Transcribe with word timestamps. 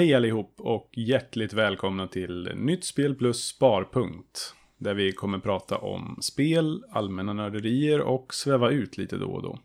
Hej 0.00 0.14
allihop 0.14 0.54
och 0.58 0.90
hjärtligt 0.92 1.52
välkomna 1.52 2.06
till 2.06 2.50
Nytt 2.54 2.84
Spel 2.84 3.14
plus 3.14 3.44
Sparpunkt. 3.44 4.54
Där 4.80 4.94
vi 4.94 5.12
kommer 5.12 5.38
prata 5.38 5.78
om 5.78 6.18
spel, 6.20 6.84
allmänna 6.90 7.32
nörderier 7.32 8.00
och 8.00 8.34
sväva 8.34 8.70
ut 8.70 8.98
lite 8.98 9.16
då 9.16 9.30
och 9.30 9.42
då. 9.42 9.58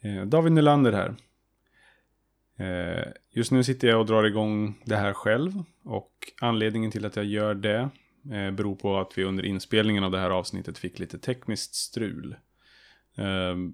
Eh, 0.00 0.24
David 0.26 0.52
Nylander 0.52 0.92
här. 0.92 1.14
Eh, 2.56 3.12
just 3.30 3.52
nu 3.52 3.64
sitter 3.64 3.88
jag 3.88 4.00
och 4.00 4.06
drar 4.06 4.24
igång 4.24 4.82
det 4.84 4.96
här 4.96 5.12
själv. 5.12 5.52
Och 5.84 6.12
anledningen 6.40 6.90
till 6.90 7.06
att 7.06 7.16
jag 7.16 7.24
gör 7.24 7.54
det 7.54 7.88
eh, 8.32 8.50
beror 8.50 8.74
på 8.74 8.98
att 8.98 9.18
vi 9.18 9.24
under 9.24 9.44
inspelningen 9.44 10.04
av 10.04 10.10
det 10.10 10.18
här 10.18 10.30
avsnittet 10.30 10.78
fick 10.78 10.98
lite 10.98 11.18
tekniskt 11.18 11.74
strul. 11.74 12.36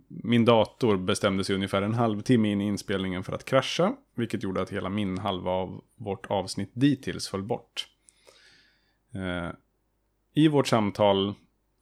Min 0.09 0.45
dator 0.45 0.97
bestämde 0.97 1.45
sig 1.45 1.55
ungefär 1.55 1.83
en 1.83 1.95
halvtimme 1.95 2.53
in 2.53 2.61
i 2.61 2.67
inspelningen 2.67 3.25
för 3.25 3.33
att 3.33 3.45
krascha. 3.45 3.97
Vilket 4.15 4.43
gjorde 4.43 4.63
att 4.63 4.71
hela 4.71 4.89
min 4.89 5.19
halva 5.19 5.51
av 5.51 5.85
vårt 5.97 6.27
avsnitt 6.27 6.71
dittills 6.75 7.29
föll 7.29 7.43
bort. 7.43 7.89
I 10.35 10.49
vårt 10.49 10.67
samtal 10.67 11.35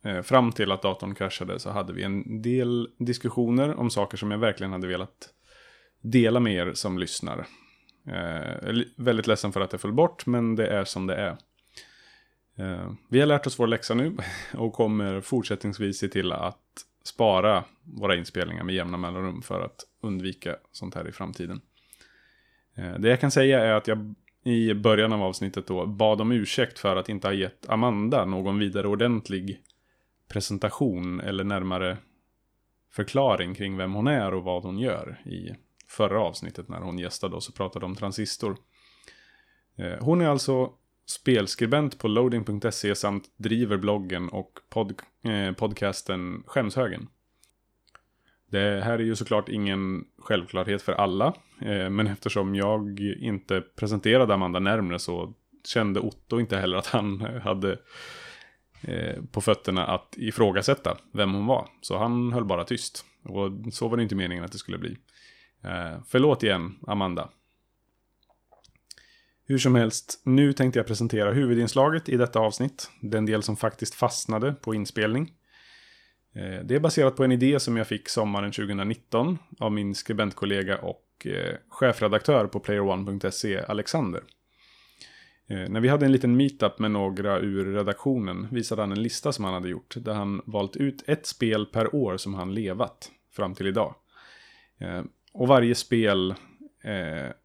eh, 0.05 0.23
fram 0.23 0.53
till 0.53 0.73
att 0.73 0.83
datorn 0.83 1.15
kraschade 1.15 1.59
så 1.59 1.71
hade 1.71 1.93
vi 1.93 2.03
en 2.03 2.43
del 2.43 2.89
diskussioner 2.99 3.75
om 3.75 3.91
saker 3.91 4.17
som 4.17 4.31
jag 4.31 4.39
verkligen 4.39 4.73
hade 4.73 4.87
velat 4.87 5.35
dela 6.01 6.41
med 6.41 6.55
er 6.55 6.73
som 6.75 6.99
lyssnar. 6.99 7.47
Eh, 8.07 8.75
väldigt 8.97 9.27
ledsen 9.27 9.53
för 9.53 9.61
att 9.61 9.71
det 9.71 9.79
föll 9.79 9.93
bort 9.93 10.27
men 10.27 10.57
det 10.57 10.67
är 10.67 10.85
som 10.85 11.07
det 11.07 11.15
är. 11.15 11.37
Eh, 12.59 12.93
vi 13.09 13.21
har 13.21 13.27
lärt 13.27 13.47
oss 13.47 13.59
vår 13.59 13.67
läxa 13.67 13.95
nu 13.95 14.17
och 14.55 14.73
kommer 14.73 15.21
fortsättningsvis 15.21 15.99
se 15.99 16.09
till 16.09 16.33
att 16.33 16.59
spara 17.05 17.65
våra 17.83 18.17
inspelningar 18.17 18.65
med 18.65 18.75
jämna 18.75 18.97
mellanrum 18.97 19.43
för 19.43 19.61
att 19.61 19.85
undvika 20.03 20.57
sånt 20.73 20.95
här 20.95 21.09
i 21.09 21.13
framtiden. 21.13 21.61
Eh, 22.75 22.95
det 22.99 23.09
jag 23.09 23.21
kan 23.21 23.31
säga 23.31 23.65
är 23.65 23.73
att 23.73 23.89
jag 23.89 24.15
i 24.49 24.75
början 24.75 25.13
av 25.13 25.23
avsnittet 25.23 25.67
då 25.67 25.87
bad 25.87 26.21
om 26.21 26.33
ursäkt 26.33 26.79
för 26.79 26.97
att 26.97 27.09
inte 27.09 27.29
ha 27.29 27.35
gett 27.35 27.69
Amanda 27.69 28.25
någon 28.25 28.59
vidare 28.59 28.89
ordentlig 28.89 29.61
presentation 30.29 31.21
eller 31.21 31.45
närmare 31.45 31.97
förklaring 32.91 33.55
kring 33.55 33.77
vem 33.77 33.93
hon 33.93 34.07
är 34.07 34.35
och 34.35 34.45
vad 34.45 34.63
hon 34.63 34.79
gör 34.79 35.21
i 35.25 35.55
förra 35.87 36.21
avsnittet 36.21 36.69
när 36.69 36.81
hon 36.81 36.99
gästade 36.99 37.37
oss 37.37 37.49
och 37.49 37.55
pratade 37.55 37.87
om 37.87 37.95
transistor. 37.95 38.57
Eh, 39.77 39.99
hon 40.01 40.21
är 40.21 40.29
alltså 40.29 40.73
spelskribent 41.07 41.99
på 41.99 42.09
loading.se 42.09 42.95
samt 42.95 43.25
driver 43.37 43.77
bloggen 43.77 44.29
och 44.29 44.59
pod 44.69 44.95
eh, 45.25 45.53
podcasten 45.53 46.43
Skämshögen. 46.47 47.09
Det 48.51 48.85
här 48.85 48.99
är 48.99 49.03
ju 49.03 49.17
såklart 49.17 49.49
ingen 49.49 50.05
självklarhet 50.19 50.83
för 50.83 50.93
alla, 50.93 51.27
eh, 51.61 51.91
men 51.91 52.07
eftersom 52.07 52.55
jag 52.55 53.01
inte 53.01 53.61
presenterade 53.61 54.35
Amanda 54.35 54.59
närmre 54.59 54.99
så 54.99 55.35
kände 55.67 56.01
Otto 56.01 56.41
inte 56.41 56.57
heller 56.57 56.77
att 56.77 56.87
han 56.87 57.21
hade 57.43 57.79
eh, 58.83 59.23
på 59.33 59.41
fötterna 59.41 59.87
att 59.87 60.15
ifrågasätta 60.17 60.97
vem 61.13 61.33
hon 61.33 61.47
var. 61.47 61.69
Så 61.81 61.99
han 61.99 62.33
höll 62.33 62.45
bara 62.45 62.65
tyst. 62.65 63.05
Och 63.25 63.73
så 63.73 63.89
var 63.89 63.97
det 63.97 64.03
inte 64.03 64.15
meningen 64.15 64.45
att 64.45 64.53
det 64.53 64.59
skulle 64.59 64.79
bli. 64.79 64.97
Eh, 65.65 66.01
förlåt 66.07 66.43
igen, 66.43 66.79
Amanda. 66.87 67.29
Hur 69.45 69.59
som 69.59 69.75
helst, 69.75 70.21
nu 70.25 70.53
tänkte 70.53 70.79
jag 70.79 70.87
presentera 70.87 71.33
huvudinslaget 71.33 72.09
i 72.09 72.17
detta 72.17 72.39
avsnitt. 72.39 72.91
Den 73.01 73.27
del 73.27 73.43
som 73.43 73.57
faktiskt 73.57 73.95
fastnade 73.95 74.53
på 74.53 74.75
inspelning. 74.75 75.33
Eh, 76.39 76.65
det 76.65 76.75
är 76.75 76.81
baserat 76.81 77.17
på 77.17 77.25
en 77.25 77.33
idé 77.33 77.61
som 77.61 77.77
jag 77.77 77.87
fick 77.87 78.09
sommaren 78.09 78.53
2019 78.53 79.39
av 79.59 79.73
min 79.73 79.95
skribentkollega 79.95 80.79
och 80.79 81.27
eh, 81.27 81.55
chefredaktör 81.69 82.47
på 82.47 82.61
playerone.se, 82.61 83.61
Alexander. 83.69 84.23
Eh, 85.49 85.69
när 85.69 85.81
vi 85.81 85.89
hade 85.89 86.07
en 86.07 86.13
liten 86.13 86.37
meetup 86.37 86.79
med 86.79 86.91
några 86.91 87.39
ur 87.39 87.75
redaktionen 87.75 88.49
visade 88.51 88.83
han 88.83 88.93
en 88.93 89.03
lista 89.03 89.33
som 89.33 89.45
han 89.45 89.55
hade 89.55 89.69
gjort. 89.69 89.95
Där 89.97 90.15
han 90.15 90.43
valt 90.45 90.77
ut 90.77 91.09
ett 91.09 91.27
spel 91.27 91.67
per 91.67 91.95
år 91.95 92.17
som 92.17 92.35
han 92.35 92.55
levat 92.55 93.11
fram 93.33 93.55
till 93.55 93.67
idag. 93.67 93.95
Och 95.33 95.49
varje 95.49 95.75
spel 95.75 96.35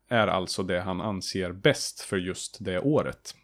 är 0.09 0.27
alltså 0.27 0.63
det 0.63 0.79
han 0.81 1.01
anser 1.01 1.51
bäst 1.51 2.01
för 2.01 2.17
just 2.17 2.57
det 2.65 2.79
året. 2.79 3.35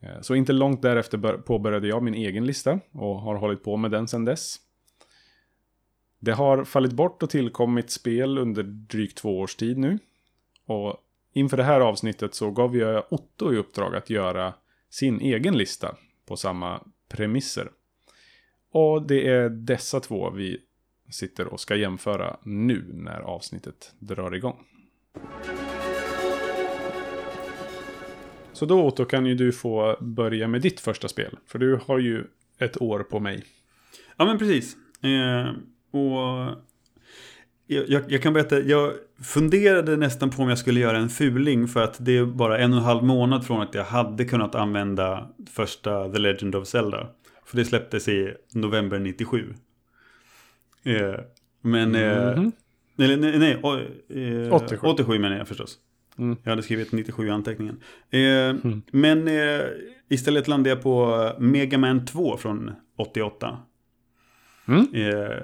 Eh, 0.00 0.20
så 0.20 0.34
inte 0.34 0.52
långt 0.52 0.82
därefter 0.82 1.18
påbörjade 1.38 1.88
jag 1.88 2.02
min 2.02 2.14
egen 2.14 2.46
lista 2.46 2.80
och 2.92 3.20
har 3.20 3.34
hållit 3.34 3.62
på 3.62 3.76
med 3.76 3.90
den 3.90 4.08
sedan 4.08 4.24
dess. 4.24 4.56
Det 6.18 6.32
har 6.32 6.64
fallit 6.64 6.92
bort 6.92 7.22
och 7.22 7.30
tillkommit 7.30 7.90
spel 7.90 8.38
under 8.38 8.62
drygt 8.62 9.18
två 9.18 9.40
års 9.40 9.56
tid 9.56 9.78
nu. 9.78 9.98
Och 10.66 10.96
inför 11.32 11.56
det 11.56 11.62
här 11.64 11.80
avsnittet 11.80 12.34
så 12.34 12.50
gav 12.50 12.76
jag 12.76 13.04
Otto 13.10 13.52
i 13.52 13.56
uppdrag 13.56 13.96
att 13.96 14.10
göra 14.10 14.54
sin 14.90 15.20
egen 15.20 15.58
lista 15.58 15.96
på 16.26 16.36
samma 16.36 16.80
premisser. 17.08 17.70
Och 18.72 19.06
det 19.06 19.28
är 19.28 19.48
dessa 19.48 20.00
två 20.00 20.30
vi 20.30 20.58
sitter 21.10 21.46
och 21.46 21.60
ska 21.60 21.76
jämföra 21.76 22.36
nu 22.42 22.90
när 22.92 23.20
avsnittet 23.20 23.94
drar 23.98 24.34
igång. 24.34 24.64
Så 28.58 28.66
då 28.66 28.86
Otto 28.86 29.04
kan 29.04 29.26
ju 29.26 29.34
du 29.34 29.52
få 29.52 29.96
börja 30.00 30.48
med 30.48 30.62
ditt 30.62 30.80
första 30.80 31.08
spel. 31.08 31.36
För 31.46 31.58
du 31.58 31.80
har 31.86 31.98
ju 31.98 32.24
ett 32.58 32.82
år 32.82 33.00
på 33.00 33.20
mig. 33.20 33.44
Ja 34.16 34.24
men 34.24 34.38
precis. 34.38 34.76
Eh, 35.02 35.48
och 36.00 36.56
jag, 37.66 37.88
jag, 37.88 38.02
jag, 38.12 38.22
kan 38.22 38.32
berätta, 38.32 38.60
jag 38.60 38.92
funderade 39.22 39.96
nästan 39.96 40.30
på 40.30 40.42
om 40.42 40.48
jag 40.48 40.58
skulle 40.58 40.80
göra 40.80 40.98
en 40.98 41.08
fuling 41.08 41.68
för 41.68 41.82
att 41.82 41.96
det 42.04 42.18
är 42.18 42.24
bara 42.24 42.58
en 42.58 42.72
och 42.72 42.78
en 42.78 42.84
halv 42.84 43.04
månad 43.04 43.46
från 43.46 43.60
att 43.60 43.74
jag 43.74 43.84
hade 43.84 44.24
kunnat 44.24 44.54
använda 44.54 45.28
första 45.50 46.12
The 46.12 46.18
Legend 46.18 46.54
of 46.54 46.68
Zelda. 46.68 47.08
För 47.44 47.56
det 47.56 47.64
släpptes 47.64 48.08
i 48.08 48.34
november 48.54 48.98
97. 48.98 49.54
Eh, 50.84 51.14
men... 51.62 51.94
Mm 51.94 52.34
-hmm. 52.34 52.52
Eller 52.98 53.16
nej, 53.16 53.38
nej 53.38 54.46
eh, 54.46 54.54
87. 54.54 54.86
87 54.86 55.18
menar 55.18 55.36
jag 55.36 55.48
förstås. 55.48 55.78
Mm. 56.18 56.36
Jag 56.42 56.50
hade 56.50 56.62
skrivit 56.62 56.92
97 56.92 57.26
i 57.26 57.30
anteckningen. 57.30 57.80
Eh, 58.10 58.20
mm. 58.20 58.82
Men 58.90 59.28
eh, 59.28 59.66
istället 60.08 60.48
landade 60.48 60.70
jag 60.70 60.82
på 60.82 61.32
Mega 61.38 61.78
Man 61.78 62.06
2 62.06 62.36
från 62.36 62.70
88. 62.96 63.58
Mm. 64.68 64.94
Eh, 64.94 65.36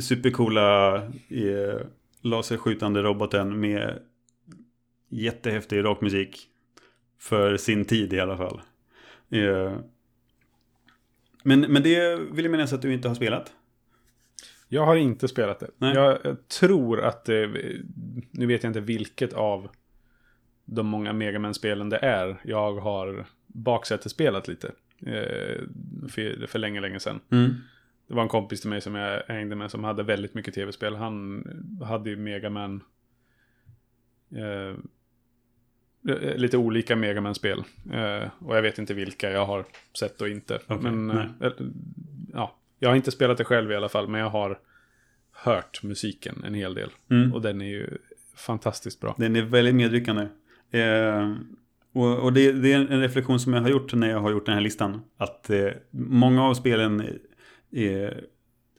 supercoola 0.00 0.96
eh, 1.28 1.80
laserskjutande 2.22 3.02
roboten 3.02 3.60
med 3.60 3.98
jättehäftig 5.08 5.84
rockmusik. 5.84 6.48
För 7.20 7.56
sin 7.56 7.84
tid 7.84 8.12
i 8.12 8.20
alla 8.20 8.36
fall. 8.36 8.60
Eh, 9.30 9.72
men, 11.42 11.60
men 11.60 11.82
det 11.82 12.16
vill 12.16 12.44
jag 12.44 12.52
minnas 12.52 12.72
att 12.72 12.82
du 12.82 12.92
inte 12.92 13.08
har 13.08 13.14
spelat. 13.14 13.52
Jag 14.68 14.86
har 14.86 14.96
inte 14.96 15.28
spelat 15.28 15.60
det. 15.60 15.70
Nej. 15.78 15.94
Jag 15.94 16.36
tror 16.48 17.00
att 17.00 17.24
det, 17.24 17.46
nu 18.30 18.46
vet 18.46 18.62
jag 18.62 18.70
inte 18.70 18.80
vilket 18.80 19.32
av 19.32 19.68
de 20.70 20.86
många 20.86 21.12
Megaman-spelen 21.12 21.88
det 21.88 21.98
är. 21.98 22.40
Jag 22.44 22.74
har 22.74 23.26
baksätesspelat 23.46 24.48
lite. 24.48 24.72
Eh, 25.06 25.62
för, 26.08 26.46
för 26.46 26.58
länge, 26.58 26.80
länge 26.80 27.00
sedan. 27.00 27.20
Mm. 27.30 27.54
Det 28.06 28.14
var 28.14 28.22
en 28.22 28.28
kompis 28.28 28.60
till 28.60 28.70
mig 28.70 28.80
som 28.80 28.94
jag 28.94 29.22
hängde 29.28 29.56
med 29.56 29.70
som 29.70 29.84
hade 29.84 30.02
väldigt 30.02 30.34
mycket 30.34 30.54
tv-spel. 30.54 30.96
Han 30.96 31.44
hade 31.84 32.10
ju 32.10 32.16
Megaman. 32.16 32.82
Eh, 34.36 34.74
lite 36.36 36.56
olika 36.56 36.96
Megaman-spel. 36.96 37.64
Eh, 37.92 38.28
och 38.38 38.56
jag 38.56 38.62
vet 38.62 38.78
inte 38.78 38.94
vilka 38.94 39.30
jag 39.30 39.46
har 39.46 39.64
sett 39.98 40.20
och 40.20 40.28
inte. 40.28 40.54
Okay, 40.54 40.90
men 40.90 41.10
eh, 41.10 41.50
ja, 42.32 42.56
jag 42.78 42.88
har 42.88 42.96
inte 42.96 43.10
spelat 43.10 43.38
det 43.38 43.44
själv 43.44 43.72
i 43.72 43.76
alla 43.76 43.88
fall, 43.88 44.08
men 44.08 44.20
jag 44.20 44.30
har 44.30 44.58
hört 45.32 45.82
musiken 45.82 46.44
en 46.46 46.54
hel 46.54 46.74
del. 46.74 46.90
Mm. 47.10 47.34
Och 47.34 47.42
den 47.42 47.60
är 47.60 47.68
ju 47.68 47.98
fantastiskt 48.34 49.00
bra. 49.00 49.14
Den 49.18 49.36
är 49.36 49.42
väldigt 49.42 49.74
medryckande. 49.74 50.26
Eh, 50.70 51.34
och, 51.92 52.18
och 52.18 52.32
det, 52.32 52.52
det, 52.52 52.72
är 52.72 52.76
en 52.76 53.00
reflektion 53.00 53.40
som 53.40 53.52
jag 53.52 53.60
har 53.60 53.68
gjort 53.68 53.94
när 53.94 54.10
jag 54.10 54.20
har 54.20 54.30
gjort 54.30 54.46
den 54.46 54.54
här 54.54 54.62
listan. 54.62 55.00
Att 55.16 55.50
eh, 55.50 55.68
många 55.90 56.44
av 56.44 56.54
spelen 56.54 57.00
eh, 57.72 58.10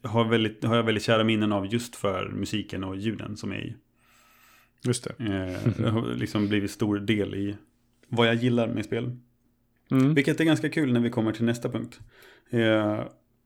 har, 0.04 0.26
väldigt, 0.30 0.64
har 0.64 0.76
jag 0.76 0.84
väldigt 0.84 1.04
kära 1.04 1.24
minnen 1.24 1.52
av 1.52 1.74
just 1.74 1.96
för 1.96 2.30
musiken 2.30 2.84
och 2.84 2.98
ljuden 2.98 3.38
som 3.38 3.52
är 3.52 3.60
i. 3.60 3.76
Just 4.84 5.04
det. 5.04 5.10
Eh, 5.20 5.74
det 5.78 5.90
har 5.90 6.14
liksom 6.16 6.48
blivit 6.48 6.72
stor 6.72 7.00
del 7.00 7.36
i 7.36 7.56
vad 8.08 8.28
jag 8.28 8.36
gillar 8.36 8.68
med 8.68 8.86
spel. 8.86 9.18
Mm. 9.92 10.14
Vilket 10.14 10.40
är 10.40 10.44
ganska 10.44 10.70
kul 10.70 10.94
när 10.94 11.00
vi 11.00 11.10
kommer 11.10 11.32
till 11.32 11.46
nästa 11.46 11.70
punkt. 11.70 12.00
Eh, 12.50 13.00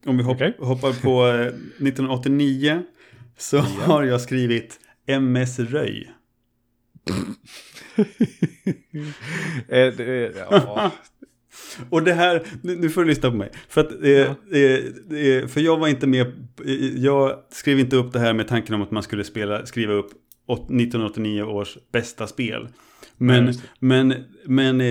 Om 0.05 0.17
vi 0.17 0.23
hopp, 0.23 0.35
Okej. 0.35 0.55
hoppar 0.59 1.01
på 1.01 1.27
eh, 1.27 1.45
1989 1.87 2.83
så 3.37 3.57
har 3.57 4.03
jag 4.03 4.21
skrivit 4.21 4.79
MS 5.05 5.59
Röj. 5.59 6.11
Eh, 9.69 9.93
det- 9.97 10.33
ja. 10.49 10.91
Och 11.89 12.03
det 12.03 12.13
här, 12.13 12.43
nu 12.61 12.89
får 12.89 13.01
du 13.01 13.07
lyssna 13.07 13.31
på 13.31 13.37
mig. 13.37 13.49
För, 13.69 13.81
att, 13.81 14.03
eh, 14.03 14.09
Ja. 14.09 14.35
eh, 14.51 15.17
eh, 15.19 15.47
för 15.47 15.59
jag 15.61 15.77
var 15.79 15.87
inte 15.87 16.07
med, 16.07 16.27
eh, 16.65 16.73
jag 16.97 17.39
skrev 17.49 17.79
inte 17.79 17.95
upp 17.95 18.13
det 18.13 18.19
här 18.19 18.33
med 18.33 18.47
tanken 18.47 18.75
om 18.75 18.81
att 18.81 18.91
man 18.91 19.03
skulle 19.03 19.23
spela, 19.23 19.65
skriva 19.65 19.93
upp 19.93 20.09
åt- 20.47 20.69
1989 20.69 21.43
års 21.43 21.77
bästa 21.91 22.27
spel. 22.27 22.67
Men, 23.17 23.45
det. 23.45 23.53
men, 23.79 24.13
men 24.45 24.81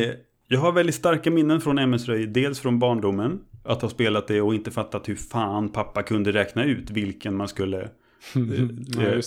jag 0.49 0.61
har 0.61 0.73
väldigt 0.73 0.95
starka 0.95 1.31
minnen 1.31 1.61
från 1.61 1.79
MS 1.79 2.09
Röj. 2.09 2.27
Dels 2.27 2.61
från 2.61 2.79
barndomen, 2.79 3.39
att 3.65 3.83
ha 3.83 3.89
spelat 3.89 4.29
det 4.29 4.41
och 4.41 4.55
inte 4.55 4.71
fattat 4.71 5.09
hur 5.09 5.17
fan 5.17 5.69
pappa 5.69 6.03
kunde 6.03 6.33
räkna 6.33 6.65
ut 6.65 6.91
vilken 6.91 7.37
man 7.37 7.49
skulle 7.49 7.89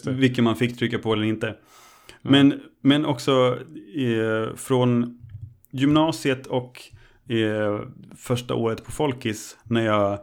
Ja, 0.06 0.12
vilken 0.12 0.44
man 0.44 0.56
fick 0.56 0.78
trycka 0.78 1.00
på 1.00 1.14
eller 1.14 1.24
inte. 1.24 1.56
Men, 2.32 2.62
men 2.82 3.06
också 3.06 3.58
eh, 3.98 4.56
från 4.56 5.20
gymnasiet 5.72 6.48
och 6.48 6.82
eh, 7.34 7.80
första 8.18 8.56
året 8.56 8.86
på 8.86 8.92
Folkis 8.92 9.58
när 9.64 9.86
jag 9.86 10.20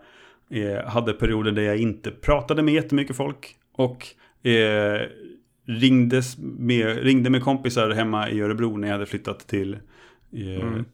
eh, 0.51 0.85
hade 0.87 1.13
perioder 1.13 1.53
där 1.53 1.63
jag 1.63 1.77
inte 1.77 2.11
pratade 2.11 2.63
med 2.63 2.75
jättemycket 2.75 3.17
folk 3.17 3.57
och 3.73 4.07
eh, 4.47 5.01
ringdes 5.67 6.37
med, 6.39 7.03
ringde 7.03 7.31
med 7.31 7.43
kompisar 7.43 7.91
hemma 7.91 8.31
i 8.31 8.41
Örebro 8.41 8.77
när 8.77 8.89
jag 8.89 8.95
hade 8.95 9.07
flyttat 9.07 9.39
till, 9.49 9.75
eh, 10.33 10.63
Mm. 10.63 10.85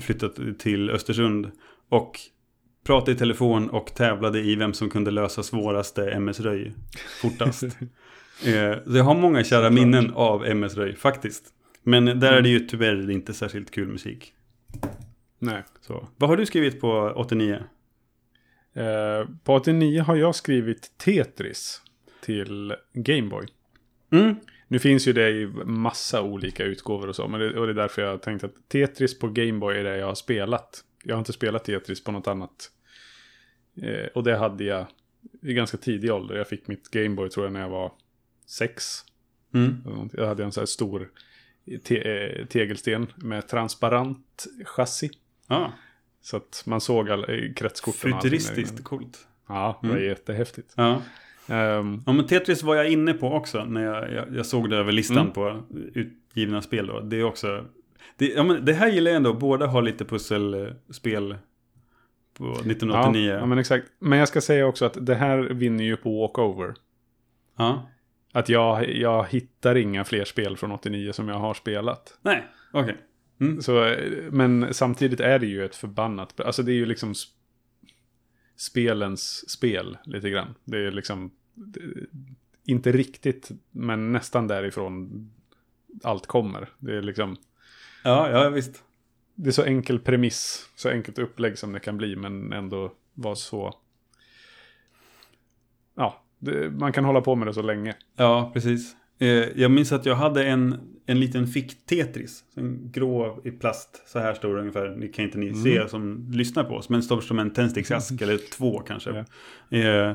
flyttat 0.00 0.38
till 0.58 0.90
Östersund 0.90 1.50
och 1.88 2.18
pratade 2.86 3.12
i 3.12 3.14
telefon 3.14 3.70
och 3.70 3.94
tävlade 3.94 4.40
i 4.40 4.54
vem 4.54 4.72
som 4.72 4.90
kunde 4.90 5.10
lösa 5.10 5.42
svåraste 5.42 6.10
MS 6.10 6.40
Röj 6.40 6.72
fortast. 7.22 7.62
Eh, 8.46 8.78
jag 8.96 9.04
har 9.04 9.14
många 9.14 9.44
kära 9.44 9.70
minnen 9.70 10.10
av 10.14 10.46
MS 10.46 10.76
Röj 10.76 10.96
faktiskt. 10.96 11.44
Men 11.82 12.04
där 12.04 12.32
är 12.32 12.42
det 12.42 12.48
ju 12.48 12.60
tyvärr 12.60 13.10
inte 13.10 13.34
särskilt 13.34 13.70
kul 13.70 13.88
musik. 13.88 14.32
Nej. 15.38 15.62
Så. 15.80 16.08
Vad 16.16 16.30
har 16.30 16.36
du 16.36 16.46
skrivit 16.46 16.80
på 16.80 17.12
89? 17.16 17.62
Eh, 18.74 19.28
på 19.44 19.54
89 19.54 20.02
har 20.02 20.16
jag 20.16 20.34
skrivit 20.34 20.98
Tetris 20.98 21.82
till 22.20 22.74
Gameboy. 22.92 23.46
Mm. 24.12 24.34
Nu 24.68 24.78
finns 24.78 25.08
ju 25.08 25.12
det 25.12 25.30
i 25.30 25.46
massa 25.64 26.22
olika 26.22 26.64
utgåvor 26.64 27.08
och 27.08 27.16
så. 27.16 27.28
Men 27.28 27.40
det, 27.40 27.58
och 27.58 27.66
det 27.66 27.72
är 27.72 27.74
därför 27.74 28.02
jag 28.02 28.10
har 28.10 28.18
tänkt 28.18 28.44
att 28.44 28.68
Tetris 28.68 29.18
på 29.18 29.28
Gameboy 29.28 29.78
är 29.78 29.84
det 29.84 29.96
jag 29.96 30.06
har 30.06 30.14
spelat. 30.14 30.84
Jag 31.04 31.14
har 31.14 31.18
inte 31.18 31.32
spelat 31.32 31.64
Tetris 31.64 32.04
på 32.04 32.12
något 32.12 32.26
annat. 32.26 32.70
Eh, 33.82 34.06
och 34.14 34.24
det 34.24 34.36
hade 34.36 34.64
jag 34.64 34.86
i 35.42 35.54
ganska 35.54 35.76
tidig 35.76 36.12
ålder. 36.12 36.34
Jag 36.36 36.48
fick 36.48 36.68
mitt 36.68 36.90
Gameboy 36.90 37.28
tror 37.28 37.46
jag 37.46 37.52
när 37.52 37.60
jag 37.60 37.68
var 37.68 37.92
sex. 38.50 39.04
Mm. 39.54 39.76
Jag 40.12 40.26
hade 40.26 40.44
en 40.44 40.52
sån 40.52 40.60
här 40.60 40.66
stor 40.66 41.10
te 41.84 41.96
eh, 42.40 42.46
tegelsten 42.46 43.06
med 43.16 43.48
transparent 43.48 44.46
chassi. 44.64 45.10
Ja, 45.48 45.72
Så 46.22 46.36
att 46.36 46.62
man 46.66 46.80
såg 46.80 47.10
alla 47.10 47.26
eh, 47.26 47.52
kretskorten. 47.52 48.12
futuristiskt 48.12 48.84
coolt. 48.84 49.26
Ja, 49.48 49.78
det 49.82 49.88
var 49.88 49.94
Mm. 49.96 50.08
jättehäftigt. 50.08 50.72
Ja. 50.76 51.02
Ehm, 51.48 52.02
ja, 52.06 52.12
men 52.12 52.26
Tetris 52.26 52.62
var 52.62 52.74
jag 52.76 52.90
inne 52.90 53.12
på 53.12 53.32
också 53.32 53.64
när 53.64 53.84
jag, 53.84 54.12
jag, 54.12 54.36
jag 54.36 54.46
såg 54.46 54.70
det 54.70 54.76
över 54.76 54.92
listan 54.92 55.18
Mm. 55.18 55.32
på 55.32 55.62
utgivna 55.94 56.62
spel 56.62 56.86
då. 56.86 57.00
Det 57.00 57.16
är 57.16 57.24
också... 57.24 57.64
Det, 58.16 58.26
ja, 58.28 58.42
men 58.42 58.64
det 58.64 58.72
här 58.72 58.88
gillar 58.88 59.10
jag 59.10 59.16
ändå. 59.16 59.34
Båda 59.34 59.66
har 59.66 59.82
lite 59.82 60.04
pusselspel 60.04 61.36
på 62.34 62.50
1989. 62.52 63.30
Ja, 63.32 63.38
ja, 63.38 63.46
men 63.46 63.58
exakt. 63.58 63.86
Men 63.98 64.18
jag 64.18 64.28
ska 64.28 64.40
säga 64.40 64.66
också 64.66 64.84
att 64.84 65.06
det 65.06 65.14
här 65.14 65.38
vinner 65.38 65.84
ju 65.84 65.96
på 65.96 66.20
walkover. 66.20 66.74
Ja. 67.56 67.90
Att 68.32 68.48
jag, 68.48 68.96
jag 68.96 69.26
hittar 69.26 69.74
inga 69.74 70.04
fler 70.04 70.24
spel 70.24 70.56
från 70.56 70.72
89 70.72 71.12
som 71.12 71.28
jag 71.28 71.38
har 71.38 71.54
spelat. 71.54 72.18
Nej, 72.22 72.44
okej. 72.72 72.96
Mm. 73.40 73.62
Så, 73.62 73.84
eh, 73.84 74.30
men 74.30 74.74
samtidigt 74.74 75.20
är 75.20 75.38
det 75.38 75.46
ju 75.46 75.64
ett 75.64 75.76
förbannat... 75.76 76.40
Alltså 76.40 76.62
det 76.62 76.72
är 76.72 76.74
ju 76.74 76.86
liksom 76.86 77.12
sp- 77.12 77.34
spelens 78.56 79.50
spel 79.50 79.98
lite 80.04 80.30
grann. 80.30 80.54
Det 80.64 80.78
är 80.78 80.90
liksom... 80.90 81.30
Det, 81.54 81.80
inte 82.64 82.92
riktigt, 82.92 83.50
men 83.70 84.12
nästan 84.12 84.46
därifrån 84.46 85.30
allt 86.02 86.26
kommer. 86.26 86.68
Det 86.78 86.96
är 86.96 87.02
liksom... 87.02 87.36
Ja, 88.04 88.30
ja, 88.30 88.48
visst. 88.48 88.84
Det 89.34 89.48
är 89.48 89.52
så 89.52 89.64
enkel 89.64 89.98
premiss, 89.98 90.70
så 90.74 90.88
enkelt 90.88 91.18
upplägg 91.18 91.58
som 91.58 91.72
det 91.72 91.80
kan 91.80 91.96
bli, 91.96 92.16
men 92.16 92.52
ändå 92.52 92.92
vara 93.14 93.34
så... 93.34 93.74
Ja, 95.94 96.22
det, 96.40 96.70
man 96.70 96.92
kan 96.92 97.04
hålla 97.04 97.20
på 97.20 97.34
med 97.34 97.46
det 97.48 97.54
så 97.54 97.62
länge. 97.62 97.94
Ja, 98.16 98.50
precis. 98.54 98.96
Eh, 99.18 99.28
jag 99.28 99.70
minns 99.70 99.92
att 99.92 100.06
jag 100.06 100.14
hade 100.14 100.44
en, 100.44 100.76
en 101.06 101.20
liten 101.20 101.46
fick-Tetris. 101.46 102.40
En 102.56 102.90
grå 102.92 103.40
i 103.44 103.50
plast, 103.50 104.02
så 104.08 104.18
här 104.18 104.34
stor 104.34 104.58
ungefär. 104.58 104.86
Det 104.88 105.08
kan 105.08 105.24
inte 105.24 105.38
ni 105.38 105.48
Mm. 105.48 105.62
se 105.62 105.88
som 105.88 106.26
lyssnar 106.32 106.64
på 106.64 106.74
oss. 106.74 106.88
Men 106.88 107.02
stor 107.02 107.20
som 107.20 107.38
en 107.38 107.50
tändsticksask, 107.50 108.22
eller 108.22 108.38
två 108.56 108.78
kanske. 108.78 109.10
Eh, 109.70 110.12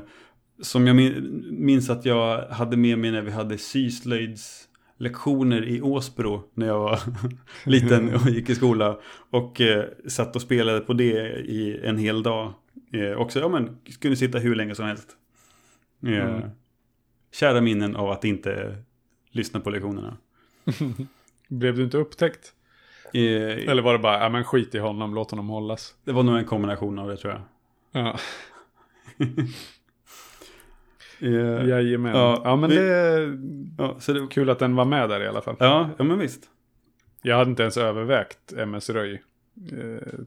som 0.61 0.87
jag 0.87 0.95
min- 0.95 1.45
minns 1.51 1.89
att 1.89 2.05
jag 2.05 2.41
hade 2.47 2.77
med 2.77 2.99
mig 2.99 3.11
när 3.11 3.21
vi 3.21 3.31
hade 3.31 3.57
syslöjdslektioner 3.57 5.67
i 5.67 5.81
Åsbro. 5.81 6.43
När 6.53 6.67
jag 6.67 6.79
var 6.79 6.99
liten 7.65 8.13
och 8.15 8.29
gick 8.29 8.49
i 8.49 8.55
skola. 8.55 8.99
Och 9.29 9.61
eh, 9.61 9.85
satt 10.07 10.35
och 10.35 10.41
spelade 10.41 10.79
på 10.79 10.93
det 10.93 11.39
i 11.39 11.79
en 11.83 11.97
hel 11.97 12.23
dag. 12.23 12.53
Eh, 12.93 13.11
också, 13.17 13.39
ja 13.39 13.49
men, 13.49 13.77
kunde 14.01 14.17
sitta 14.17 14.39
hur 14.39 14.55
länge 14.55 14.75
som 14.75 14.85
helst. 14.85 15.07
Eh, 16.05 16.35
Mm. 16.35 16.49
Kära 17.31 17.61
minnen 17.61 17.95
av 17.95 18.09
att 18.11 18.23
inte 18.23 18.77
lyssna 19.31 19.59
på 19.59 19.69
lektionerna. 19.69 20.17
Blev 21.47 21.75
du 21.75 21.83
inte 21.83 21.97
upptäckt? 21.97 22.53
Eh, 23.13 23.21
Eller 23.69 23.81
var 23.81 23.93
det 23.93 23.99
bara, 23.99 24.19
ja 24.23 24.29
men 24.29 24.43
skit 24.43 24.75
i 24.75 24.79
honom, 24.79 25.13
låt 25.15 25.31
honom 25.31 25.49
hållas? 25.49 25.95
det 26.03 26.11
var 26.11 26.23
nog 26.23 26.37
en 26.37 26.45
kombination 26.45 26.99
av 26.99 27.07
det 27.07 27.17
tror 27.17 27.33
jag. 27.33 27.41
Ja, 28.03 28.17
Eh, 31.19 31.67
jajamän. 31.67 32.15
Ja, 32.15 32.41
Ja, 32.43 32.55
men 32.55 32.69
vi- 32.69 32.75
det 32.75 33.37
ja, 33.77 33.95
så 33.99 34.13
det, 34.13 34.27
kul 34.27 34.49
att 34.49 34.59
den 34.59 34.75
var 34.75 34.85
med 34.85 35.09
där 35.09 35.21
i 35.23 35.27
alla 35.27 35.41
fall. 35.41 35.55
ja, 35.59 35.89
ja, 35.97 36.03
men 36.03 36.19
visst. 36.19 36.49
Jag 37.21 37.37
hade 37.37 37.49
inte 37.49 37.61
ens 37.63 37.77
övervägt 37.77 38.53
MS 38.53 38.89
Röj. 38.89 39.23
Eh, 39.71 40.19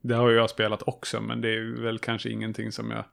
Det 0.00 0.14
har 0.14 0.30
ju 0.30 0.36
jag 0.36 0.50
spelat 0.50 0.82
också, 0.88 1.20
men 1.20 1.40
det 1.40 1.48
är 1.54 1.82
väl 1.82 1.98
kanske 1.98 2.30
ingenting 2.30 2.72
som 2.72 2.90
jag... 2.90 3.04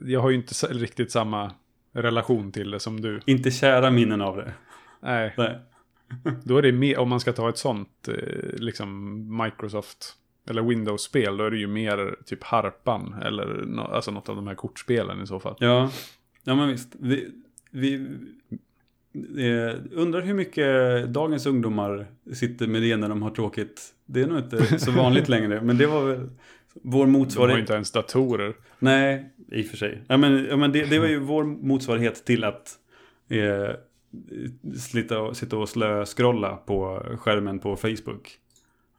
Jag 0.00 0.20
har 0.20 0.30
ju 0.30 0.36
inte 0.36 0.54
riktigt 0.66 1.12
samma 1.12 1.52
relation 1.92 2.52
till 2.52 2.70
det 2.70 2.80
som 2.80 3.00
du. 3.00 3.20
Inte 3.26 3.50
kära 3.50 3.90
minnen 3.90 4.20
av 4.20 4.36
det. 4.36 4.52
Nej, 5.00 5.34
Nej. 5.38 5.58
då 6.44 6.58
är 6.58 6.62
det 6.62 6.72
mer, 6.72 6.98
om 6.98 7.08
man 7.08 7.20
ska 7.20 7.32
ta 7.32 7.48
ett 7.48 7.58
sånt, 7.58 8.08
eh, 8.08 8.58
liksom 8.58 9.42
Microsoft 9.42 10.14
eller 10.50 10.62
Windows-spel, 10.62 11.36
då 11.36 11.44
är 11.44 11.50
det 11.50 11.58
ju 11.58 11.66
mer 11.66 12.16
typ 12.24 12.44
Harpan 12.44 13.14
eller 13.22 13.46
no, 13.66 13.80
alltså 13.80 14.10
något 14.10 14.28
av 14.28 14.36
de 14.36 14.46
här 14.46 14.54
kortspelen 14.54 15.22
i 15.22 15.26
så 15.26 15.40
fall. 15.40 15.56
Ja, 15.58 15.90
ja 16.44 16.54
men 16.54 16.68
visst. 16.68 16.96
Vi, 16.98 17.30
vi 17.70 17.94
eh, 19.14 19.76
undrar 19.92 20.20
hur 20.20 20.34
mycket 20.34 21.08
dagens 21.08 21.46
ungdomar 21.46 22.06
sitter 22.32 22.66
med 22.66 22.82
det 22.82 22.96
när 22.96 23.08
de 23.08 23.22
har 23.22 23.30
tråkigt. 23.30 23.94
Det 24.06 24.22
är 24.22 24.26
nog 24.26 24.38
inte 24.38 24.78
så 24.78 24.90
vanligt 24.90 25.28
längre, 25.28 25.60
men 25.60 25.78
det 25.78 25.86
var 25.86 26.04
väl 26.04 26.28
vår 26.74 26.90
De 26.92 26.98
har 26.98 27.06
ju 27.06 27.12
motsvarighet. 27.24 27.60
inte 27.60 27.72
ens 27.72 27.90
datorer. 27.92 28.54
Nej, 28.78 29.30
i 29.52 29.62
och 29.62 29.66
för 29.66 29.76
sig. 29.76 30.02
Ja, 30.08 30.16
men, 30.16 30.46
ja, 30.50 30.56
men 30.56 30.72
det, 30.72 30.84
det 30.90 30.98
var 30.98 31.06
ju 31.06 31.18
vår 31.18 31.44
motsvarighet 31.44 32.24
till 32.24 32.44
att 32.44 32.78
eh, 33.28 33.70
slita 34.78 35.20
och, 35.20 35.36
sitta 35.36 35.56
och 35.56 35.68
slö 35.68 36.04
scrolla 36.04 36.56
på 36.56 37.02
skärmen 37.18 37.58
på 37.58 37.76
Facebook. 37.76 38.38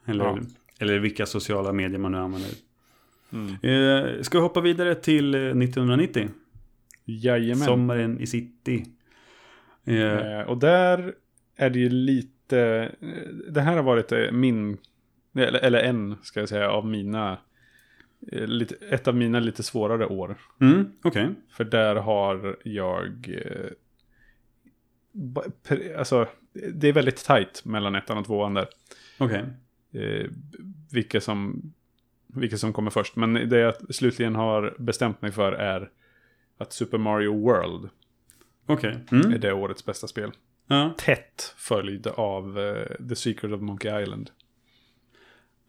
Eller, 0.06 0.26
Ja. 0.26 0.40
eller 0.80 1.00
vilka 1.00 1.26
sociala 1.26 1.74
medier 1.74 2.00
man 2.00 2.12
nu 2.12 2.18
använder. 2.18 2.52
Mm. 3.34 3.48
Eh, 3.62 4.22
ska 4.22 4.38
vi 4.38 4.42
hoppa 4.42 4.62
vidare 4.62 4.96
till 4.96 5.36
eh, 5.36 5.42
1990? 5.42 6.30
Jajamän. 7.06 7.66
Sommaren 7.66 8.20
i 8.20 8.28
city. 8.28 8.86
Eh, 9.86 9.96
Eh, 9.96 10.42
och 10.42 10.58
där 10.58 11.14
är 11.56 11.70
det 11.70 11.80
ju 11.80 11.90
lite... 11.90 12.60
eh, 13.02 13.08
Det 13.52 13.62
här 13.62 13.76
har 13.76 13.84
varit 13.84 14.12
eh, 14.12 14.32
min... 14.32 14.78
Eller, 15.36 15.60
eller 15.60 15.80
en, 15.80 16.16
ska 16.24 16.40
jag 16.40 16.50
säga, 16.50 16.70
av 16.72 16.86
mina... 16.86 17.38
eh, 18.32 18.48
Lite, 18.48 18.76
ett 18.90 19.08
av 19.08 19.16
mina 19.16 19.40
lite 19.40 19.64
svårare 19.64 20.06
år. 20.06 20.38
mm, 20.62 20.92
Okej. 21.04 21.30
För 21.50 21.64
där 21.64 21.96
har 21.96 22.58
jag... 22.64 23.30
eh, 23.46 23.72
Alltså, 25.98 26.28
det 26.74 26.88
är 26.88 26.94
väldigt 26.94 27.26
tajt 27.26 27.66
mellan 27.66 27.96
ettan 27.96 28.18
och 28.18 28.26
tvåan 28.26 28.54
där. 28.54 28.68
Okej. 29.18 29.46
Eh, 29.92 30.26
vilka, 30.92 31.22
som, 31.22 31.62
vilka 32.28 32.58
som 32.58 32.74
kommer 32.74 32.92
först. 32.92 33.16
Men 33.16 33.34
det 33.34 33.58
jag 33.60 33.96
slutligen 33.96 34.36
har 34.36 34.76
bestämt 34.80 35.22
mig 35.22 35.32
för 35.32 35.52
är 35.52 35.90
att 36.58 36.74
Super 36.74 36.98
Mario 36.98 37.42
World 37.42 37.90
är 38.68 39.16
Mm. 39.16 39.40
det 39.42 39.54
årets 39.54 39.86
bästa 39.86 40.08
spel. 40.08 40.32
Ja. 40.68 40.94
tätt 40.98 41.54
följd 41.58 42.08
av 42.08 42.58
The 43.10 43.16
Secret 43.16 43.54
of 43.54 43.62
Monkey 43.62 44.02
Island. 44.04 44.32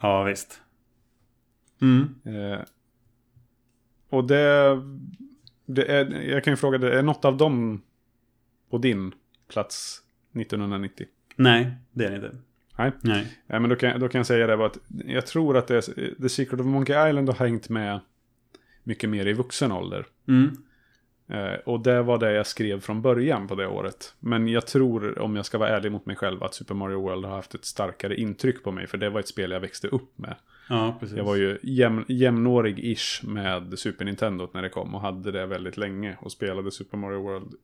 ja, 0.01 0.25
visst. 0.25 0.61
Mm. 1.81 2.15
Eh, 2.25 2.61
och 4.09 4.25
det, 4.25 4.81
det 5.67 5.85
är, 5.85 6.23
jag 6.23 6.45
kan 6.45 6.53
ju 6.53 6.57
fråga, 6.57 6.79
det 6.79 6.99
är 6.99 7.03
något 7.03 7.25
av 7.25 7.37
dem 7.37 7.83
på 8.71 8.79
din 8.79 9.13
plats 9.49 10.03
1990? 10.35 11.07
Nej, 11.37 11.73
det 11.93 12.05
är 12.05 12.11
det 12.11 12.17
inte. 12.17 12.37
Nej. 12.79 12.93
Nej. 13.01 13.39
Ja, 13.47 13.61
men 13.61 13.71
då, 13.71 13.77
kan, 13.77 14.01
då 14.01 14.09
kan 14.09 14.19
jag 14.19 14.27
säga 14.27 14.47
det 14.47 14.57
bara 14.57 14.67
att 14.67 14.79
jag 15.07 15.27
tror 15.27 15.57
att 15.57 15.67
det 15.67 15.77
är, 15.77 16.21
The 16.23 16.29
Secret 16.29 16.61
of 16.61 16.67
Monkey 16.67 17.09
Island 17.09 17.29
har 17.29 17.47
hängt 17.47 17.69
med 17.69 18.01
mycket 18.83 19.11
mer 19.11 19.27
i 19.27 19.33
vuxen 19.33 19.73
ålder. 19.73 20.07
Mm. 20.29 20.57
Eh, 21.31 21.55
och 21.65 21.81
det 21.81 22.03
var 22.03 22.19
det 22.19 22.33
jag 22.33 22.47
skrev 22.47 22.81
från 22.81 23.03
början 23.03 23.49
på 23.49 23.55
det 23.55 23.67
året. 23.67 24.15
Men 24.21 24.49
jag 24.49 24.67
tror, 24.67 25.19
om 25.19 25.37
jag 25.37 25.47
ska 25.47 25.59
vara 25.59 25.69
ärlig 25.69 25.93
mot 25.93 26.07
mig 26.07 26.17
själv, 26.17 26.43
att 26.43 26.55
Super 26.55 26.75
Mario 26.75 27.01
World 27.01 27.25
har 27.25 27.37
haft 27.37 27.55
ett 27.55 27.65
starkare 27.65 28.17
intryck 28.17 28.65
på 28.65 28.73
mig. 28.73 28.87
För 28.87 28.99
det 28.99 29.11
var 29.11 29.21
ett 29.21 29.29
spel 29.29 29.51
jag 29.51 29.61
växte 29.61 29.89
upp 29.89 30.19
med. 30.19 30.35
Ja, 30.69 30.97
precis. 31.01 31.17
Jag 31.17 31.25
var 31.25 31.37
ju 31.37 31.59
jäm, 31.63 32.05
jämnårig-ish 32.09 33.27
med 33.27 33.79
Super 33.79 34.05
Nintendo 34.05 34.49
när 34.53 34.63
det 34.63 34.69
kom 34.69 34.95
och 34.95 35.01
hade 35.01 35.33
det 35.33 35.47
väldigt 35.47 35.77
länge. 35.77 36.17
Och 36.21 36.33
spelade 36.33 36.71
Super 36.71 36.97
Mario 36.97 37.23
World 37.23 37.55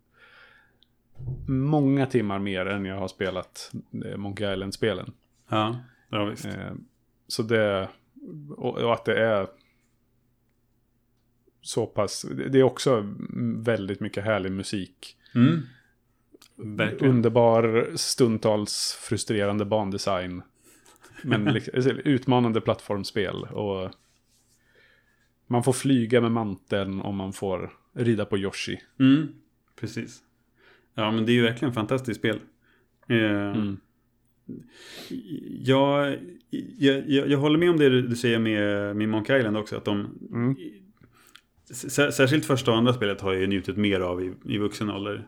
många 1.47 2.07
timmar 2.07 2.39
mer 2.39 2.67
än 2.67 2.85
jag 2.85 2.99
har 2.99 3.09
spelat 3.09 3.73
eh, 4.05 4.17
Monkey 4.17 4.53
Island-spelen. 4.53 5.13
Ja, 5.49 5.77
ja 6.09 6.25
visst. 6.25 6.47
Eh, 6.47 6.73
så 7.27 7.43
det, 7.43 7.89
och, 8.57 8.79
och 8.79 8.93
att 8.93 9.05
det 9.05 9.19
är 9.19 9.47
så 11.67 11.87
pass, 11.87 12.27
det 12.51 12.59
är 12.59 12.63
också 12.63 13.15
väldigt 13.57 14.01
mycket 14.01 14.25
härlig 14.25 14.53
musik. 14.53 15.17
Mm. 15.35 15.63
Underbar, 17.01 17.91
stundtals 17.95 18.99
frustrerande 19.03 19.65
bandesign. 19.65 20.43
Men 21.23 21.45
liksom, 21.55 21.83
utmanande 22.05 22.61
plattformspel. 22.61 23.35
Och 23.43 23.91
man 25.47 25.63
får 25.63 25.73
flyga 25.73 26.21
med 26.21 26.33
manteln 26.33 27.01
och 27.01 27.15
man 27.15 27.33
får 27.33 27.73
rida 27.95 28.25
på 28.25 28.39
Yoshi. 28.39 28.81
Mm. 29.01 29.29
Precis. 29.81 30.19
Ja, 30.95 31.11
men 31.11 31.27
det 31.27 31.33
är 31.33 31.35
ju 31.35 31.43
verkligen 31.43 31.75
fantastiskt 31.75 32.19
spel. 32.21 32.41
Eh, 33.09 33.17
Mm. 33.51 33.77
jag, 35.61 36.19
jag, 36.79 37.11
jag, 37.11 37.31
jag 37.31 37.39
håller 37.39 37.59
med 37.59 37.71
om 37.71 37.77
det 37.77 38.03
du 38.03 38.17
säger 38.17 38.39
med, 38.39 38.97
med 38.97 39.09
Monkey 39.09 39.39
Island 39.39 39.57
också. 39.57 39.77
Att 39.77 39.85
de, 39.85 40.19
Mm. 40.33 40.57
Sär- 41.71 42.11
Särskilt 42.11 42.45
första 42.45 42.71
och 42.71 42.77
andra 42.77 42.93
spelet 42.93 43.21
har 43.21 43.33
jag 43.33 43.41
ju 43.41 43.47
njutit 43.47 43.77
mer 43.77 44.01
av 44.01 44.23
i, 44.25 44.33
i 44.45 44.59
vuxen 44.59 44.91
ålder. 44.91 45.27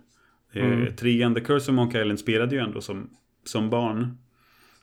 Eh, 0.53 0.65
Mm. 0.73 0.97
trean, 0.97 1.35
The 1.35 1.41
Curse 1.41 1.71
of 1.71 1.75
Monkey 1.77 2.01
Island 2.03 2.19
spelade 2.19 2.55
ju 2.55 2.61
ändå 2.61 2.81
som, 2.81 3.11
som 3.45 3.71
barn. 3.71 4.19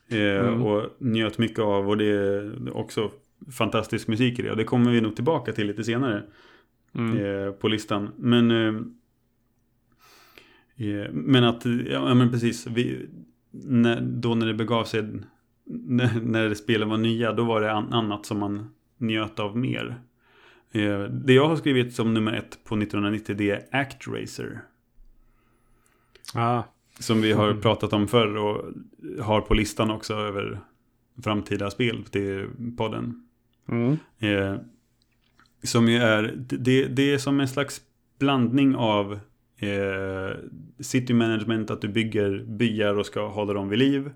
Eh, 0.07 0.17
Mm. 0.19 0.63
Och 0.63 0.89
njöt 0.99 1.37
mycket 1.37 1.59
av 1.59 1.89
och 1.89 1.97
det 1.97 2.05
är 2.05 2.77
också 2.77 3.11
fantastisk 3.57 4.07
musik 4.07 4.39
i 4.39 4.41
det. 4.41 4.51
Och 4.51 4.57
det 4.57 4.63
kommer 4.63 4.91
vi 4.91 5.01
nog 5.01 5.15
tillbaka 5.15 5.51
till 5.53 5.67
lite 5.67 5.83
senare 5.83 6.23
Mm. 6.95 7.17
eh, 7.25 7.51
på 7.51 7.67
listan. 7.67 8.09
Men, 8.17 8.51
eh, 8.51 8.75
eh, 10.77 11.11
men 11.11 11.43
att, 11.43 11.65
ja 11.89 12.13
men 12.13 12.31
precis, 12.31 12.67
vi, 12.67 13.09
när, 13.51 14.01
då 14.01 14.35
när 14.35 14.45
det 14.47 14.53
begav 14.53 14.83
sig, 14.83 15.03
när, 15.65 16.21
när 16.21 16.53
spelen 16.53 16.89
var 16.89 16.97
nya, 16.97 17.31
då 17.33 17.43
var 17.43 17.61
det 17.61 17.71
an, 17.73 17.93
annat 17.93 18.25
som 18.25 18.39
man 18.39 18.69
njöt 18.97 19.39
av 19.39 19.57
mer. 19.57 19.95
Eh, 20.71 20.99
det 20.99 21.33
jag 21.33 21.47
har 21.47 21.55
skrivit 21.55 21.93
som 21.93 22.13
nummer 22.13 22.33
ett 22.33 22.59
på 22.63 22.75
1990 22.75 23.35
det 23.37 23.51
är 23.51 23.65
Act 23.71 24.07
Racer. 24.07 24.61
Ah, 26.33 26.63
Som 26.99 27.21
vi 27.21 27.31
har 27.31 27.53
pratat 27.53 27.93
om 27.93 28.07
förr 28.07 28.35
och 28.37 28.65
har 29.23 29.41
på 29.41 29.53
listan 29.53 29.91
också 29.91 30.13
över 30.13 30.59
framtida 31.23 31.71
spel 31.71 32.03
till 32.03 32.47
podden. 32.77 33.27
mm. 33.69 33.97
Eh, 34.19 34.55
som 35.63 35.87
ju 35.89 35.97
är, 35.97 36.33
det, 36.37 36.85
det 36.85 37.13
är 37.13 37.17
som 37.17 37.39
en 37.39 37.47
slags 37.47 37.81
blandning 38.19 38.75
av 38.75 39.19
eh, 39.57 40.37
city 40.79 41.13
management, 41.13 41.71
att 41.71 41.81
du 41.81 41.87
bygger 41.87 42.43
byar 42.47 42.97
och 42.97 43.05
ska 43.05 43.27
hålla 43.27 43.53
dem 43.53 43.69
vid 43.69 43.79
liv. 43.79 44.11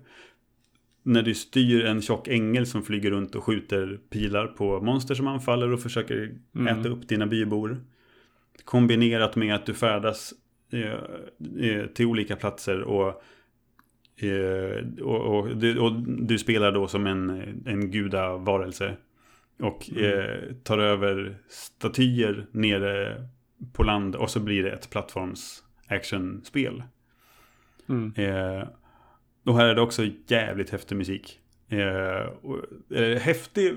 När 1.02 1.22
du 1.22 1.34
styr 1.34 1.84
en 1.84 2.02
tjock 2.02 2.28
ängel 2.28 2.66
som 2.66 2.82
flyger 2.82 3.10
runt 3.10 3.34
och 3.34 3.44
skjuter 3.44 4.00
pilar 4.10 4.46
på 4.46 4.80
monster 4.80 5.14
som 5.14 5.26
anfaller 5.26 5.72
och 5.72 5.80
försöker 5.80 6.34
Mm. 6.56 6.80
äta 6.80 6.88
upp 6.88 7.08
dina 7.08 7.26
bybor. 7.26 7.80
Kombinerat 8.64 9.36
med 9.36 9.54
att 9.54 9.66
du 9.66 9.74
färdas 9.74 10.34
eh, 10.72 11.68
eh, 11.70 11.86
till 11.86 12.06
olika 12.06 12.36
platser 12.36 12.80
och 12.82 13.22
Eh, 14.22 15.02
och, 15.04 15.20
och, 15.38 15.56
du, 15.56 15.78
och 15.78 15.92
du 16.08 16.38
spelar 16.38 16.72
då 16.72 16.88
som 16.88 17.06
en, 17.06 17.30
en 17.66 17.90
gudavarelse. 17.90 18.96
Och 19.58 19.90
Mm. 19.90 20.04
eh, 20.04 20.54
tar 20.62 20.78
över 20.78 21.38
statyer 21.48 22.46
nere 22.52 23.24
på 23.72 23.82
land 23.82 24.16
och 24.16 24.30
så 24.30 24.40
blir 24.40 24.62
det 24.62 24.70
ett 24.70 24.90
plattforms 24.90 25.64
actionspel. 25.86 26.82
Mm. 27.88 28.12
Och 29.44 29.56
här 29.56 29.66
är 29.66 29.74
det 29.74 29.80
också 29.80 30.02
jävligt 30.26 30.70
häftig 30.70 30.96
musik. 30.96 31.40
Eh, 31.68 32.98
eh, 33.00 33.18
häftig 33.18 33.74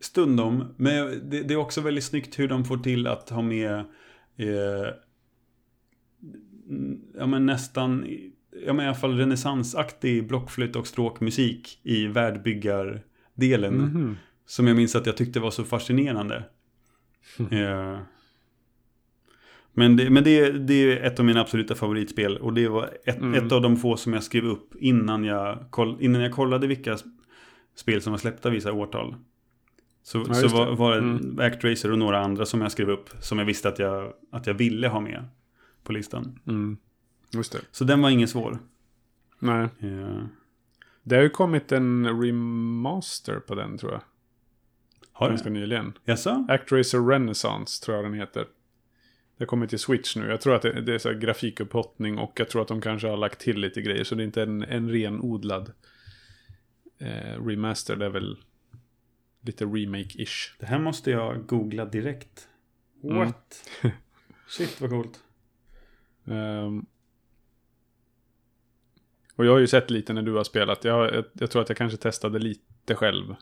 stundom, 0.00 0.74
men 0.76 1.30
det, 1.30 1.42
det 1.42 1.54
är 1.54 1.58
också 1.58 1.80
väldigt 1.80 2.04
snyggt 2.04 2.38
hur 2.38 2.48
de 2.48 2.64
får 2.64 2.76
till 2.76 3.06
att 3.06 3.30
ha 3.30 3.42
med 3.42 3.84
eh, 4.36 4.86
ja, 7.18 7.26
men 7.26 7.46
nästan 7.46 8.06
ja, 8.66 8.72
men 8.72 8.84
i 8.84 8.88
alla 8.88 8.96
fall 8.96 9.16
renässansaktig 9.16 10.28
blockflöjt 10.28 10.76
och 10.76 10.86
stråkmusik 10.86 11.80
i 11.82 12.06
världbyggardelen. 12.06 13.74
Mhm. 13.74 14.16
Som 14.46 14.66
jag 14.66 14.76
minns 14.76 14.96
att 14.96 15.06
jag 15.06 15.16
tyckte 15.16 15.40
var 15.40 15.50
så 15.50 15.64
fascinerande. 15.64 16.44
Eh, 17.50 17.98
men 19.78 19.96
det, 19.96 20.10
men 20.10 20.24
det, 20.24 20.50
det 20.50 20.74
är 20.74 21.02
ett 21.06 21.18
av 21.18 21.24
mina 21.24 21.40
absoluta 21.40 21.74
favoritspel. 21.74 22.36
Och 22.38 22.52
det 22.54 22.68
var 22.68 22.90
ett, 23.04 23.18
Mm. 23.18 23.46
ett 23.46 23.52
av 23.52 23.62
de 23.62 23.76
få 23.76 23.96
som 23.96 24.12
jag 24.12 24.22
skrev 24.22 24.44
upp 24.44 24.74
innan 24.76 25.24
jag, 25.24 25.58
koll, 25.70 25.96
innan 26.00 26.22
jag 26.22 26.32
kollade 26.32 26.66
vilka 26.66 26.98
spel 27.74 28.02
som 28.02 28.10
var 28.12 28.18
släppta 28.18 28.50
vissa 28.50 28.72
årtal. 28.72 29.14
Så, 30.02 30.24
Ja, 30.28 30.34
så 30.34 30.48
var, 30.48 30.66
det. 30.66 30.74
var 30.76 30.92
det 30.92 30.98
Mm. 30.98 31.38
Actracer 31.40 31.92
och 31.92 31.98
några 31.98 32.20
andra 32.24 32.46
som 32.46 32.60
jag 32.60 32.72
skrev 32.72 32.90
upp. 32.90 33.10
Som 33.20 33.38
jag 33.38 33.46
visste 33.46 33.68
att 33.68 33.78
jag, 33.78 34.12
att 34.32 34.46
jag 34.46 34.54
ville 34.54 34.88
ha 34.88 35.00
med 35.00 35.24
på 35.84 35.92
listan. 35.92 36.38
Mm. 36.46 36.76
Just 37.32 37.52
det. 37.52 37.58
Så 37.70 37.84
den 37.84 38.02
var 38.02 38.10
ingen 38.10 38.28
svår. 38.28 38.58
Nej. 39.38 39.68
Eh, 39.80 40.22
Det 41.02 41.14
har 41.16 41.22
ju 41.22 41.28
kommit 41.30 41.72
en 41.72 42.20
remaster 42.22 43.40
på 43.40 43.54
den 43.54 43.78
tror 43.78 43.92
jag. 43.92 44.00
har 45.12 45.28
Ganska 45.28 45.50
nyligen. 45.50 45.92
Jaså? 46.04 46.46
Actracer 46.48 47.06
Renaissance 47.08 47.84
tror 47.84 47.96
jag 47.96 48.04
den 48.06 48.14
heter. 48.14 48.44
Det 49.38 49.46
kommit 49.46 49.70
till 49.70 49.78
Switch 49.78 50.16
nu. 50.16 50.26
Jag 50.26 50.40
tror 50.40 50.54
att 50.54 50.62
det, 50.62 50.80
det 50.80 50.94
är 50.94 50.98
så 50.98 51.12
grafikupphottning 51.12 52.18
och 52.18 52.32
jag 52.40 52.48
tror 52.48 52.62
att 52.62 52.68
de 52.68 52.80
kanske 52.80 53.08
har 53.08 53.16
lagt 53.16 53.40
till 53.40 53.60
lite 53.60 53.82
grejer. 53.82 54.04
Så 54.04 54.14
det 54.14 54.22
är 54.22 54.24
inte 54.24 54.42
en, 54.42 54.62
en 54.62 54.90
renodlad 54.90 55.72
eh, 56.98 57.46
remaster. 57.46 57.96
Det 57.96 58.04
är 58.04 58.10
väl 58.10 58.38
lite 59.40 59.64
remake-ish. 59.64 60.52
Det 60.58 60.66
här 60.66 60.78
måste 60.78 61.10
jag 61.10 61.46
googla 61.46 61.84
direkt. 61.84 62.48
Mm. 63.02 63.16
What? 63.16 63.70
Shit 64.48 64.80
vad 64.80 64.90
coolt. 64.90 65.20
Ehm. 66.26 66.86
och 69.36 69.46
jag 69.46 69.52
har 69.52 69.58
ju 69.58 69.66
sett 69.66 69.90
lite 69.90 70.12
när 70.12 70.22
du 70.22 70.32
har 70.32 70.44
spelat. 70.44 70.84
Jag, 70.84 71.14
jag, 71.14 71.24
jag 71.32 71.50
tror 71.50 71.62
att 71.62 71.68
jag 71.68 71.78
kanske 71.78 71.98
testade 71.98 72.38
lite 72.38 72.94
själv. 72.94 73.34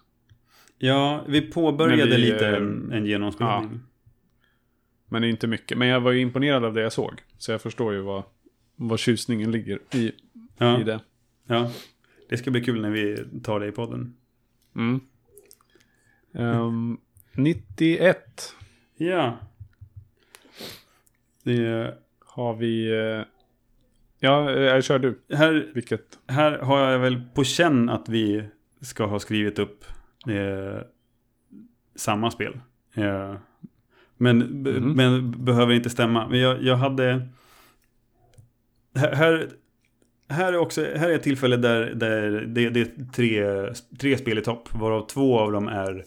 Ja, 0.78 1.24
vi 1.28 1.40
påbörjade 1.40 2.10
vi, 2.10 2.18
lite 2.18 2.48
en, 2.48 2.92
en 2.92 3.06
genomspelning. 3.06 3.80
Men 5.08 5.22
det 5.22 5.28
är 5.28 5.30
inte 5.30 5.46
mycket. 5.46 5.78
Men 5.78 5.88
jag 5.88 6.00
var 6.00 6.12
ju 6.12 6.20
imponerad 6.20 6.64
av 6.64 6.74
det 6.74 6.80
jag 6.80 6.92
såg. 6.92 7.22
Så 7.38 7.52
jag 7.52 7.62
förstår 7.62 7.94
ju 7.94 8.00
vad, 8.00 8.22
vad 8.76 8.98
tjusningen 8.98 9.50
ligger 9.50 9.78
i, 9.94 10.12
Ja, 10.58 10.80
i 10.80 10.84
det. 10.84 11.00
ja. 11.46 11.70
Det 12.28 12.36
ska 12.36 12.50
bli 12.50 12.60
kul 12.64 12.80
när 12.82 12.90
vi 12.90 13.24
tar 13.42 13.60
det 13.60 13.66
i 13.66 13.72
podden. 13.72 14.16
Mm. 14.76 15.00
Ehm, 16.34 16.98
91 17.32 18.54
Ja. 18.96 19.38
Det, 21.42 21.94
har 22.24 22.54
vi... 22.54 22.90
eh, 22.90 23.22
ja, 24.18 24.50
jag 24.50 24.84
kör 24.84 24.98
du. 24.98 25.20
här, 25.36 25.70
Vilket? 25.74 26.18
här 26.26 26.58
har 26.58 26.78
jag 26.90 26.98
väl 26.98 27.22
på 27.34 27.44
känn 27.44 27.88
att 27.88 28.08
vi 28.08 28.44
ska 28.80 29.06
ha 29.06 29.18
skrivit 29.18 29.58
upp 29.58 29.84
eh, 30.28 30.80
samma 31.94 32.30
spel. 32.30 32.60
Eh, 32.94 33.34
men, 34.16 34.38
Mhm. 34.38 34.92
men 34.92 35.44
behöver 35.44 35.74
inte 35.74 35.90
stämma. 35.90 36.28
Men 36.28 36.38
jag, 36.40 36.62
jag 36.62 36.76
hade... 36.76 37.28
Här, 38.94 39.48
här, 40.28 40.52
är 40.52 40.56
också 40.58 40.80
här 40.96 41.10
är 41.10 41.14
ett 41.14 41.22
tillfälle 41.22 41.56
där, 41.56 41.94
där 41.94 42.30
det, 42.30 42.70
det 42.70 42.80
är 42.80 43.12
tre, 43.12 43.44
tre 43.98 44.18
spel 44.18 44.38
i 44.38 44.42
topp. 44.42 44.68
Varav 44.74 45.06
två 45.06 45.38
av 45.38 45.52
dem 45.52 45.68
är 45.68 46.04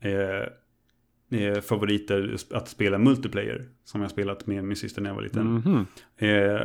eh, 0.00 1.40
eh, 1.42 1.60
favoriter 1.60 2.36
att 2.50 2.68
spela 2.68 2.98
multiplayer. 2.98 3.64
Som 3.84 4.00
jag 4.00 4.10
spelat 4.10 4.46
med 4.46 4.64
min 4.64 4.76
syster 4.76 5.02
när 5.02 5.10
jag 5.10 5.14
var 5.14 5.22
liten. 5.22 5.46
Mhm. 5.54 5.86
Eh, 6.16 6.60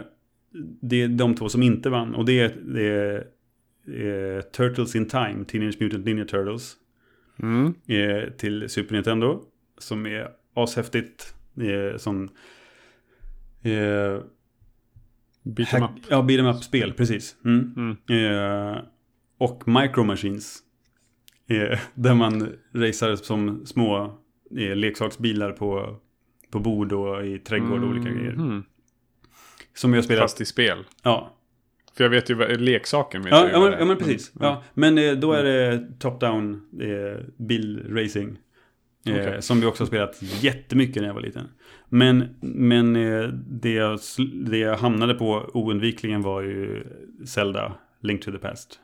det 0.82 1.02
är 1.02 1.08
de 1.08 1.36
två 1.36 1.50
som 1.50 1.64
inte 1.64 1.90
vann. 1.90 2.16
Och 2.16 2.26
det 2.26 2.40
är, 2.40 2.56
det 2.66 2.84
är 2.88 3.16
eh, 4.38 4.42
Turtles 4.42 4.96
in 4.96 5.06
Time, 5.08 5.46
Teenage 5.48 5.78
Mutant 5.82 6.06
Ninja 6.06 6.26
Turtles. 6.26 6.74
Mm. 7.40 7.74
Eh, 7.88 8.30
till 8.30 8.70
Super 8.70 8.96
Nintendo. 8.96 9.42
Som 9.78 10.06
är 10.06 10.28
ashäftigt. 10.54 11.36
Eh, 11.58 11.98
som... 11.98 12.30
Eh, 13.62 14.22
Beat 15.44 15.74
'em 15.74 15.84
up. 15.84 15.92
Ja, 16.10 16.22
beat'em 16.22 16.56
up-spel, 16.56 16.94
precis. 16.94 17.36
Mm. 17.46 17.98
Mm. 18.10 18.72
Eh, 18.74 18.78
och 19.38 19.68
Micro 19.68 20.04
Machines. 20.04 20.60
Eh, 21.48 21.80
där 21.94 22.14
man 22.14 22.54
racear 22.74 23.16
som 23.16 23.66
små 23.66 24.20
eh, 24.58 24.76
leksaksbilar 24.76 25.52
på, 25.52 26.00
på 26.52 26.60
bord 26.60 26.94
och 26.94 27.26
i 27.26 27.40
trädgård 27.40 27.84
och 27.84 27.90
olika 27.90 28.10
grejer. 28.10 28.32
Mhm. 28.32 28.64
Som 29.74 29.94
jag 29.94 30.04
spelat. 30.04 30.22
Fast 30.24 30.42
i 30.42 30.46
spel. 30.46 30.86
Ja, 31.04 31.34
För 31.98 32.04
jag 32.04 32.12
vet 32.12 32.30
ju 32.30 32.34
vad, 32.34 32.62
leksaken 32.62 33.22
vet 33.22 33.32
ja, 33.32 33.50
jag 33.50 33.52
ja, 33.52 33.70
men, 33.70 33.80
ja 33.80 33.86
men 33.86 33.98
precis. 33.98 34.36
Mm. 34.36 34.48
Ja. 34.48 34.64
Men 34.74 34.98
eh, 34.98 35.14
då 35.14 35.34
är 35.34 35.44
det 35.44 35.88
top-down 36.00 36.62
eh, 36.82 37.26
Eh, 39.06 39.14
Okej. 39.14 39.42
Som 39.42 39.60
vi 39.62 39.66
också 39.66 39.84
har 39.84 39.88
spelat 39.88 40.22
jättemycket 40.22 41.02
när 41.02 41.10
jag 41.10 41.14
var 41.14 41.22
liten. 41.22 41.48
Men, 41.90 42.36
men 42.42 42.96
eh, 42.96 43.28
det, 43.48 43.74
jag, 43.74 44.00
det 44.46 44.58
jag 44.58 44.78
hamnade 44.78 45.14
på 45.14 45.52
oundvikligen 45.54 46.22
var 46.22 46.42
ju 46.42 46.84
Zelda, 47.26 47.74
Link 48.02 48.24
to 48.24 48.32
the 48.32 48.38
Past. 48.38 48.80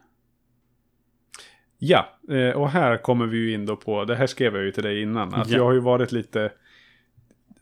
Ja, 1.79 2.17
eh, 2.29 2.49
och 2.49 2.69
här 2.69 2.97
kommer 2.97 3.25
vi 3.25 3.37
ju 3.37 3.53
in 3.53 3.65
då 3.65 3.75
på, 3.75 4.05
det 4.05 4.15
här 4.15 4.27
skrev 4.27 4.55
jag 4.55 4.63
ju 4.65 4.71
till 4.71 4.83
dig 4.83 5.01
innan, 5.01 5.33
att 5.33 5.49
Ja. 5.49 5.57
jag 5.57 5.63
har 5.65 5.73
ju 5.73 5.79
varit 5.79 6.11
lite, 6.11 6.51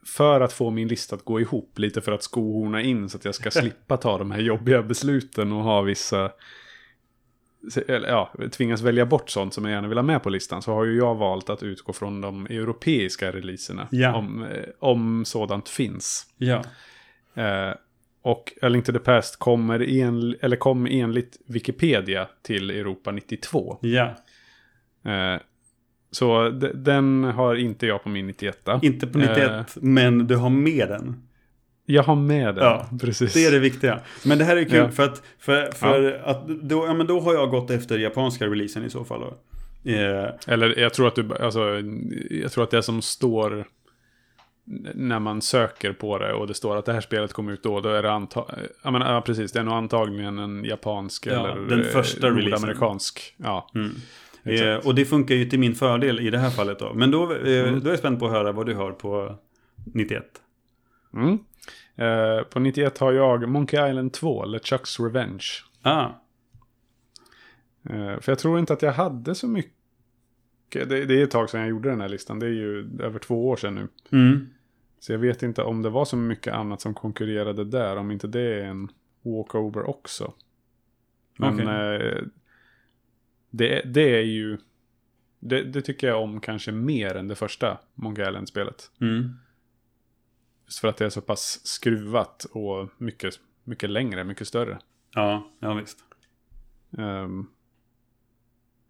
för 0.05 0.41
att 0.41 0.53
få 0.53 0.69
min 0.69 0.87
lista 0.87 1.15
att 1.15 1.25
gå 1.25 1.39
ihop, 1.41 1.79
lite 1.79 2.01
för 2.01 2.11
att 2.11 2.23
skohorna 2.23 2.81
in 2.81 3.09
så 3.09 3.17
att 3.17 3.25
jag 3.25 3.35
ska 3.35 3.51
slippa 3.61 3.97
ta 3.97 4.17
de 4.17 4.31
här 4.31 4.39
jobbiga 4.39 4.83
besluten 4.83 5.51
och 5.51 5.63
ha 5.63 5.81
vissa, 5.81 6.31
eller 7.87 8.07
ja, 8.07 8.33
tvingas 8.51 8.81
välja 8.81 9.05
bort 9.05 9.29
sånt 9.29 9.53
som 9.53 9.65
jag 9.65 9.71
gärna 9.73 9.87
vill 9.87 9.97
ha 9.97 10.03
med 10.03 10.23
på 10.23 10.29
listan, 10.29 10.61
så 10.61 10.73
har 10.73 10.85
ju 10.85 10.97
jag 10.97 11.15
valt 11.15 11.49
att 11.49 11.63
utgå 11.63 11.93
från 11.93 12.21
de 12.21 12.45
europeiska 12.45 13.31
releaserna, 13.31 13.87
Ja. 13.91 14.15
om, 14.15 14.43
eh, 14.43 14.63
om 14.79 15.25
sådant 15.25 15.69
finns. 15.69 16.25
Ja. 16.37 16.63
Eh, 17.33 17.73
och 18.21 18.53
A 18.61 18.67
Link 18.67 18.85
to 18.85 18.91
the 18.91 18.99
Past 18.99 19.39
kommer 19.39 19.89
en, 19.89 20.35
eller 20.41 20.55
kom 20.57 20.85
enligt 20.85 21.37
Wikipedia 21.47 22.27
till 22.41 22.69
Europa 22.71 23.11
92. 23.11 23.77
Ja. 23.81 24.15
Eh, 25.11 25.39
så 26.11 26.49
den 26.73 27.23
har 27.23 27.55
inte 27.55 27.87
jag 27.87 28.03
på 28.03 28.09
min 28.09 28.27
91. 28.27 28.69
Inte 28.81 29.07
på 29.07 29.17
91, 29.17 29.77
men 29.81 30.27
du 30.27 30.35
har 30.35 30.49
med 30.49 30.89
den. 30.89 31.27
Jag 31.85 32.03
har 32.03 32.15
med 32.15 32.55
den, 32.55 32.63
Ja, 32.63 32.85
precis. 33.01 33.33
Det 33.33 33.45
är 33.45 33.51
det 33.51 33.59
viktiga. 33.59 33.99
Men 34.25 34.37
det 34.37 34.43
här 34.43 34.57
är 34.57 34.63
kul 34.63 34.75
Ja. 34.77 34.89
för 34.91 35.03
att, 35.03 35.21
för, 35.39 35.71
för 35.71 36.21
att 36.25 36.47
då, 36.47 36.85
ja, 36.85 36.93
men 36.93 37.07
då 37.07 37.19
har 37.19 37.33
jag 37.33 37.49
gått 37.49 37.71
efter 37.71 37.97
japanska 37.99 38.45
releasen 38.45 38.85
i 38.85 38.89
så 38.89 39.05
fall. 39.05 39.21
Eh, 39.83 40.29
Eller 40.47 40.79
jag 40.79 40.93
tror 40.93 41.07
att 41.07 41.15
du, 41.15 41.35
alltså, 41.41 41.81
jag 42.29 42.51
tror 42.51 42.63
att 42.63 42.71
det 42.71 42.83
som 42.83 43.01
står 43.01 43.65
när 44.95 45.19
man 45.19 45.41
söker 45.41 45.93
på 45.93 46.17
det 46.17 46.33
och 46.33 46.47
det 46.47 46.53
står 46.53 46.77
att 46.77 46.85
det 46.85 46.93
här 46.93 47.01
spelet 47.01 47.33
kom 47.33 47.49
ut 47.49 47.63
då, 47.63 47.79
då 47.81 47.89
är 47.89 48.03
det 48.03 48.11
antagligen, 48.11 48.69
ja, 48.83 48.91
men, 48.91 49.01
ja 49.01 49.21
precis, 49.25 49.51
det 49.51 49.59
är 49.59 49.63
nog 49.63 49.73
antagligen 49.73 50.39
en 50.39 50.63
japansk 50.65 51.27
Ja, 51.27 51.31
eller 51.51 51.61
den 51.69 51.79
eh, 51.81 51.85
första 51.87 52.29
nordamerikansk. 52.29 53.33
Ja, 53.37 53.69
mm. 53.75 53.91
Eh, 54.43 54.75
och 54.87 54.95
det 54.95 55.05
funkar 55.05 55.35
ju 55.35 55.45
till 55.45 55.59
min 55.59 55.75
fördel 55.75 56.19
i 56.19 56.29
det 56.29 56.37
här 56.37 56.49
fallet 56.49 56.79
då. 56.79 56.93
Men 56.93 57.11
då, 57.11 57.23
eh, 57.33 57.67
Mm. 57.67 57.79
då 57.79 57.85
är 57.87 57.89
jag 57.91 57.99
spänd 57.99 58.19
på 58.19 58.25
att 58.25 58.31
höra 58.31 58.51
vad 58.51 58.65
du 58.65 58.73
har 58.75 58.91
på 58.91 59.35
91. 59.93 60.23
Mm. 61.15 61.39
Eh, 61.95 62.43
på 62.43 62.59
91 62.59 62.97
har 62.97 63.11
jag 63.13 63.49
Monkey 63.49 63.89
Island 63.89 64.13
2, 64.13 64.45
LeChucks 64.45 64.99
Revenge. 64.99 65.45
Ah, 65.81 66.09
Eh, 67.89 68.19
för 68.19 68.31
jag 68.31 68.39
tror 68.39 68.59
inte 68.59 68.73
att 68.73 68.81
jag 68.81 68.93
hade 68.93 69.35
så 69.35 69.47
mycket. 69.47 69.73
Det, 70.69 71.05
det 71.05 71.19
är 71.19 71.23
ett 71.23 71.31
tag 71.31 71.49
sedan 71.49 71.59
jag 71.61 71.69
gjorde 71.69 71.89
den 71.89 72.01
här 72.01 72.09
listan. 72.09 72.39
Det 72.39 72.45
är 72.45 72.51
ju 72.51 72.89
över 72.99 73.19
två 73.19 73.47
år 73.49 73.55
sedan 73.55 73.75
nu. 73.75 73.87
mm. 74.11 74.49
Så 74.99 75.11
jag 75.11 75.19
vet 75.19 75.43
inte 75.43 75.63
om 75.63 75.81
det 75.81 75.89
var 75.89 76.05
så 76.05 76.17
mycket 76.17 76.53
annat 76.53 76.81
som 76.81 76.93
konkurrerade 76.93 77.63
där. 77.63 77.95
Om 77.95 78.11
inte 78.11 78.27
det 78.27 78.61
är 78.61 78.63
en 78.65 78.89
walkover 79.21 79.89
också. 79.89 80.33
Men 81.37 81.53
Okej. 81.53 81.65
eh, 82.07 82.23
det, 83.49 83.81
det 83.85 84.17
är 84.19 84.23
ju... 84.23 84.57
Det, 85.39 85.63
det 85.63 85.81
tycker 85.81 86.07
jag 86.07 86.23
om 86.23 86.39
kanske 86.41 86.71
mer 86.71 87.15
än 87.15 87.27
det 87.27 87.35
första 87.35 87.77
Monkey 87.93 88.27
Island-spelet. 88.27 88.91
Mm. 89.01 89.29
Just 90.65 90.79
för 90.79 90.87
att 90.87 90.97
det 90.97 91.05
är 91.05 91.09
så 91.09 91.21
pass 91.21 91.67
skruvat 91.67 92.45
och 92.51 92.89
mycket, 92.97 93.39
mycket 93.63 93.89
längre, 93.89 94.23
mycket 94.23 94.47
större. 94.47 94.79
Ja, 95.13 95.49
ja 95.59 95.73
visst. 95.73 95.97
Ehm, 96.97 97.47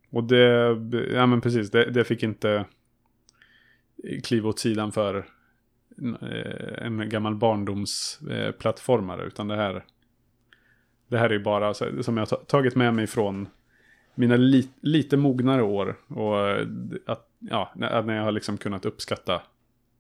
och 0.09 0.23
det, 0.23 0.77
ja 1.13 1.25
men 1.25 1.41
precis, 1.41 1.71
det, 1.71 1.91
det 1.91 2.03
fick 2.03 2.23
inte 2.23 2.65
kliva 4.23 4.49
åt 4.49 4.59
sidan 4.59 4.91
för 4.91 5.17
eh, 6.21 6.85
en 6.85 7.09
gammal 7.09 7.35
barndomsplattformare. 7.35 9.23
Utan 9.23 9.47
det 9.47 9.55
här, 9.55 9.85
det 11.07 11.17
här 11.17 11.29
är 11.29 11.39
bara 11.39 11.73
som 11.73 12.17
jag 12.17 12.47
tagit 12.47 12.75
med 12.75 12.93
mig 12.93 13.07
från 13.07 13.47
mina 14.15 14.35
li, 14.35 14.69
lite 14.81 15.17
mognare 15.17 15.63
år. 15.63 15.97
Och 16.07 16.49
eh, 16.49 16.67
att, 17.05 17.29
ja, 17.39 17.71
när 17.75 18.15
jag 18.15 18.23
har 18.23 18.31
liksom 18.31 18.57
kunnat 18.57 18.85
uppskatta 18.85 19.41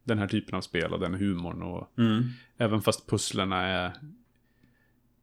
den 0.05 0.19
här 0.19 0.27
typen 0.27 0.55
av 0.55 0.61
spel 0.61 0.93
och 0.93 0.99
den 0.99 1.13
humorn. 1.13 1.61
Och 1.63 1.91
Mm. 1.97 2.23
även 2.57 2.81
fast 2.81 3.09
pusslerna 3.09 3.61
är 3.67 3.93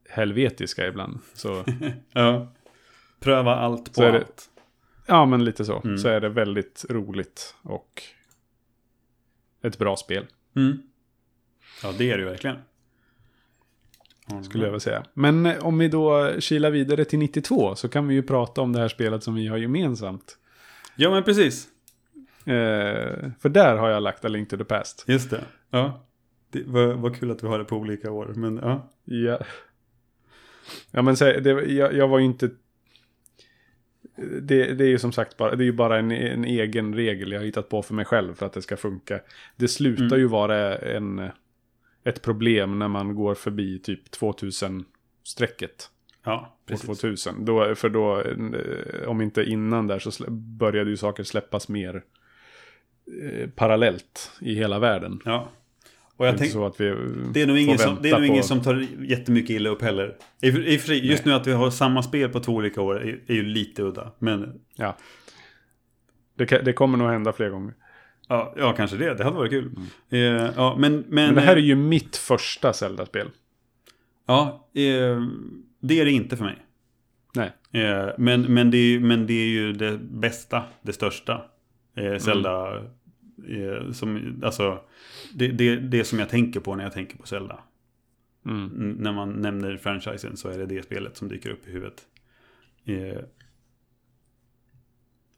helvetiska 0.08 0.86
ibland. 0.88 1.18
Så 1.34 1.64
Ja. 2.12 2.52
Pröva 3.20 3.54
allt 3.56 3.94
på 3.94 4.02
är 4.02 4.12
det- 4.12 4.18
allt. 4.18 4.48
Ja, 5.06 5.26
men 5.26 5.44
lite 5.44 5.64
så. 5.64 5.80
Mm. 5.84 5.98
Så 5.98 6.08
är 6.08 6.20
det 6.20 6.28
väldigt 6.28 6.84
roligt 6.90 7.54
och 7.62 8.02
ett 9.62 9.78
bra 9.78 9.96
spel, 9.96 10.26
Mm. 10.56 10.82
Ja, 11.82 11.92
det 11.98 12.10
är 12.10 12.16
det 12.18 12.22
ju 12.24 12.28
verkligen. 12.28 12.56
skulle 14.44 14.64
jag 14.64 14.70
vilja 14.70 14.80
säga. 14.80 15.04
Men 15.14 15.46
eh, 15.46 15.64
om 15.66 15.78
vi 15.78 15.88
då 15.88 16.32
kilar 16.40 16.70
vidare 16.70 17.04
till 17.04 17.18
92 17.18 17.74
så 17.74 17.88
kan 17.88 18.08
vi 18.08 18.14
ju 18.14 18.22
prata 18.22 18.60
om 18.60 18.72
det 18.72 18.78
här 18.80 18.88
spelet 18.88 19.22
som 19.22 19.34
vi 19.34 19.46
har 19.46 19.56
gemensamt. 19.56 20.38
Ja, 20.96 21.10
men 21.10 21.22
precis. 21.24 21.68
Eh, 22.44 23.30
för 23.40 23.48
där 23.48 23.76
har 23.76 23.88
jag 23.90 24.02
lagt 24.02 24.24
A 24.24 24.28
Link 24.28 24.48
to 24.50 24.56
the 24.56 24.64
Past. 24.64 25.04
Just 25.08 25.30
det. 25.30 25.44
Ja. 25.70 26.06
Det 26.50 26.62
var, 26.66 26.86
var 26.86 27.10
kul 27.10 27.30
att 27.30 27.42
vi 27.42 27.46
har 27.48 27.58
det 27.58 27.64
på 27.64 27.76
olika 27.76 28.10
år, 28.10 28.32
men 28.36 28.56
ja. 28.56 28.88
Ja, 29.04 29.38
ja 30.90 31.02
men 31.02 31.16
så, 31.16 31.24
det, 31.24 31.50
jag, 31.50 31.94
jag 31.94 32.08
var 32.08 32.18
ju 32.18 32.24
inte... 32.24 32.50
Det, 34.40 34.74
det 34.74 34.84
är 34.84 34.88
ju 34.88 34.98
som 34.98 35.12
sagt 35.12 35.36
bara, 35.36 35.56
det 35.56 35.64
är 35.64 35.66
ju 35.66 35.72
bara 35.72 35.98
en, 35.98 36.10
en 36.10 36.44
egen 36.44 36.94
regel 36.94 37.32
jag 37.32 37.40
har 37.40 37.44
hittat 37.44 37.68
på 37.68 37.82
för 37.82 37.94
mig 37.94 38.04
själv 38.04 38.34
för 38.34 38.46
att 38.46 38.52
det 38.52 38.62
ska 38.62 38.76
funka. 38.76 39.20
Det 39.56 39.68
slutar 39.68 40.04
Mm. 40.04 40.18
ju 40.18 40.26
vara 40.26 40.78
en, 40.78 41.30
ett 42.04 42.22
problem 42.22 42.78
när 42.78 42.88
man 42.88 43.14
går 43.14 43.34
förbi 43.34 43.78
typ 43.78 44.10
2000-strecket. 44.10 45.88
Ja, 46.24 46.56
precis. 46.66 46.86
2000. 46.86 47.44
Då, 47.44 47.74
för 47.74 47.88
då, 47.88 48.20
eh, 48.20 49.08
om 49.08 49.20
inte 49.20 49.42
innan 49.44 49.86
där, 49.86 49.98
så 49.98 50.30
började 50.30 50.90
ju 50.90 50.96
saker 50.96 51.24
släppas 51.24 51.68
mer 51.68 52.02
eh, 53.22 53.48
parallellt 53.50 54.30
i 54.40 54.54
hela 54.54 54.78
världen. 54.78 55.20
Ja. 55.24 55.48
Och 56.16 56.26
jag 56.26 56.38
tänk, 56.38 56.50
så 56.52 56.66
att 56.66 56.80
vi 56.80 56.84
det 57.34 57.42
är 57.42 57.46
nog 57.46 57.58
ingen, 57.58 57.78
som, 57.78 57.98
det 58.02 58.10
är 58.10 58.14
nog 58.18 58.26
ingen 58.26 58.40
på- 58.42 58.46
som 58.46 58.60
tar 58.62 58.86
jättemycket 59.00 59.50
illa 59.50 59.70
upp 59.70 59.82
heller. 59.82 60.16
I, 60.42 60.48
i, 60.48 60.80
just 61.08 61.24
nu 61.24 61.32
att 61.32 61.46
vi 61.46 61.52
har 61.52 61.70
samma 61.70 62.02
spel 62.02 62.28
på 62.28 62.40
två 62.40 62.52
olika 62.52 62.80
år 62.80 63.02
är, 63.02 63.20
är 63.26 63.34
ju 63.34 63.42
lite 63.42 63.82
udda. 63.82 64.12
Men 64.18 64.60
Ja. 64.76 64.96
Det, 66.34 66.44
det 66.44 66.72
kommer 66.72 66.98
nog 66.98 67.08
hända 67.10 67.32
fler 67.32 67.48
gånger. 67.50 67.74
ja, 68.28 68.54
ja 68.56 68.72
kanske 68.72 68.96
det. 68.96 69.14
Det 69.14 69.24
hade 69.24 69.36
varit 69.36 69.50
kul. 69.50 69.70
Eh, 70.10 70.18
ja, 70.20 70.76
men, 70.78 70.92
men, 70.92 71.04
Men 71.08 71.34
det 71.34 71.40
här 71.40 71.56
är 71.56 71.60
ju 71.60 71.74
mitt 71.74 72.16
första 72.16 72.72
Zelda-spel. 72.72 73.30
Ja, 74.26 74.68
eh, 74.74 75.20
det 75.80 76.00
är 76.00 76.04
det 76.04 76.10
inte 76.10 76.36
för 76.36 76.44
mig. 76.44 76.56
Nej. 77.34 77.52
Eh, 77.72 78.08
men, 78.18 78.42
men, 78.42 78.70
det 78.70 78.78
är, 78.78 79.00
men 79.00 79.26
det 79.26 79.34
är 79.34 79.46
ju 79.46 79.72
det 79.72 79.98
bästa, 79.98 80.62
det 80.82 80.92
största. 80.92 81.44
Eh, 81.94 82.18
Zelda. 82.18 82.76
Eh, 83.48 83.90
som, 83.92 84.40
alltså, 84.44 84.80
det, 85.34 85.48
det, 85.48 85.76
det 85.76 86.04
som 86.04 86.18
jag 86.18 86.28
tänker 86.28 86.60
på 86.60 86.74
när 86.76 86.84
jag 86.84 86.92
tänker 86.92 87.18
på 87.18 87.26
Zelda. 87.26 87.60
Mm. 88.46 88.90
När 88.98 89.12
man 89.12 89.30
nämner 89.32 89.76
franchisen 89.76 90.36
så 90.36 90.48
är 90.48 90.58
det 90.58 90.66
det 90.66 90.82
spelet 90.84 91.16
som 91.16 91.28
dyker 91.28 91.50
upp 91.50 91.68
i 91.68 91.72
huvudet. 91.72 92.06
Eh, 92.84 93.18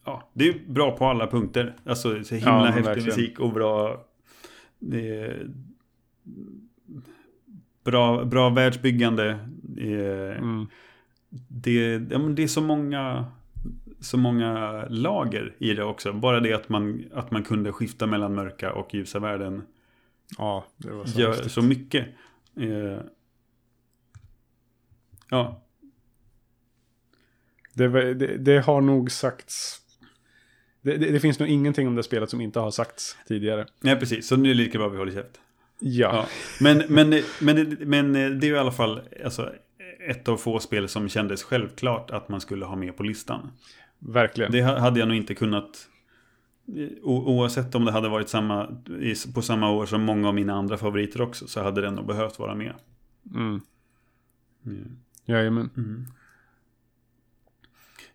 ja, 0.04 0.30
det 0.32 0.48
är 0.48 0.54
bra 0.68 0.96
på 0.96 1.06
alla 1.06 1.26
punkter. 1.26 1.74
Alltså 1.84 2.24
så 2.24 2.34
himla 2.34 2.50
Ja, 2.50 2.64
häftig 2.64 2.84
verkligen. 2.84 3.06
musik 3.08 3.40
och 3.40 3.52
bra... 3.52 4.04
Bra, 7.84 8.24
bra 8.24 8.48
världsbyggande. 8.50 9.28
Eh, 9.78 10.38
Mm. 10.42 10.66
det, 11.48 11.92
ja, 12.10 12.18
men 12.18 12.34
det 12.34 12.42
är 12.42 12.46
så 12.46 12.60
många, 12.60 13.26
så 14.04 14.16
många 14.16 14.84
lager 14.90 15.54
i 15.58 15.74
det 15.74 15.84
också. 15.84 16.12
Bara 16.12 16.40
det 16.40 16.52
att 16.52 16.68
man, 16.68 17.04
att 17.14 17.30
man 17.30 17.42
kunde 17.42 17.72
skifta 17.72 18.06
mellan 18.06 18.34
mörka 18.34 18.72
och 18.72 18.94
ljusa 18.94 19.18
världen 19.18 19.62
Ja, 20.38 20.64
det 20.76 20.90
var 20.90 21.04
så 21.04 21.20
gör 21.20 21.28
häftigt. 21.30 21.52
så 21.52 21.62
mycket. 21.62 22.06
Eh, 22.60 23.00
ja, 25.30 25.60
Det, 27.74 28.14
det, 28.14 28.36
det 28.36 28.60
har 28.60 28.80
nog 28.80 29.10
sagts... 29.10 29.80
Det, 30.82 30.96
det, 30.96 31.10
det 31.10 31.20
finns 31.20 31.38
nog 31.38 31.48
ingenting 31.48 31.88
om 31.88 31.94
det 31.94 32.02
spelet 32.02 32.30
som 32.30 32.40
inte 32.40 32.60
har 32.60 32.70
sagts 32.70 33.16
tidigare. 33.28 33.66
Nej, 33.80 33.96
precis. 33.96 34.26
Så 34.26 34.36
nu 34.36 34.50
är 34.50 34.54
det 34.54 34.62
lika 34.62 34.78
bra 34.78 34.88
vi 34.88 34.98
håller 34.98 35.12
käft. 35.12 35.40
Ja. 35.78 36.16
Ja. 36.16 36.26
Men, 36.60 36.82
men, 36.88 37.22
men, 37.40 37.76
men 37.80 38.12
det 38.12 38.46
är 38.46 38.48
ju 38.48 38.54
i 38.54 38.58
alla 38.58 38.72
fall 38.72 39.00
alltså, 39.24 39.52
ett 40.08 40.28
av 40.28 40.36
få 40.36 40.60
spel 40.60 40.88
som 40.88 41.08
kändes 41.08 41.42
självklart 41.42 42.10
att 42.10 42.28
man 42.28 42.40
skulle 42.40 42.64
ha 42.64 42.76
med 42.76 42.96
på 42.96 43.02
listan. 43.02 43.50
Verkligen. 43.98 44.52
Det 44.52 44.62
ha- 44.62 44.78
hade 44.78 44.98
jag 45.00 45.08
nog 45.08 45.16
inte 45.16 45.34
kunnat 45.34 45.88
Oavsett 47.02 47.74
om 47.74 47.84
det 47.84 47.92
hade 47.92 48.08
varit 48.08 48.28
samma, 48.28 48.76
på 49.34 49.42
samma 49.42 49.70
år 49.70 49.86
som 49.86 50.02
många 50.02 50.28
av 50.28 50.34
mina 50.34 50.52
andra 50.54 50.76
favoriter 50.78 51.20
också 51.22 51.46
så 51.46 51.62
hade 51.62 51.80
den 51.80 51.94
nog 51.94 52.06
behövt 52.06 52.38
vara 52.38 52.54
med. 52.54 52.74
Mm. 53.34 53.60
Mm. 54.66 54.96
Jajamän. 55.24 55.70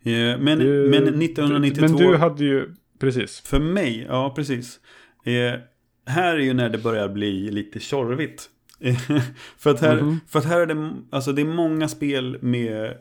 Eh, 0.02 0.40
Men, 0.40 0.60
Du- 0.60 0.90
men 0.90 1.04
1992 1.22 1.88
Men 1.88 1.96
du 2.12 2.18
hade 2.18 2.44
ju, 2.46 2.76
precis. 3.00 3.40
För 3.40 3.60
mig, 3.60 4.06
ja 4.10 4.34
precis. 4.36 4.80
Eh, 5.26 5.60
här 6.06 6.34
är 6.36 6.40
ju 6.40 6.54
när 6.54 6.70
det 6.70 6.78
börjar 6.78 7.10
bli 7.10 7.52
lite 7.52 7.80
tjorvigt. 7.80 8.50
För, 9.58 9.70
att 9.72 9.82
här, 9.82 10.02
Mhm. 10.02 10.20
för 10.28 10.40
att 10.40 10.46
här 10.46 10.60
är 10.60 10.66
det, 10.66 10.94
alltså 11.10 11.32
det 11.34 11.42
är 11.42 11.46
många 11.46 11.88
spel 11.88 12.38
med, 12.42 12.98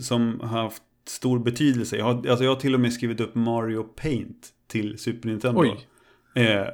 som 0.00 0.40
har 0.40 0.62
haft 0.62 0.82
stor 1.08 1.38
betydelse. 1.38 1.96
Jag 1.96 2.04
har, 2.04 2.14
alltså 2.28 2.44
jag 2.44 2.50
har 2.54 2.60
till 2.60 2.74
och 2.74 2.80
med 2.80 2.92
skrivit 2.92 3.20
upp 3.20 3.34
Mario 3.34 3.82
Paint 3.82 4.48
till 4.66 4.98
Super 4.98 5.28
Nintendo. 5.28 5.60
Oj. 5.60 5.86
Eh, 6.42 6.66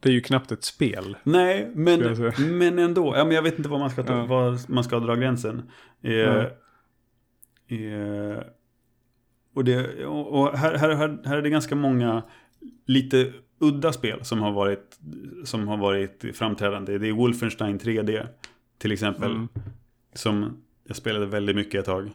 Det 0.00 0.08
är 0.08 0.12
ju 0.12 0.20
knappt 0.20 0.52
ett 0.52 0.64
spel. 0.64 1.16
nej, 1.22 1.70
men, 1.74 2.00
men 2.58 2.78
ändå. 2.78 3.16
Ja, 3.16 3.24
men 3.24 3.34
jag 3.34 3.42
vet 3.42 3.58
inte 3.58 3.70
var 3.70 3.78
man 3.78 3.90
ska, 3.90 4.02
ta, 4.02 4.12
Ja. 4.12 4.26
var 4.26 4.72
man 4.72 4.84
ska 4.84 5.00
dra 5.00 5.14
gränsen. 5.14 5.62
Eh, 6.02 6.12
Ja. 6.12 6.40
eh, 7.68 8.42
och 9.54 9.64
det, 9.64 10.06
och 10.06 10.40
och 10.40 10.58
här, 10.58 10.74
här, 10.74 10.90
här, 10.94 11.18
här 11.24 11.36
är 11.38 11.42
det 11.42 11.50
ganska 11.50 11.74
många 11.76 12.22
lite 12.86 13.32
udda 13.58 13.92
spel 13.92 14.24
som 14.24 14.40
har 14.40 14.52
varit, 14.52 14.98
som 15.44 15.68
har 15.68 15.76
varit 15.76 16.24
framträdande. 16.34 16.98
Det 16.98 17.08
är 17.08 17.12
Wolfenstein 17.12 17.78
3D 17.78 18.26
till 18.78 18.92
exempel. 18.92 19.30
Mm. 19.30 19.48
Som 20.14 20.56
jag 20.84 20.96
spelade 20.96 21.26
väldigt 21.26 21.56
mycket 21.56 21.78
ett 21.78 21.84
tag. 21.86 22.10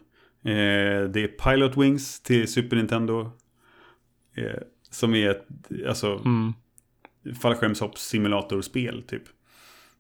Eh, 0.45 1.09
det 1.09 1.23
är 1.23 1.27
Pilot 1.27 1.77
Wings 1.77 2.19
till 2.21 2.47
Super 2.47 2.75
Nintendo. 2.75 3.31
Eh, 4.35 4.61
som 4.89 5.15
är 5.15 5.29
ett 5.29 5.47
alltså, 5.87 6.21
Mm. 6.25 6.53
fallskärmshoppssimulatorspel 7.41 9.03
typ. 9.03 9.23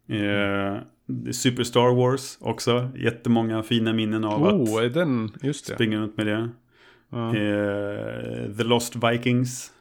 Är 0.07 0.83
Super 1.31 1.63
Star 1.63 1.95
Wars 1.95 2.37
också. 2.41 2.89
Jättemånga 2.95 3.63
fina 3.63 3.93
minnen 3.93 4.23
av 4.23 4.43
Oh, 4.43 4.77
att 4.77 4.83
är 4.83 4.89
den, 4.89 5.31
just 5.41 5.67
det. 5.67 5.73
springa 5.73 5.97
runt 5.99 6.17
med 6.17 6.27
det. 6.27 6.49
Ja. 7.09 7.35
Eh, 7.35 8.51
The 8.57 8.63
Lost 8.63 8.95
Vikings. 8.95 9.71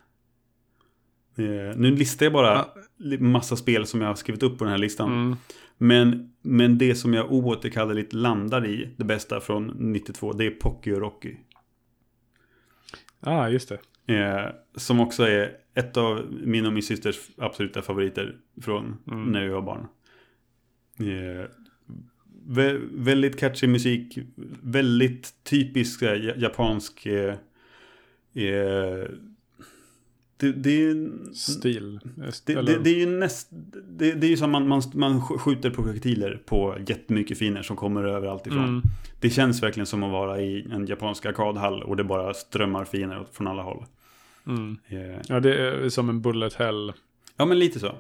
Eh, 1.39 1.77
nu 1.77 1.91
listar 1.91 2.27
jag 2.27 2.33
bara 2.33 2.67
li- 2.99 3.19
massa 3.19 3.57
spel 3.57 3.87
som 3.87 4.01
jag 4.01 4.09
har 4.09 4.15
skrivit 4.15 4.43
upp 4.43 4.59
på 4.59 4.65
den 4.65 4.71
här 4.71 4.79
listan. 4.79 5.13
Mm. 5.13 5.37
Men, 5.79 6.33
men 6.43 6.79
det 6.79 6.95
som 6.95 7.15
jag 7.15 7.33
oåterkalleligt 7.33 8.13
landar 8.13 8.67
i, 8.67 8.95
det 8.97 9.05
bästa 9.05 9.41
från 9.41 9.67
92, 9.79 10.33
det 10.33 10.47
är 10.47 10.51
Pocky 10.51 10.93
och 10.93 11.01
Rocky. 11.01 11.37
Ah, 13.21 13.49
just 13.49 13.69
det. 14.07 14.15
Eh, 14.15 14.51
som 14.75 15.01
också 15.01 15.23
är 15.23 15.57
ett 15.75 15.97
av 15.97 16.27
min 16.45 16.67
och 16.67 16.73
min 16.73 16.83
systers 16.83 17.17
absoluta 17.39 17.83
favoriter 17.83 18.37
från 18.63 18.97
Mm. 19.13 19.25
när 19.33 19.43
vi 19.43 19.49
var 19.49 19.63
barn. 19.63 19.87
Eh, 20.99 21.47
vä- 22.49 22.89
väldigt 22.93 23.39
catchy 23.39 23.67
musik, 23.67 24.19
väldigt 24.63 25.35
typisk 25.45 26.03
ja- 26.03 26.15
japansk... 26.37 27.07
Eh, 27.07 27.35
eh, 28.35 29.09
det, 30.37 30.53
det, 30.53 30.85
är- 30.87 31.33
Stil. 31.35 32.01
det, 32.47 32.63
det, 32.63 32.79
det 32.85 32.91
är 32.91 32.99
ju 32.99 33.07
näst, 33.07 33.49
det, 33.89 34.09
är 34.11 34.25
ju 34.25 34.37
som 34.37 34.51
man, 34.51 34.69
man, 34.69 34.83
man 34.95 35.21
sk- 35.21 35.39
skjuter 35.39 35.71
projektiler 35.71 36.41
på 36.47 36.77
jättemycket 36.87 37.39
finer 37.39 37.63
som 37.63 37.77
kommer 37.77 38.05
överallt 38.05 38.47
ifrån. 38.47 38.65
Mm. 38.65 38.83
Det 39.21 39.31
känns 39.31 39.63
verkligen 39.63 39.87
som 39.87 40.03
att 40.03 40.13
vara 40.13 40.41
i 40.41 40.67
en 40.73 40.87
japansk 40.87 41.27
arkadhall 41.27 41.83
och 41.83 41.97
det 41.97 42.05
bara 42.05 42.35
strömmar 42.35 42.85
finer 42.85 43.27
från 43.33 43.47
alla 43.47 43.63
håll. 43.63 43.85
Mm. 44.47 44.77
Eh, 44.89 45.21
Ja, 45.29 45.41
det 45.41 45.57
är 45.69 45.89
som 45.89 46.09
en 46.09 46.23
bullet 46.23 46.55
hell. 46.55 46.93
ja, 47.37 47.45
men 47.47 47.59
lite 47.59 47.81
så. 47.81 47.95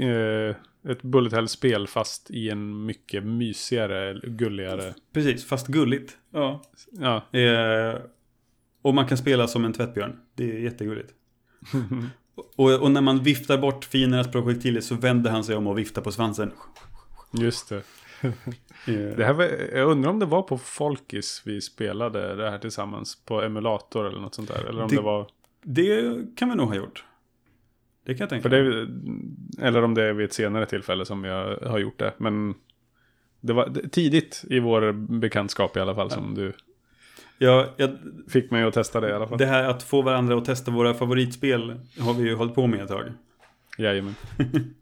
Eh, 0.00 0.54
ett 0.90 1.02
bullet 1.02 1.32
hell-spel 1.32 1.86
fast 1.86 2.30
i 2.30 2.50
en 2.50 2.86
mycket 2.86 3.24
mysigare, 3.24 4.20
gulligare. 4.24 4.94
Precis, 5.12 5.44
fast 5.44 5.66
gulligt. 5.66 6.16
Ja. 6.32 6.62
Ja, 6.92 7.16
Eh, 7.38 7.96
och 8.82 8.94
man 8.94 9.06
kan 9.06 9.18
spela 9.18 9.46
som 9.48 9.64
en 9.64 9.72
tvättbjörn. 9.72 10.16
Det 10.34 10.50
är 10.56 10.58
jättegulligt. 10.58 11.12
och, 12.56 12.72
och 12.82 12.90
när 12.90 13.00
man 13.00 13.22
viftar 13.22 13.58
bort 13.58 13.84
fiendernas 13.84 14.30
projektiler 14.30 14.80
så 14.80 14.94
vänder 14.94 15.30
han 15.30 15.44
sig 15.44 15.56
om 15.56 15.66
och 15.66 15.78
viftar 15.78 16.02
på 16.02 16.12
svansen. 16.12 16.52
just 17.32 17.68
det. 17.68 17.82
Det 19.16 19.24
här 19.24 19.32
var, 19.32 19.44
jag 19.78 19.90
undrar 19.90 20.10
om 20.10 20.18
det 20.18 20.26
var 20.26 20.42
på 20.42 20.58
Folkis 20.58 21.42
vi 21.44 21.60
spelade 21.60 22.36
det 22.36 22.50
här 22.50 22.58
tillsammans. 22.58 23.16
På 23.24 23.42
emulator 23.42 24.06
eller 24.08 24.20
något 24.20 24.34
sånt 24.34 24.48
där. 24.48 24.64
Eller 24.64 24.82
om 24.82 24.88
det, 24.88 24.96
Det- 24.96 25.02
var... 25.02 25.26
det 25.62 26.16
kan 26.36 26.48
vi 26.48 26.54
nog 26.54 26.68
ha 26.68 26.74
gjort. 26.74 27.04
Det 28.04 28.14
kan 28.14 28.24
jag 28.24 28.30
tänka 28.30 28.48
det, 28.48 28.88
eller 29.60 29.82
om 29.82 29.94
det 29.94 30.02
är 30.02 30.12
vid 30.12 30.24
ett 30.26 30.32
senare 30.32 30.66
tillfälle 30.66 31.04
som 31.04 31.24
jag 31.24 31.56
har 31.56 31.78
gjort 31.78 31.98
det. 31.98 32.14
Men 32.18 32.54
det 33.40 33.52
var 33.52 33.88
tidigt 33.90 34.44
i 34.50 34.58
vår 34.60 34.92
bekantskap 34.92 35.76
i 35.76 35.80
alla 35.80 35.94
fall 35.94 36.10
som 36.10 36.34
du 36.34 36.52
Ja, 37.42 37.74
jag, 37.76 37.90
fick 38.28 38.50
mig 38.50 38.62
att 38.62 38.74
testa 38.74 39.00
det 39.00 39.08
i 39.08 39.12
alla 39.12 39.26
fall. 39.26 39.38
det 39.38 39.46
här 39.46 39.68
att 39.68 39.82
få 39.82 40.02
varandra 40.02 40.38
att 40.38 40.44
testa 40.44 40.70
våra 40.70 40.94
favoritspel 40.94 41.80
har 41.98 42.14
vi 42.14 42.22
ju 42.22 42.34
hållit 42.34 42.54
på 42.54 42.66
med 42.66 42.80
ett 42.80 42.88
tag. 42.88 43.12
Jajamän. 43.78 44.14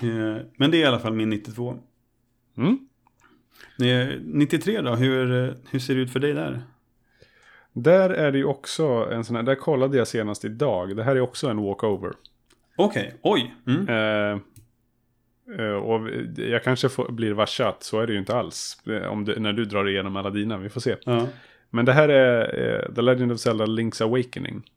Eh, 0.00 0.36
men 0.56 0.70
det 0.70 0.76
är 0.76 0.80
i 0.80 0.84
alla 0.84 0.98
fall 0.98 1.12
min 1.12 1.30
92. 1.30 1.78
Mm. 2.56 2.78
Eh, 3.80 4.14
93 4.24 4.80
då, 4.80 4.94
hur, 4.94 5.44
eh, 5.44 5.54
hur 5.70 5.78
ser 5.78 5.94
det 5.94 6.00
ut 6.00 6.12
för 6.12 6.20
dig 6.20 6.32
där? 6.32 6.62
Där 7.72 8.10
är 8.10 8.32
det 8.32 8.38
ju 8.38 8.44
också 8.44 8.84
en 9.12 9.24
sån 9.24 9.36
här, 9.36 9.42
där 9.42 9.54
kollade 9.54 9.96
jag 9.98 10.08
senast 10.08 10.44
idag. 10.44 10.96
Det 10.96 11.02
här 11.04 11.16
är 11.16 11.20
också 11.20 11.48
en 11.48 11.62
walkover. 11.62 12.12
Okej, 12.76 13.14
oj. 13.22 13.54
Mm. 13.66 13.88
Eh, 13.88 14.40
eh, 15.60 15.72
och 15.72 16.08
jag 16.36 16.64
kanske 16.64 16.88
får, 16.88 17.12
blir 17.12 17.32
varse 17.32 17.64
att 17.64 17.82
så 17.82 18.00
är 18.00 18.06
det 18.06 18.12
ju 18.12 18.18
inte 18.18 18.36
alls. 18.36 18.82
eh, 18.86 19.06
Om 19.12 19.24
du, 19.24 19.40
när 19.40 19.52
du 19.52 19.64
drar 19.64 19.88
igenom 19.88 20.16
alla 20.16 20.30
dina, 20.30 20.58
vi 20.58 20.68
får 20.68 20.80
se. 20.80 20.96
Ja. 21.04 21.26
Men 21.70 21.84
det 21.84 21.92
här 21.92 22.08
är 22.08 22.60
eh, 22.60 22.94
The 22.94 23.02
Legend 23.02 23.32
of 23.32 23.40
Zelda 23.40 23.66
Link's 23.66 24.02
Awakening 24.02 24.70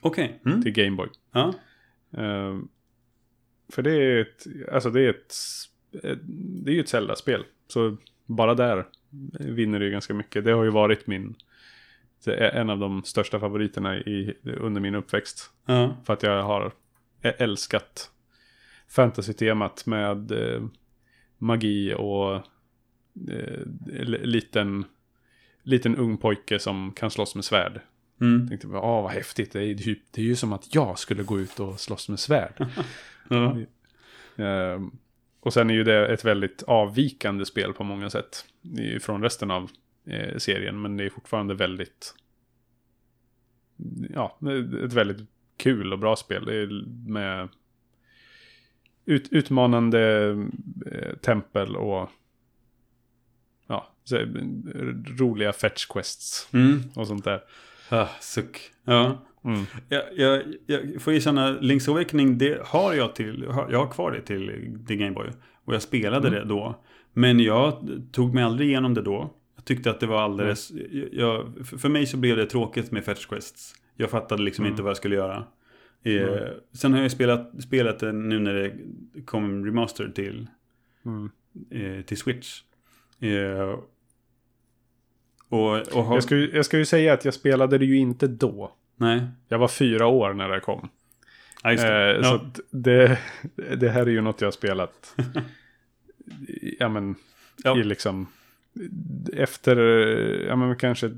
Okej. 0.00 0.40
Mm. 0.46 0.62
till 0.62 0.72
Game 0.72 0.96
Boy. 0.96 1.08
Ja. 1.32 1.54
Eh, 2.10 2.58
för 3.72 3.82
det 3.82 3.92
är 3.92 4.20
ett, 4.20 4.46
alltså 4.72 4.90
det 4.90 5.00
är 5.00 5.10
ett, 5.10 5.34
ett 6.04 6.18
det 6.64 6.70
är 6.70 6.74
ju 6.74 6.80
ett 6.80 6.88
Zelda-spel. 6.88 7.44
Så 7.68 7.96
bara 8.26 8.54
där 8.54 8.86
vinner 9.30 9.78
det 9.78 9.84
ju 9.84 9.90
ganska 9.90 10.14
mycket. 10.14 10.44
Det 10.44 10.52
har 10.52 10.64
ju 10.64 10.70
varit 10.70 11.06
min, 11.06 11.34
det 12.24 12.34
är 12.34 12.60
en 12.60 12.70
av 12.70 12.78
de 12.78 13.04
största 13.04 13.40
favoriterna 13.40 13.96
i, 13.96 14.34
under 14.42 14.80
min 14.80 14.94
uppväxt. 14.94 15.50
ja. 15.66 15.96
För 16.04 16.12
att 16.12 16.22
jag 16.22 16.42
har 16.42 16.72
älskat 17.22 18.10
fantasy-temat 18.88 19.86
med 19.86 20.32
eh, 20.32 20.62
magi 21.38 21.94
och 21.94 22.34
eh, 23.30 23.66
liten, 24.06 24.84
liten 25.62 25.96
ung 25.96 26.16
pojke 26.16 26.58
som 26.58 26.92
kan 26.92 27.10
slåss 27.10 27.34
med 27.34 27.44
svärd. 27.44 27.80
Mm. 28.20 28.48
Tänkte 28.48 28.66
bara, 28.66 28.82
åh 28.82 29.02
vad 29.02 29.12
häftigt, 29.12 29.52
det 29.52 29.60
är, 29.60 29.64
ju, 29.64 29.96
det 30.10 30.20
är 30.20 30.24
ju 30.24 30.36
som 30.36 30.52
att 30.52 30.74
jag 30.74 30.98
skulle 30.98 31.22
gå 31.22 31.40
ut 31.40 31.60
och 31.60 31.80
slåss 31.80 32.08
med 32.08 32.20
svärd. 32.20 32.66
Ja. 33.28 33.56
Ehm, 34.36 34.90
och 35.40 35.52
sen 35.52 35.70
är 35.70 35.74
ju 35.74 35.84
det 35.84 36.06
ett 36.06 36.24
väldigt 36.24 36.62
avvikande 36.62 37.44
spel 37.44 37.72
på 37.72 37.84
många 37.84 38.10
sätt. 38.10 38.44
Från 39.00 39.22
resten 39.22 39.50
av 39.50 39.70
eh, 40.06 40.36
serien. 40.38 40.82
Men 40.82 40.96
det 40.96 41.04
är 41.04 41.10
fortfarande 41.10 41.54
väldigt... 41.54 42.14
Ja, 44.10 44.38
ett 44.84 44.92
väldigt 44.92 45.28
kul 45.56 45.92
och 45.92 45.98
bra 45.98 46.16
spel. 46.16 46.44
Det 46.44 46.54
är 46.54 46.84
med 47.10 47.48
ut, 49.04 49.28
utmanande 49.32 50.30
eh, 50.92 51.16
tempel 51.16 51.76
och 51.76 52.10
så, 54.04 54.16
eh, 54.16 54.26
roliga 55.18 55.52
fetch 55.52 55.86
quests 55.86 56.48
Mm. 56.52 56.80
och 56.94 57.06
sånt 57.06 57.24
där. 57.24 57.40
Ah, 57.88 58.06
suck. 58.20 58.60
Ja. 58.84 59.26
Mm. 59.44 59.64
Jag, 59.88 60.02
jag, 60.16 60.42
jag 60.66 61.02
får 61.02 61.12
erkänna, 61.12 61.60
Link's 61.60 61.90
Awakening, 61.90 62.38
det 62.38 62.62
har 62.66 62.94
jag 62.94 63.14
till, 63.14 63.44
jag 63.48 63.78
har 63.78 63.90
kvar 63.92 64.10
det 64.12 64.20
till, 64.20 64.78
till 64.86 64.96
Game 64.96 65.12
Boy. 65.12 65.28
Och 65.64 65.74
jag 65.74 65.82
spelade 65.82 66.28
Mm. 66.28 66.40
det 66.40 66.46
då. 66.48 66.82
Men 67.12 67.40
jag 67.40 67.88
tog 68.12 68.34
mig 68.34 68.44
aldrig 68.44 68.68
igenom 68.68 68.94
det 68.94 69.02
då. 69.02 69.34
Jag 69.56 69.64
tyckte 69.64 69.90
att 69.90 70.00
det 70.00 70.06
var 70.06 70.22
alldeles, 70.22 70.72
jag, 71.12 71.52
för 71.64 71.78
för 71.78 71.88
mig 71.88 72.06
så 72.06 72.16
blev 72.16 72.36
det 72.36 72.46
tråkigt 72.46 72.90
med 72.92 73.04
Fetch 73.04 73.26
Quests. 73.26 73.74
Jag 73.96 74.10
fattade 74.10 74.42
liksom 74.42 74.64
Mm. 74.64 74.72
inte 74.72 74.82
vad 74.82 74.90
jag 74.90 74.96
skulle 74.96 75.16
göra. 75.16 75.44
Eh, 76.04 76.12
Mm. 76.22 76.48
Sen 76.72 76.92
har 76.92 77.02
jag 77.02 77.10
spelat, 77.10 77.62
spelat 77.62 77.98
det 77.98 78.12
nu 78.12 78.38
när 78.38 78.54
det 78.54 78.72
kom 79.24 79.66
remaster 79.66 80.08
till, 80.14 80.46
Mm. 81.06 81.30
eh, 81.70 82.04
till 82.04 82.16
Switch. 82.16 82.62
Eh, 83.20 83.78
Och, 85.52 85.78
och 85.96 86.04
har... 86.04 86.14
Jag 86.16 86.22
ska, 86.22 86.36
ju, 86.36 86.50
jag 86.54 86.64
ska 86.66 86.78
ju 86.78 86.84
säga 86.84 87.12
att 87.12 87.24
jag 87.24 87.34
spelade 87.34 87.78
det 87.78 87.84
ju 87.84 87.96
inte 87.98 88.26
då. 88.26 88.72
Nej, 88.96 89.22
Jag 89.48 89.58
var 89.58 89.68
fyra 89.68 90.06
år 90.06 90.32
när 90.32 90.48
det 90.48 90.60
kom. 90.60 90.88
ja, 91.62 91.70
det. 91.70 92.16
Eh, 92.16 92.22
Så 92.22 92.28
ja. 92.28 92.34
att 92.34 92.60
det, 92.70 93.18
det 93.76 93.88
här 93.88 94.02
är 94.02 94.10
ju 94.10 94.20
något 94.20 94.40
jag 94.40 94.46
har 94.46 94.52
spelat. 94.52 95.14
ja 96.78 96.88
men, 96.88 97.14
Ja. 97.64 97.78
i 97.78 97.84
liksom. 97.84 98.26
Efter, 99.32 99.76
ja 100.48 100.56
men 100.56 100.76
kanske 100.76 101.10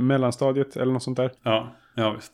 mellanstadiet 0.00 0.76
eller 0.76 0.92
något 0.92 1.02
sånt 1.02 1.16
där. 1.16 1.30
ja, 1.42 1.76
ja, 1.94 2.10
visst. 2.12 2.32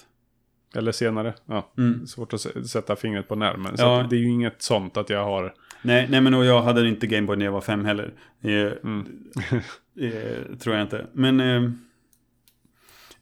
Eller 0.74 0.92
senare. 0.92 1.34
Ja, 1.46 1.72
Mm. 1.78 2.06
svårt 2.06 2.32
att 2.32 2.40
sätta 2.70 2.96
fingret 2.96 3.28
på 3.28 3.34
när. 3.34 3.56
Men 3.56 3.76
så 3.76 3.82
Ja. 3.84 4.06
det 4.10 4.16
är 4.16 4.20
ju 4.20 4.28
inget 4.30 4.62
sånt 4.62 4.96
att 4.96 5.10
jag 5.10 5.24
har. 5.24 5.54
Nej, 5.82 6.06
nej, 6.10 6.20
men 6.20 6.34
och 6.34 6.44
jag 6.44 6.62
hade 6.62 6.88
inte 6.88 7.06
Gameboy 7.06 7.36
när 7.36 7.44
jag 7.44 7.52
var 7.52 7.60
fem 7.60 7.84
heller. 7.84 8.12
Eh, 8.42 8.50
Mm. 8.84 9.06
eh, 10.00 10.56
tror 10.58 10.76
jag 10.76 10.84
inte. 10.84 11.06
Men, 11.12 11.40
eh, 11.40 11.62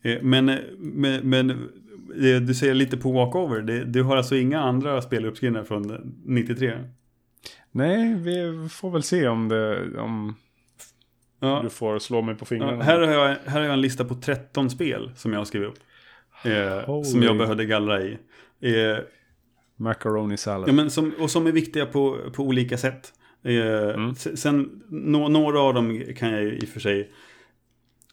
eh, 0.03 0.23
men, 0.23 0.49
eh, 0.49 0.59
men, 0.79 1.29
men 1.31 1.51
eh, 1.51 2.41
du 2.41 2.55
säger 2.55 2.75
lite 2.75 2.97
på 2.97 3.13
walkover. 3.13 3.61
Det, 3.61 3.85
du 3.85 4.03
har 4.03 4.17
alltså 4.17 4.37
inga 4.37 4.61
andra 4.61 5.03
spel 5.03 5.25
uppskrivna 5.27 5.65
från 5.65 6.15
93? 6.25 6.73
Nej, 7.71 8.15
vi 8.15 8.69
får 8.69 8.91
väl 8.91 9.03
se 9.03 9.29
om 9.29 9.49
det, 9.49 9.99
om 9.99 10.35
Ja. 11.41 11.61
du 11.65 11.71
får 11.71 11.99
slå 11.99 12.23
mig 12.23 12.35
på 12.35 12.43
Ja, 12.43 12.47
fingrarna. 12.47 12.85
här, 12.85 13.01
har 13.01 13.13
jag, 13.13 13.29
här 13.47 13.61
har 13.61 13.61
jag 13.61 13.73
en 13.73 13.81
lista 13.81 14.05
på 14.05 14.15
13 14.15 14.71
spel 14.71 15.11
som 15.17 15.33
jag 15.33 15.41
har 15.41 15.45
skrivit 15.45 15.69
upp. 15.69 15.79
Som 17.07 17.23
jag 17.23 17.39
behövde 17.39 17.65
gallra 17.65 18.03
i. 18.03 18.19
Macaroni 19.77 20.37
salad. 20.37 20.69
ja, 20.69 20.73
men 20.73 20.91
som, 20.91 21.13
och 21.19 21.31
som 21.31 21.47
är 21.47 21.53
viktiga 21.53 21.87
på, 21.87 22.19
på 22.35 22.43
olika 22.43 22.79
sätt. 22.79 23.13
Eh, 23.43 23.55
Mm. 23.95 24.15
Sen, 24.15 24.83
nå, 24.89 25.29
några 25.29 25.61
av 25.61 25.75
dem 25.75 26.03
kan 26.17 26.31
jag 26.33 26.45
i 26.45 26.65
och 26.65 26.69
för 26.69 26.81
sig 26.81 27.11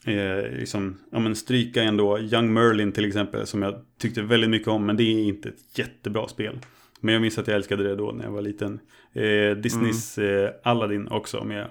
eh, 0.05 0.57
liksom, 0.59 0.97
ja, 1.11 1.19
men 1.19 1.35
stryka 1.35 1.83
ändå. 1.83 2.19
Young 2.19 2.53
Merlin 2.53 2.91
till 2.91 3.05
exempel, 3.05 3.47
som 3.47 3.61
jag 3.61 3.75
tyckte 3.99 4.21
väldigt 4.21 4.49
mycket 4.49 4.67
om, 4.67 4.85
men 4.85 4.97
det 4.97 5.03
är 5.03 5.23
inte 5.23 5.49
ett 5.49 5.77
jättebra 5.79 6.27
spel. 6.27 6.59
Men 6.99 7.13
jag 7.13 7.21
minns 7.21 7.37
att 7.37 7.47
jag 7.47 7.55
älskade 7.55 7.83
det 7.83 7.95
då 7.95 8.11
när 8.11 8.23
jag 8.25 8.31
var 8.31 8.41
liten. 8.41 8.79
Eh, 9.13 9.57
Disneys 9.57 10.17
eh, 10.17 10.49
Aladdin 10.63 11.07
också 11.07 11.43
med 11.43 11.67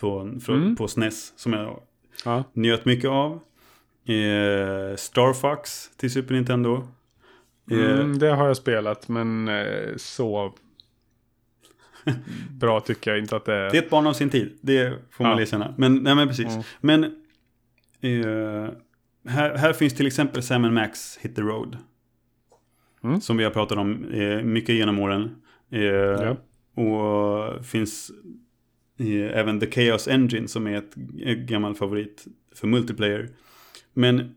på, 0.00 0.30
från, 0.44 0.56
Mm. 0.62 0.76
på 0.76 0.88
SNES, 0.88 1.32
som 1.36 1.52
jag 1.52 1.82
Ja. 2.24 2.44
njöt 2.52 2.84
mycket 2.84 3.10
av. 3.10 3.32
Eh, 4.06 4.96
Star 4.96 5.32
Fox 5.32 5.90
till 5.96 6.10
Super 6.12 6.34
Nintendo. 6.34 6.88
Eh, 7.70 7.78
Mm, 8.00 8.18
det 8.18 8.28
har 8.30 8.46
jag 8.46 8.56
spelat, 8.56 9.08
men 9.08 9.48
eh, 9.48 9.96
så 9.96 10.54
bra 12.50 12.80
tycker 12.80 13.10
jag 13.10 13.20
inte 13.20 13.36
att 13.36 13.44
det 13.44 13.54
är. 13.54 13.70
Det 13.70 13.78
är 13.78 13.82
ett 13.82 13.90
barn 13.90 14.06
av 14.06 14.12
sin 14.12 14.30
tid, 14.30 14.58
det 14.60 14.98
får 15.10 15.24
man 15.24 15.32
Ja. 15.36 15.40
erkänna. 15.42 15.74
Men, 15.78 15.94
nej, 15.94 16.14
men 16.14 16.28
precis. 16.28 16.46
Mm. 16.46 16.62
Men 16.80 17.04
eh, 18.00 18.70
här, 19.28 19.56
här 19.56 19.72
finns 19.72 19.94
till 19.94 20.06
exempel 20.06 20.42
Sam 20.42 20.74
Max 20.74 21.18
Hit 21.22 21.36
the 21.36 21.42
Road. 21.42 21.76
Mm. 23.04 23.20
Som 23.20 23.36
vi 23.36 23.44
har 23.44 23.50
pratat 23.50 23.78
om 23.78 24.04
eh, 24.04 24.42
mycket 24.42 24.74
genom 24.74 24.98
åren. 24.98 25.36
Eh, 25.70 25.80
Ja. 25.82 26.36
Och 26.82 27.66
finns 27.66 28.10
eh, 28.98 29.38
även 29.38 29.60
The 29.60 29.70
Chaos 29.70 30.08
Engine 30.08 30.48
som 30.48 30.66
är 30.66 30.76
ett, 30.78 30.94
ett 31.24 31.38
gammal 31.38 31.74
favorit 31.74 32.24
för 32.54 32.66
multiplayer. 32.66 33.28
Men, 33.94 34.36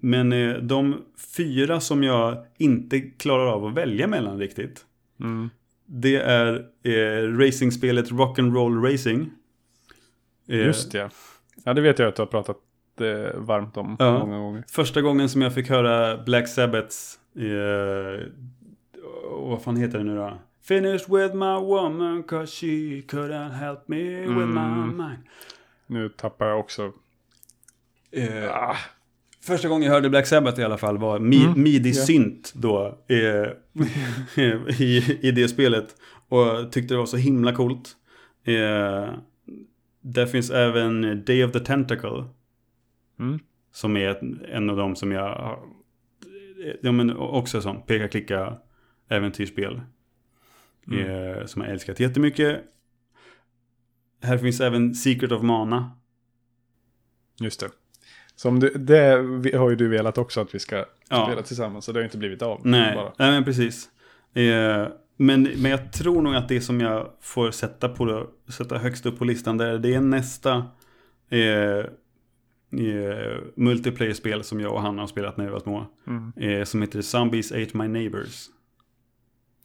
men 0.00 0.32
eh, 0.32 0.54
de 0.56 1.04
fyra 1.36 1.80
som 1.80 2.02
jag 2.02 2.46
inte 2.58 3.00
klarar 3.00 3.46
av 3.46 3.64
att 3.66 3.74
välja 3.74 4.06
mellan 4.06 4.38
riktigt. 4.38 4.84
Mm. 5.20 5.50
Det 5.86 6.16
är 6.16 6.66
eh, 6.82 7.38
racingspelet 7.38 8.10
Rock'n'Roll 8.10 8.90
Racing. 8.92 9.30
Eh, 10.48 10.56
Just 10.66 10.92
det. 10.92 11.10
Ja, 11.64 11.74
det 11.74 11.80
vet 11.80 11.98
jag 11.98 12.08
att 12.08 12.16
du 12.16 12.22
har 12.22 12.26
pratat 12.26 12.56
eh, 13.00 13.38
varmt 13.40 13.76
om 13.76 13.96
Ja. 13.98 14.18
många 14.18 14.38
gånger. 14.38 14.64
Första 14.68 15.00
gången 15.02 15.28
som 15.28 15.42
jag 15.42 15.54
fick 15.54 15.68
höra 15.68 16.22
Black 16.24 16.48
Sabbaths... 16.48 17.18
Eh, 17.36 18.26
vad 19.30 19.62
fan 19.62 19.76
heter 19.76 19.98
det 19.98 20.04
nu 20.04 20.16
då? 20.16 20.38
Finished 20.62 21.08
with 21.16 21.34
my 21.34 21.54
woman 21.60 22.22
cause 22.22 22.52
she 22.60 22.66
couldn't 23.08 23.50
help 23.52 23.88
me 23.88 24.20
with 24.20 24.30
my 24.46 24.60
Mm. 24.60 24.96
mind. 24.96 25.18
Nu 25.86 26.08
tappar 26.08 26.46
jag 26.46 26.60
också. 26.60 26.92
Eh, 28.12 28.50
Ah, 28.54 28.76
Första 29.50 29.68
gången 29.68 29.86
jag 29.86 29.92
hörde 29.92 30.10
Black 30.10 30.26
Sabbath 30.26 30.60
i 30.60 30.64
alla 30.64 30.78
fall 30.78 30.98
var 30.98 31.18
mi- 31.18 31.44
Mm, 31.46 31.62
midi-synt 31.62 32.52
då 32.56 32.98
eh, 33.08 33.48
i, 34.80 35.18
i 35.22 35.30
det 35.30 35.48
spelet. 35.48 35.94
Och 36.28 36.72
tyckte 36.72 36.94
det 36.94 36.98
var 36.98 37.06
så 37.06 37.16
himla 37.16 37.52
coolt. 37.54 37.96
Eh, 38.44 39.14
där 40.00 40.26
finns 40.26 40.50
även 40.50 41.24
Day 41.24 41.44
of 41.44 41.52
the 41.52 41.60
Tentacle. 41.60 42.24
mm. 43.18 43.38
Som 43.72 43.96
är 43.96 44.44
en 44.48 44.70
av 44.70 44.76
dem 44.76 44.96
som 44.96 45.12
jag 45.12 45.22
har... 45.22 45.58
Ja 46.82 46.92
men 46.92 47.16
också 47.16 47.60
som 47.60 47.82
peka-klicka 47.82 48.56
äventyrsspel. 49.08 49.80
Mm. 50.86 51.06
Eh, 51.10 51.46
som 51.46 51.62
jag 51.62 51.70
älskat 51.70 52.00
jättemycket. 52.00 52.60
Här 54.22 54.38
finns 54.38 54.60
även 54.60 54.94
Secret 54.94 55.32
of 55.32 55.42
Mana. 55.42 55.90
Just 57.40 57.60
det. 57.60 57.68
Som 58.40 58.60
det, 58.60 58.70
det 58.78 59.56
har 59.56 59.70
ju 59.70 59.76
du 59.76 59.88
velat 59.88 60.18
också 60.18 60.40
att 60.40 60.54
vi 60.54 60.58
ska 60.58 60.84
Ja. 61.08 61.26
spela 61.26 61.42
tillsammans. 61.42 61.84
Så 61.84 61.92
det 61.92 61.98
har 61.98 62.04
inte 62.04 62.18
blivit 62.18 62.42
av. 62.42 62.60
Nej, 62.64 62.94
Bara. 62.94 63.12
nej 63.18 63.30
men 63.30 63.44
precis. 63.44 63.88
Eh, 64.34 64.86
men, 65.16 65.42
men 65.42 65.70
jag 65.70 65.92
tror 65.92 66.22
nog 66.22 66.34
att 66.34 66.48
det 66.48 66.60
som 66.60 66.80
jag 66.80 67.10
får 67.20 67.50
sätta, 67.50 67.88
på, 67.88 68.26
sätta 68.48 68.78
högst 68.78 69.06
upp 69.06 69.18
på 69.18 69.24
listan 69.24 69.56
där, 69.58 69.78
det 69.78 69.94
är 69.94 70.00
nästa 70.00 70.64
eh, 71.30 71.38
eh, 71.40 73.38
multiplayer-spel 73.54 74.44
som 74.44 74.60
jag 74.60 74.72
och 74.72 74.82
Hanna 74.82 75.02
har 75.02 75.06
spelat 75.06 75.36
när 75.36 75.44
vi 75.44 75.50
var 75.50 75.60
små. 75.60 75.86
Mm. 76.06 76.32
Eh, 76.36 76.64
som 76.64 76.82
heter 76.82 77.02
Zombies 77.02 77.52
Ate 77.52 77.76
My 77.76 77.88
Neighbors. 77.88 78.46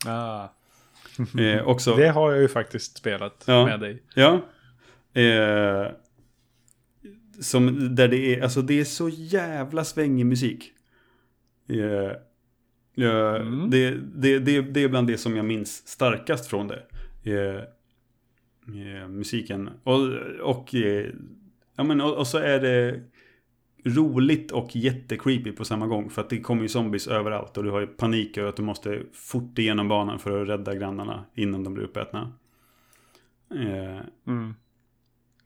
Ah. 0.06 0.48
Eh, 1.40 1.68
också, 1.68 1.96
Det 1.98 2.08
har 2.10 2.32
jag 2.32 2.42
ju 2.42 2.48
faktiskt 2.48 2.98
spelat 2.98 3.44
Ja. 3.48 3.66
med 3.66 3.80
dig. 3.80 4.04
ja. 4.16 4.40
Eh, 5.22 5.92
som, 7.44 7.96
där 7.96 8.08
det 8.08 8.36
är, 8.36 8.42
alltså 8.42 8.62
det 8.62 8.80
är 8.80 8.84
så 8.84 9.10
jävla 9.10 9.84
svängig 9.84 10.26
musik. 10.26 10.72
Eh, 11.70 12.12
ja, 12.96 13.36
Mm. 13.38 13.70
det, 13.70 13.92
det, 14.16 14.40
det, 14.40 14.62
det 14.62 14.84
är 14.84 14.90
bland 14.90 15.08
det 15.08 15.18
som 15.18 15.36
jag 15.36 15.46
minns 15.46 15.88
starkast 15.88 16.46
från 16.50 16.68
det. 16.68 16.84
Eh, 17.24 17.62
eh, 19.02 19.08
musiken. 19.08 19.70
Och, 19.84 20.02
och, 20.42 20.76
eh, 20.76 21.06
ja, 21.76 21.84
men, 21.84 22.02
och, 22.02 22.18
och 22.18 22.28
så 22.28 22.38
är 22.38 22.60
det 22.60 23.02
roligt 23.86 24.52
och 24.52 24.76
jättecreepy 24.76 25.52
på 25.52 25.66
samma 25.66 25.88
gång. 25.88 26.10
För 26.10 26.22
att 26.22 26.30
det 26.30 26.40
kommer 26.40 26.62
ju 26.62 26.68
zombies 26.68 27.08
överallt 27.08 27.58
och 27.58 27.64
du 27.64 27.70
har 27.70 27.80
ju 27.80 27.88
panik 27.88 28.38
över 28.38 28.50
att 28.50 28.56
du 28.56 28.64
måste 28.64 29.02
fort 29.14 29.60
igenom 29.60 29.88
banan 29.88 30.20
för 30.20 30.42
att 30.42 30.48
rädda 30.50 30.76
grannarna 30.76 31.26
innan 31.36 31.64
de 31.64 31.74
blir 31.74 31.84
uppätna. 31.84 32.34
Eh, 33.52 34.00
Mm. 34.28 34.54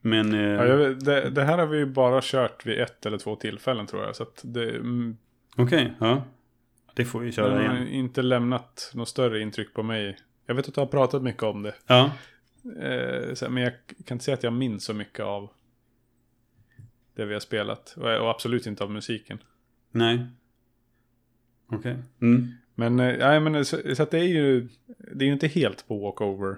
Men... 0.01 0.33
Eh, 0.33 0.39
Ja, 0.39 0.65
jag, 0.65 1.03
det, 1.03 1.29
det 1.29 1.43
här 1.43 1.57
har 1.57 1.65
vi 1.65 1.77
ju 1.77 1.85
bara 1.85 2.19
kört 2.23 2.65
vid 2.65 2.79
ett 2.79 3.05
eller 3.05 3.17
två 3.17 3.35
tillfällen 3.35 3.87
tror 3.87 4.03
jag. 4.03 4.15
Så 4.15 4.25
det 4.41 4.69
mm, 4.69 5.17
Okej, 5.57 5.93
ja. 5.99 6.23
Det 6.93 7.05
får 7.05 7.19
vi 7.19 7.25
det 7.25 7.31
köra 7.31 7.53
har 7.53 7.75
igen. 7.75 7.87
inte 7.87 8.21
lämnat 8.21 8.91
något 8.93 9.09
större 9.09 9.41
intryck 9.41 9.73
på 9.73 9.83
mig. 9.83 10.17
Jag 10.45 10.55
vet 10.55 10.67
att 10.67 10.73
du 10.73 10.81
har 10.81 10.87
pratat 10.87 11.23
mycket 11.23 11.43
om 11.43 11.63
det. 11.63 11.73
Ja, 11.87 12.11
Eh, 12.63 13.49
men 13.49 13.63
jag 13.63 13.73
kan 14.05 14.15
inte 14.15 14.25
säga 14.25 14.35
att 14.35 14.43
jag 14.43 14.53
minns 14.53 14.83
så 14.83 14.93
mycket 14.93 15.19
av 15.25 15.49
det 17.15 17.25
vi 17.25 17.33
har 17.33 17.39
spelat. 17.39 17.95
Och, 17.97 18.29
absolut 18.29 18.67
inte 18.67 18.83
av 18.83 18.91
musiken. 18.91 19.39
nej. 19.91 20.25
Okej. 21.71 21.97
Mm. 22.21 22.47
Men, 22.75 22.99
eh, 22.99 23.17
nej, 23.17 23.39
men 23.39 23.65
så, 23.65 23.95
så 23.95 24.03
att 24.03 24.11
det 24.11 24.19
är 24.19 24.27
ju 24.27 24.67
det 25.13 25.25
är 25.25 25.27
ju 25.27 25.33
inte 25.33 25.47
helt 25.47 25.87
på 25.87 25.99
walkover. 25.99 26.57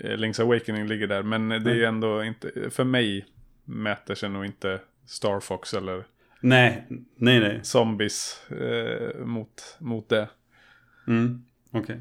Eh, 0.00 0.16
Link's 0.16 0.42
Awakening 0.42 0.86
ligger 0.86 1.06
där, 1.06 1.22
men 1.22 1.48
det 1.48 1.56
är 1.56 1.60
Nej. 1.60 1.84
ändå 1.84 2.24
inte, 2.24 2.70
för 2.70 2.84
mig 2.84 3.26
mäter 3.64 4.14
sig 4.14 4.28
nog 4.28 4.44
inte 4.46 4.80
Star 5.06 5.40
Fox 5.40 5.74
eller 5.74 6.04
Nej, 6.40 6.86
nej, 7.16 7.40
nej. 7.40 7.60
Zombies 7.62 8.50
eh, 8.50 9.24
mot, 9.24 9.76
mot 9.78 10.08
det. 10.08 10.28
Mm. 11.06 11.42
Okej. 11.70 12.00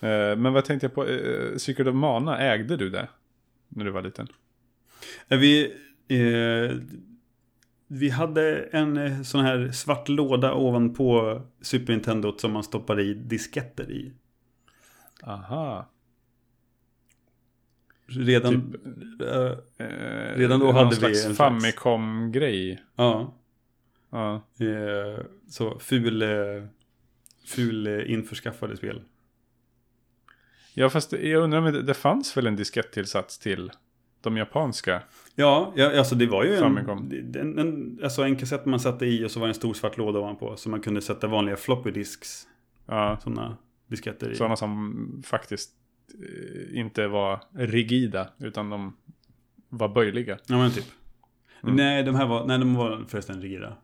Eh, 0.00 0.36
men 0.36 0.52
vad 0.52 0.64
tänkte 0.64 0.86
jag 0.86 0.94
på? 0.94 1.06
Eh, 1.06 1.56
Secret 1.56 1.88
of 1.88 1.94
Mana, 1.94 2.38
ägde 2.38 2.76
du 2.76 2.90
det? 2.90 3.08
När 3.68 3.84
du 3.84 3.90
var 3.90 4.02
liten? 4.02 4.28
Är 5.28 5.36
Vi, 5.36 5.72
eh, 6.08 6.76
vi 7.86 8.10
hade 8.10 8.62
en 8.62 8.96
eh, 8.96 9.22
sån 9.22 9.44
här 9.44 9.70
svart 9.70 10.08
låda 10.08 10.54
ovanpå 10.54 11.40
Super 11.60 11.92
Nintendo 11.92 12.38
som 12.38 12.52
man 12.52 12.64
stoppade 12.64 13.02
i 13.02 13.14
disketter 13.14 13.90
i. 13.90 14.12
Aha. 15.22 15.90
Redan... 18.06 18.54
Typ- 18.72 18.80
Eh, 19.78 20.36
Redan 20.36 20.60
då 20.60 20.72
hade 20.72 20.96
vi 21.00 21.06
en 21.06 21.14
slags- 21.14 21.36
Famicom-grej. 21.36 22.82
ja. 22.96 23.34
Ja. 24.10 24.34
Eh, 24.60 25.24
så 25.48 25.78
ful, 25.78 26.24
ful 27.46 27.86
införskaffade 28.06 28.76
spel. 28.76 29.02
ja, 30.74 30.90
fast 30.90 31.12
jag 31.12 31.42
undrar 31.42 31.58
om 31.58 31.64
det, 31.72 31.82
det 31.82 31.94
fanns 31.94 32.36
väl 32.36 32.46
en 32.46 32.56
diskettillsats 32.56 33.38
till 33.38 33.70
De 34.20 34.36
japanska. 34.36 35.02
Ja, 35.34 35.72
ja 35.76 35.98
alltså 35.98 36.14
det 36.14 36.26
var 36.26 36.44
ju 36.44 36.54
en, 36.54 36.60
Famicom. 36.60 37.10
en, 37.34 37.58
en, 37.58 37.98
alltså 38.02 38.22
en 38.22 38.36
kassett 38.36 38.66
man 38.66 38.80
satte 38.80 39.06
i 39.06 39.24
och 39.24 39.30
så 39.30 39.40
var 39.40 39.46
det 39.46 39.50
en 39.50 39.54
stor 39.54 39.74
svart 39.74 39.96
låda 39.96 40.18
ovanpå. 40.18 40.56
Så 40.56 40.68
man 40.70 40.80
kunde 40.80 41.00
sätta 41.00 41.26
vanliga 41.26 41.56
floppy 41.56 41.90
disks, 41.90 42.46
Ja, 42.86 43.18
sådana 43.22 43.56
disketter 43.86 44.30
i. 44.30 44.34
sådana 44.34 44.56
som 44.56 45.22
faktiskt 45.26 45.70
inte 46.72 47.06
var 47.06 47.40
rigida, 47.52 48.28
utan 48.38 48.70
de 48.70 48.96
var 49.68 49.88
böjliga. 49.88 50.38
Ja 50.46 50.58
men 50.58 50.70
typ. 50.70 50.84
Mm. 51.62 51.76
Nej, 51.76 52.02
de 52.02 52.14
här 52.14 52.26
var, 52.26 52.46
nej, 52.46 52.58
de 52.58 52.74
var 52.74 53.04
förresten 53.08 53.42
rigida. 53.42 53.76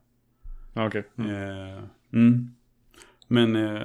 Okej. 0.75 1.05
Mm. 1.19 1.31
Eh, 1.31 1.83
mm. 2.13 2.55
Men, 3.29 3.57
eh, 3.57 3.83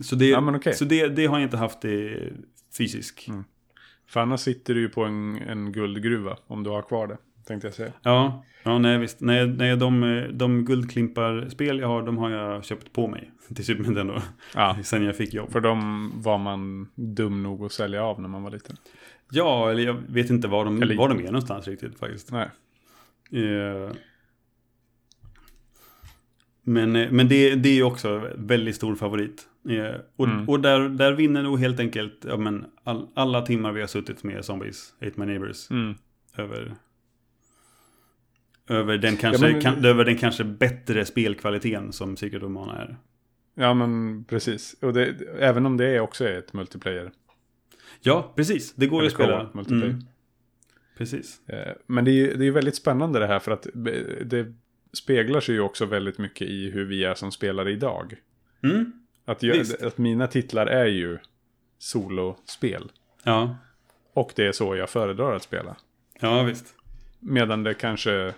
så, 0.00 0.16
det, 0.16 0.26
Ja, 0.26 0.40
men 0.40 0.54
okej. 0.54 0.74
så 0.74 0.84
det, 0.84 1.08
det 1.08 1.26
har 1.26 1.38
jag 1.38 1.46
inte 1.46 1.56
haft 1.56 1.84
i 1.84 2.32
fysisk. 2.78 3.28
Mm. 3.28 3.44
För 4.06 4.20
annars 4.20 4.40
sitter 4.40 4.74
du 4.74 4.80
ju 4.80 4.88
på 4.88 5.04
en, 5.04 5.36
en 5.36 5.72
guldgruva, 5.72 6.36
om 6.46 6.62
du 6.62 6.70
har 6.70 6.82
kvar 6.82 7.06
det, 7.06 7.18
tänkte 7.46 7.66
jag 7.66 7.74
säga. 7.74 7.92
Ja, 8.02 8.44
ja 8.62 8.78
nej 8.78 8.98
visst. 8.98 9.20
Nej, 9.20 9.46
nej, 9.46 9.76
de, 9.76 10.24
de 10.32 10.64
guldklimpar-spel 10.64 11.78
jag 11.78 11.88
har, 11.88 12.02
de 12.02 12.18
har 12.18 12.30
jag 12.30 12.64
köpt 12.64 12.92
på 12.92 13.08
mig 13.08 13.30
till 13.54 13.64
Super 13.64 13.82
Nintendo. 13.84 14.14
Ja, 14.54 14.76
Sen 14.84 15.04
jag 15.04 15.16
fick 15.16 15.34
jobb. 15.34 15.52
för 15.52 15.60
de 15.60 16.10
var 16.22 16.38
man 16.38 16.88
dum 16.94 17.42
nog 17.42 17.64
att 17.64 17.72
sälja 17.72 18.02
av 18.04 18.20
när 18.20 18.28
man 18.28 18.42
var 18.42 18.50
liten. 18.50 18.76
Ja, 19.30 19.70
eller 19.70 19.82
jag 19.82 19.94
vet 20.08 20.30
inte 20.30 20.48
var 20.48 20.64
de, 20.64 20.82
Eller- 20.82 20.96
var 20.96 21.08
de 21.08 21.18
är 21.18 21.24
någonstans 21.24 21.68
riktigt 21.68 21.98
faktiskt. 21.98 22.32
Nej. 22.32 22.48
Eh, 23.44 23.90
Men, 26.64 26.96
eh, 26.96 27.10
men 27.10 27.28
det, 27.28 27.54
det 27.54 27.68
är 27.68 27.74
ju 27.74 27.82
också 27.82 28.30
väldigt 28.36 28.76
stor 28.76 28.94
favorit. 28.94 29.48
Eh, 29.68 30.00
Och, 30.16 30.26
Mm. 30.26 30.48
och 30.48 30.60
där, 30.60 30.88
där 30.88 31.12
vinner 31.12 31.42
nog 31.42 31.58
helt 31.60 31.80
enkelt 31.80 32.24
ja, 32.28 32.36
men 32.36 32.64
all, 32.84 33.08
alla 33.14 33.42
timmar 33.42 33.72
vi 33.72 33.80
har 33.80 33.88
suttit 33.88 34.24
med 34.24 34.44
Zombies, 34.44 34.94
Eight 35.00 35.16
My 35.16 35.26
Neighbors, 35.26 35.70
Mm. 35.70 35.94
över, 36.36 36.74
över, 38.68 38.98
den 38.98 39.16
kanske, 39.16 39.46
Ja, 39.46 39.52
men- 39.52 39.60
kan, 39.62 39.84
över 39.84 40.04
den 40.04 40.16
kanske 40.16 40.44
bättre 40.44 41.04
spelkvaliteten 41.04 41.92
som 41.92 42.16
Secret 42.16 42.42
of 42.42 42.50
Mana 42.50 42.82
är. 42.82 42.98
Ja, 43.54 43.74
men 43.74 44.24
precis. 44.24 44.76
Och 44.82 44.92
det, 44.92 45.14
även 45.38 45.66
om 45.66 45.76
det 45.76 46.00
också 46.00 46.24
är 46.24 46.38
ett 46.38 46.52
multiplayer. 46.52 47.12
Ja, 48.00 48.32
precis. 48.36 48.74
Det 48.74 48.86
går 48.86 49.02
ju 49.02 49.06
att 49.06 49.12
spela. 49.14 49.50
multiplayer. 49.54 49.86
Mm. 49.86 50.04
Precis. 50.98 51.48
Eh, 51.48 51.72
Men 51.86 52.04
det 52.04 52.10
är 52.10 52.14
ju 52.14 52.34
det 52.36 52.46
är 52.46 52.50
väldigt 52.50 52.76
spännande 52.76 53.18
det 53.18 53.26
här 53.26 53.38
för 53.38 53.52
att 53.52 53.66
det 54.24 54.52
speglar 54.92 55.40
sig 55.40 55.54
ju 55.54 55.60
också 55.60 55.86
väldigt 55.86 56.18
mycket 56.18 56.48
i 56.48 56.70
hur 56.70 56.84
vi 56.84 57.04
är 57.04 57.14
som 57.14 57.32
spelare 57.32 57.72
idag. 57.72 58.14
Mm. 58.62 58.92
Att, 59.24 59.42
jag, 59.42 59.66
att 59.82 59.98
mina 59.98 60.26
titlar 60.26 60.66
är 60.66 60.86
ju 60.86 61.18
solospel. 61.78 62.92
Ja. 63.24 63.56
Och 64.14 64.32
det 64.36 64.46
är 64.46 64.52
så 64.52 64.76
jag 64.76 64.90
föredrar 64.90 65.34
att 65.36 65.42
spela. 65.42 65.76
ja, 66.20 66.42
visst. 66.42 66.74
Medan 67.20 67.62
det 67.62 67.74
kanske... 67.74 68.34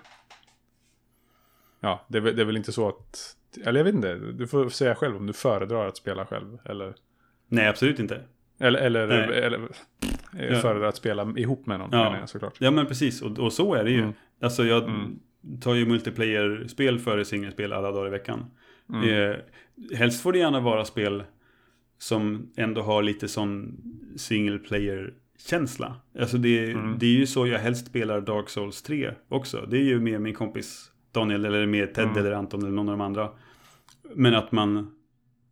Ja, 1.85 2.05
det 2.09 2.19
är, 2.19 2.23
väl- 2.23 2.37
det 2.37 2.43
är 2.43 2.47
väl 2.47 2.57
inte 2.57 2.73
så 2.73 2.89
att... 2.89 3.37
Eller 3.65 3.81
jag 3.81 3.85
vet 3.85 3.95
inte, 3.95 4.15
du 4.15 4.47
får 4.47 4.69
säga 4.69 4.95
själv 4.95 5.17
om 5.17 5.27
du 5.27 5.33
föredrar 5.33 5.87
att 5.89 5.97
spela 5.97 6.27
själv. 6.27 6.59
Eller, 6.65 6.95
Nej, 7.49 7.69
absolut 7.69 7.99
inte. 7.99 8.21
eller, 8.61 8.79
eller, 8.81 9.07
Nej. 9.07 9.43
eller 9.43 9.59
eh, 10.39 10.53
Ja. 10.55 10.59
föredrar 10.61 10.89
att 10.89 10.97
spela 10.97 11.35
ihop 11.37 11.67
med 11.67 11.79
någon, 11.79 11.89
Ja. 11.93 12.05
menar 12.05 12.19
jag 12.21 12.29
såklart. 12.29 12.55
Ja 12.59 12.71
men 12.71 12.87
precis, 12.87 13.23
och, 13.23 13.39
och 13.39 13.53
så 13.53 13.75
är 13.75 13.85
det 13.85 13.91
ju. 13.91 13.99
Mm. 14.01 14.13
Alltså 14.43 14.65
jag 14.65 14.83
Mm. 14.85 15.19
tar 15.61 15.75
ju 15.75 15.87
multiplayer-spel 15.87 16.99
före 16.99 17.25
singelspel 17.25 17.73
alla 17.73 17.91
dagar 17.93 18.07
i 18.07 18.11
veckan. 18.11 18.45
Mm. 18.89 19.31
Eh, 19.31 19.37
helst 19.97 20.23
får 20.23 20.33
det 20.33 20.39
gärna 20.39 20.61
vara 20.61 20.85
spel 20.85 21.23
som 21.99 22.53
ändå 22.57 22.83
har 22.83 23.03
lite 23.03 23.29
sån 23.29 23.77
single 24.17 24.59
player-känsla. 24.59 25.97
Alltså 26.19 26.37
det, 26.39 26.71
Mm. 26.71 26.97
det 26.99 27.07
är 27.07 27.11
ju 27.11 27.27
så 27.27 27.47
jag 27.47 27.59
helst 27.59 27.87
spelar 27.87 28.21
Dark 28.21 28.49
Souls 28.49 28.83
3 28.83 29.11
också. 29.29 29.67
Det 29.71 29.77
är 29.77 29.83
ju 29.85 30.01
med 30.01 30.21
min 30.21 30.35
kompis 30.35 30.91
Daniel 31.15 31.45
eller 31.45 31.67
med 31.67 31.95
Ted 31.95 32.05
Mm. 32.05 32.19
eller 32.19 32.33
Anton 32.33 32.61
eller 32.63 32.71
någon 32.73 32.89
av 32.89 32.99
de 32.99 33.05
andra. 33.05 33.31
Men 34.15 34.35
att 34.35 34.53
man 34.53 34.95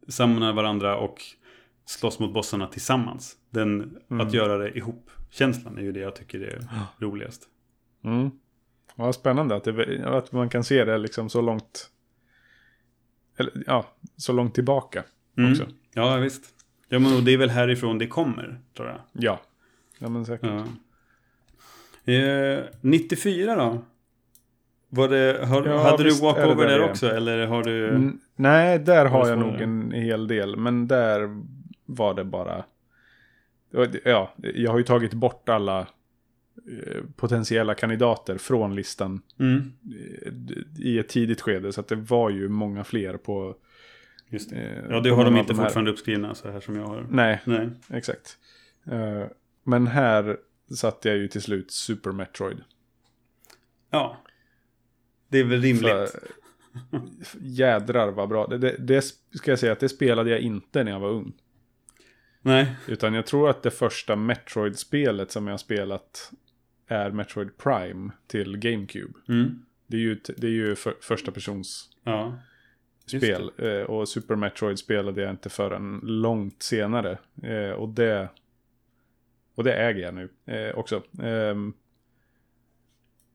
samlar 0.08 0.52
varandra 0.52 0.96
och 0.96 1.22
slåss 1.84 2.18
mot 2.18 2.34
bossarna 2.34 2.66
tillsammans. 2.66 3.36
Den, 3.50 3.98
Mm. 4.10 4.26
Att 4.26 4.32
göra 4.34 4.58
det 4.58 4.76
ihop. 4.78 5.10
Känslan 5.30 5.78
är 5.78 5.82
ju 5.82 5.92
det 5.92 6.00
jag 6.00 6.16
tycker 6.16 6.40
är 6.40 6.64
roligast. 6.98 7.42
Mm. 8.04 8.30
Ja, 8.96 9.12
spännande 9.12 9.56
att, 9.56 9.64
det, 9.64 10.04
att 10.06 10.32
man 10.32 10.48
kan 10.48 10.64
se 10.64 10.84
det 10.84 10.98
liksom 10.98 11.28
så 11.28 11.40
långt... 11.40 11.90
Eller, 13.36 13.52
ja, 13.66 13.86
så 14.16 14.32
långt 14.32 14.54
tillbaka 14.54 15.04
Mm. 15.38 15.52
också. 15.52 15.66
Ja, 15.94 16.16
visst. 16.16 16.44
Ja, 16.88 16.98
men 16.98 17.24
det 17.24 17.32
är 17.32 17.36
väl 17.38 17.50
härifrån 17.50 17.98
det 17.98 18.06
kommer, 18.06 18.60
tror 18.76 18.88
jag. 18.88 18.98
Ja. 19.12 19.40
Ja, 19.98 20.08
men 20.08 20.26
säkert. 20.26 20.50
Ja. 22.04 22.12
Eh, 22.12 22.64
94 22.80 23.56
då? 23.56 23.84
Var 24.94 25.08
det, 25.08 25.46
har, 25.46 25.66
Ja, 25.66 25.78
hade 25.82 26.04
du 26.04 26.20
walkover 26.20 26.66
där 26.66 26.78
där 26.78 26.90
också? 26.90 27.06
Eller 27.10 27.46
har 27.46 27.62
du... 27.62 27.88
Mm, 27.88 28.18
nej, 28.36 28.78
där 28.78 29.06
har 29.06 29.28
jag 29.28 29.38
nog 29.38 29.60
en 29.60 29.90
hel 29.92 30.26
del. 30.26 30.56
Men 30.56 30.88
där 30.88 31.42
var 31.86 32.14
det 32.14 32.24
bara... 32.24 32.64
Ja, 34.04 34.34
jag 34.54 34.70
har 34.70 34.78
ju 34.78 34.84
tagit 34.84 35.12
bort 35.14 35.48
alla 35.48 35.80
eh, 35.80 37.02
potentiella 37.16 37.74
kandidater 37.74 38.38
från 38.38 38.74
listan 38.74 39.22
Mm, 39.38 39.72
eh, 40.26 40.84
i 40.84 40.98
ett 40.98 41.08
tidigt 41.08 41.40
skede. 41.40 41.72
Så 41.72 41.80
att 41.80 41.88
det 41.88 41.96
var 41.96 42.30
ju 42.30 42.48
många 42.48 42.84
fler 42.84 43.16
på... 43.16 43.54
just 44.28 44.50
det. 44.50 44.56
eh, 44.56 44.84
Ja, 44.90 45.00
det 45.00 45.10
har 45.10 45.24
de 45.24 45.36
inte 45.36 45.54
här. 45.54 45.62
fortfarande 45.64 45.90
uppskrivna 45.90 46.34
så 46.34 46.50
här 46.50 46.60
som 46.60 46.76
jag 46.76 46.86
har. 46.86 47.06
Nej, 47.10 47.40
Nej. 47.44 47.70
exakt. 47.90 48.36
Men 49.64 49.86
här 49.86 50.36
satte 50.76 51.08
jag 51.08 51.18
ju 51.18 51.28
till 51.28 51.42
slut 51.42 51.70
Super 51.70 52.12
Metroid. 52.12 52.58
Ja. 53.90 54.16
Det 55.32 55.38
är 55.38 55.44
väl 55.44 55.62
rimligt. 55.62 56.10
För, 57.24 57.38
jädrar 57.40 58.10
vad 58.10 58.28
bra. 58.28 58.46
Det, 58.46 58.58
det, 58.58 58.76
det 58.78 59.02
ska 59.34 59.50
jag 59.50 59.58
säga 59.58 59.72
att 59.72 59.80
det 59.80 59.88
spelade 59.88 60.30
jag 60.30 60.40
inte 60.40 60.84
när 60.84 60.92
jag 60.92 61.00
var 61.00 61.08
ung. 61.10 61.32
Nej. 62.42 62.76
Utan 62.88 63.14
jag 63.14 63.26
tror 63.26 63.50
att 63.50 63.62
det 63.62 63.70
första 63.70 64.16
Metroid-spelet 64.16 65.30
som 65.30 65.46
jag 65.46 65.52
har 65.52 65.58
spelat 65.58 66.32
är 66.86 67.10
Metroid 67.10 67.56
Prime 67.56 68.10
till 68.26 68.56
GameCube. 68.58 69.12
Mm. 69.28 69.62
Det 69.86 69.96
är 69.96 70.00
ju, 70.00 70.20
det 70.36 70.46
är 70.46 70.50
ju 70.50 70.74
för, 70.74 70.94
första 71.00 71.32
persons 71.32 71.90
Ja. 72.04 72.38
Spel. 73.06 73.50
Eh, 73.58 73.80
och 73.82 74.08
Super 74.08 74.36
Metroid 74.36 74.78
spelade 74.78 75.22
jag 75.22 75.30
inte 75.30 75.48
förrän 75.48 76.00
långt 76.02 76.62
senare. 76.62 77.18
Eh, 77.42 77.70
och 77.70 77.88
det 77.88 78.28
och 79.54 79.64
det 79.64 79.74
äger 79.74 80.02
jag 80.02 80.14
nu 80.14 80.28
eh, 80.46 80.78
också. 80.78 81.02
Ehm, 81.22 81.72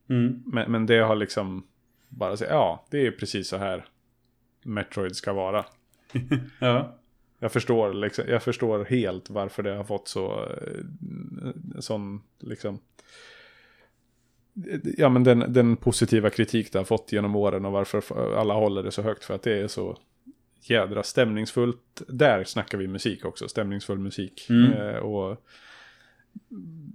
Mm. 0.10 0.44
men, 0.46 0.72
men 0.72 0.86
det 0.86 0.98
har 0.98 1.16
liksom 1.16 1.68
bara 2.10 2.38
sagt, 2.38 2.52
ja, 2.52 2.86
det 2.90 3.08
är 3.08 3.12
precis 3.12 3.48
så 3.48 3.58
här 3.58 3.86
Metroid 4.64 5.16
ska 5.16 5.34
vara. 5.34 5.66
Ja. 6.60 6.98
Jag 7.40 7.52
förstår, 7.52 7.94
liksom, 7.94 8.26
jag 8.28 8.44
förstår 8.44 8.86
helt 8.86 9.30
varför 9.30 9.64
det 9.64 9.76
har 9.76 9.84
fått 9.84 10.08
så 10.08 10.44
eh, 10.44 11.80
sån 11.80 12.22
liksom 12.40 12.80
Ja 14.98 15.10
men 15.10 15.24
den, 15.24 15.54
den 15.54 15.78
positiva 15.78 16.30
kritik 16.30 16.72
det 16.72 16.80
har 16.80 16.86
fått 16.86 17.12
genom 17.12 17.36
åren 17.36 17.66
och 17.66 17.72
varför 17.72 18.36
alla 18.36 18.54
håller 18.54 18.84
det 18.84 18.92
så 18.92 19.02
högt 19.02 19.24
för 19.24 19.36
att 19.36 19.44
det 19.44 19.60
är 19.60 19.68
så 19.68 19.98
jädra 20.62 21.04
stämningsfullt. 21.04 22.02
Där 22.08 22.44
snackar 22.44 22.78
vi 22.78 22.88
musik 22.88 23.26
också, 23.26 23.48
stämningsfull 23.48 24.00
musik. 24.00 24.48
Mm. 24.50 24.74
Eh, 24.74 24.96
och 24.96 25.46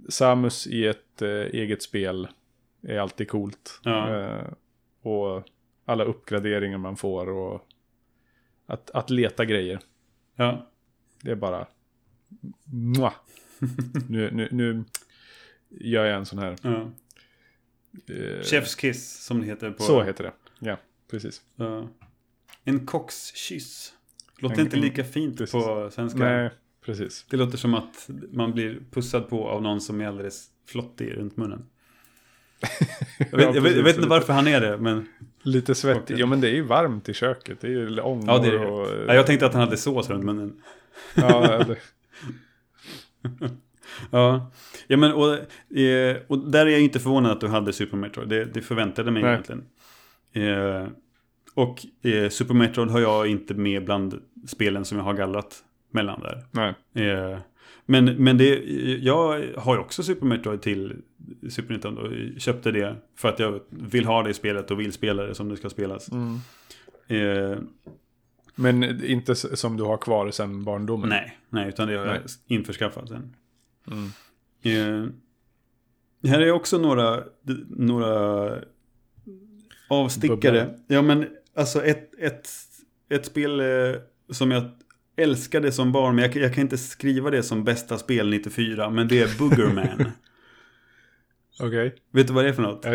Samus 0.08 0.66
i 0.66 0.86
ett 0.86 1.22
eh, 1.22 1.28
eget 1.28 1.82
spel 1.82 2.28
är 2.82 2.98
alltid 2.98 3.28
coolt. 3.28 3.80
Ja. 3.82 4.20
Eh, 4.20 4.44
och 5.02 5.44
alla 5.84 6.04
uppgraderingar 6.04 6.78
man 6.78 6.96
får 6.96 7.28
och 7.28 7.68
att, 8.66 8.90
att 8.90 9.10
leta 9.10 9.44
grejer. 9.44 9.80
Ja. 10.36 10.70
Det 11.22 11.30
är 11.30 11.36
bara... 11.36 11.66
Mwah. 12.64 13.14
nu, 14.08 14.30
nu, 14.30 14.48
nu 14.50 14.84
gör 15.68 16.04
jag 16.04 16.16
en 16.18 16.26
sån 16.26 16.38
här... 16.38 16.56
ja. 16.62 16.90
eh, 18.08 18.40
Chef's 18.42 18.78
kiss 18.78 19.24
som 19.24 19.40
det 19.40 19.46
heter 19.46 19.70
på... 19.70 19.82
Så 19.82 20.02
heter 20.02 20.24
det. 20.24 20.32
Ja, 20.58 20.76
precis. 21.10 21.42
Ja. 21.56 21.88
En 22.64 22.86
kockskyss. 22.86 23.94
Låter 24.38 24.56
En- 24.58 24.60
inte 24.64 24.76
lika 24.76 25.04
fint 25.04 25.38
precis. 25.38 25.52
på 25.52 25.90
svenska. 25.92 26.18
Nej, 26.18 26.50
precis. 26.84 27.26
Det 27.30 27.36
låter 27.36 27.58
som 27.58 27.74
att 27.74 28.10
man 28.30 28.52
blir 28.52 28.82
pussad 28.90 29.28
på 29.28 29.48
av 29.48 29.62
någon 29.62 29.80
som 29.80 30.00
är 30.00 30.06
alldeles 30.06 30.50
flottig 30.66 31.12
runt 31.12 31.36
munnen. 31.36 31.66
Jag 33.30 33.38
vet, 33.38 33.54
jag 33.54 33.62
vet, 33.62 33.76
jag 33.76 33.82
vet 33.82 33.96
inte 33.96 34.08
varför 34.08 34.32
han 34.32 34.46
är 34.46 34.60
det, 34.60 34.78
men... 34.78 35.08
Lite 35.42 35.74
svettig. 35.74 36.18
Ja, 36.18 36.26
men 36.26 36.40
det 36.40 36.48
är 36.48 36.54
ju 36.54 36.62
varmt 36.62 37.08
i 37.08 37.14
köket. 37.14 37.60
Det 37.60 37.66
är 37.66 37.70
ju 37.70 38.00
ångor 38.00 38.24
Ja, 38.26 38.38
det 38.38 38.48
är 38.48 38.66
och... 38.66 38.88
Ja, 39.08 39.14
jag 39.14 39.26
tänkte 39.26 39.46
att 39.46 39.52
han 39.52 39.62
hade 39.62 39.76
sås 39.76 40.10
runt 40.10 40.24
munnen. 40.24 40.62
ja, 41.14 41.64
det, 41.64 41.76
Ja, 44.10 44.50
ja 44.86 44.96
men 44.96 45.12
och, 45.12 45.34
eh, 45.78 46.16
och 46.26 46.38
där 46.38 46.66
är 46.66 46.70
jag 46.70 46.80
inte 46.80 47.00
förvånad 47.00 47.32
att 47.32 47.40
du 47.40 47.48
hade 47.48 47.72
Super 47.72 47.96
Metroid. 47.96 48.28
Det, 48.28 48.44
det 48.44 48.62
förväntade 48.62 49.10
mig 49.10 49.22
Nej. 49.22 49.32
egentligen. 49.32 49.64
Eh, 50.32 50.88
och 51.54 51.86
eh, 52.02 52.28
Super 52.28 52.54
Metroid 52.54 52.90
har 52.90 53.00
jag 53.00 53.26
inte 53.26 53.54
med 53.54 53.84
bland 53.84 54.22
spelen 54.46 54.84
som 54.84 54.98
jag 54.98 55.04
har 55.04 55.14
gallrat 55.14 55.64
mellan 55.90 56.20
där. 56.20 56.44
Nej. 56.50 56.74
Eh, 57.10 57.38
men, 57.92 58.04
men 58.04 58.38
det, 58.38 58.64
jag 59.02 59.44
har 59.56 59.74
ju 59.74 59.80
också 59.80 60.02
Super 60.02 60.26
Metroid 60.26 60.62
till 60.62 60.96
Super 61.50 61.72
Nintendo. 61.72 62.10
Köpte 62.38 62.70
det 62.70 62.96
för 63.16 63.28
att 63.28 63.38
jag 63.38 63.60
vill 63.68 64.04
ha 64.04 64.22
det 64.22 64.30
i 64.30 64.34
spelet 64.34 64.70
och 64.70 64.80
vill 64.80 64.92
spela 64.92 65.22
det 65.22 65.34
som 65.34 65.48
det 65.48 65.56
ska 65.56 65.70
spelas. 65.70 66.10
Mm. 66.12 66.38
Eh, 67.06 67.58
Men 68.54 69.04
inte 69.04 69.34
som 69.34 69.76
du 69.76 69.82
har 69.82 69.96
kvar 69.96 70.30
sen 70.30 70.64
barndomen? 70.64 71.08
nej, 71.08 71.38
nej, 71.48 71.68
utan 71.68 71.88
det 71.88 71.96
har 71.96 72.06
jag 72.06 72.20
införskaffat 72.46 73.08
sen. 73.08 73.36
Mm. 73.90 74.10
Eh, 74.62 76.30
här 76.30 76.40
är 76.40 76.52
också 76.52 76.78
några, 76.78 77.24
några 77.68 78.50
avstickare. 79.88 80.64
Bubblor. 80.64 80.78
Ja, 80.86 81.02
men 81.02 81.26
alltså 81.54 81.84
ett, 81.84 82.10
ett, 82.18 82.48
ett 83.08 83.26
spel 83.26 83.60
eh, 83.60 83.66
som 84.30 84.50
jag 84.50 84.62
älskade 85.22 85.72
som 85.72 85.92
barn, 85.92 86.14
men 86.16 86.24
jag, 86.24 86.36
jag 86.36 86.54
kan 86.54 86.62
inte 86.62 86.78
skriva 86.78 87.30
det 87.30 87.42
som 87.42 87.64
bästa 87.64 87.98
spel 87.98 88.30
94, 88.30 88.90
men 88.90 89.08
det 89.08 89.20
är 89.20 89.38
Boogerman. 89.38 89.86
Okej. 91.60 91.94
Vet 92.12 92.26
du 92.26 92.32
vad 92.32 92.44
det 92.44 92.48
är 92.48 92.52
för 92.52 92.62
något? 92.62 92.84
Eh, 92.84 92.94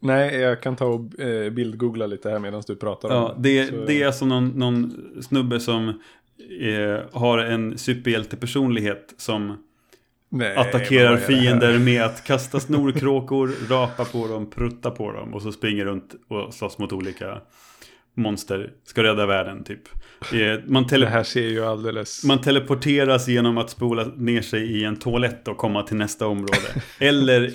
Nej, 0.00 0.36
jag 0.36 0.62
kan 0.62 0.76
ta 0.76 0.84
och 0.86 1.20
eh, 1.20 1.50
bildgoogla 1.50 2.06
lite 2.06 2.30
här 2.30 2.38
medan 2.38 2.62
du 2.66 2.76
pratar 2.76 3.08
Ja, 3.08 3.32
om 3.32 3.42
det, 3.42 3.66
Så- 3.68 3.84
det 3.86 4.02
är 4.02 4.06
alltså 4.06 4.24
någon, 4.26 4.48
någon 4.48 4.92
snubbe 5.22 5.60
som 5.60 5.88
eh, 6.60 6.98
har 7.12 7.38
en 7.38 7.78
superhjältepersonlighet 7.78 9.14
som 9.16 9.64
Nej, 10.30 10.56
attackerar 10.56 11.12
det 11.12 11.18
fiender 11.20 11.78
med 11.78 12.02
att 12.02 12.24
kasta 12.24 12.60
snorkråkor, 12.60 13.50
rapa 13.68 14.04
på 14.04 14.28
dem, 14.28 14.50
prutta 14.50 14.90
på 14.90 15.12
dem 15.12 15.34
och 15.34 15.42
så 15.42 15.52
springer 15.52 15.84
runt 15.84 16.14
och 16.28 16.54
slåss 16.54 16.78
mot 16.78 16.92
olika 16.92 17.40
monster. 18.16 18.72
Ska 18.84 19.02
rädda 19.02 19.26
världen 19.26 19.64
typ. 19.64 19.80
Eh, 20.32 20.60
Man, 20.66 20.86
Det 20.86 21.06
här 21.06 21.22
ser 21.24 21.48
ju 21.48 21.64
alldeles... 21.64 22.24
man 22.24 22.40
teleporteras 22.40 23.28
genom 23.28 23.58
att 23.58 23.70
spola 23.70 24.04
ner 24.04 24.42
sig 24.42 24.62
i 24.80 24.84
en 24.84 24.96
toalett 24.96 25.48
och 25.48 25.56
komma 25.56 25.82
till 25.82 25.96
nästa 25.96 26.26
område. 26.26 26.82
eller, 26.98 27.52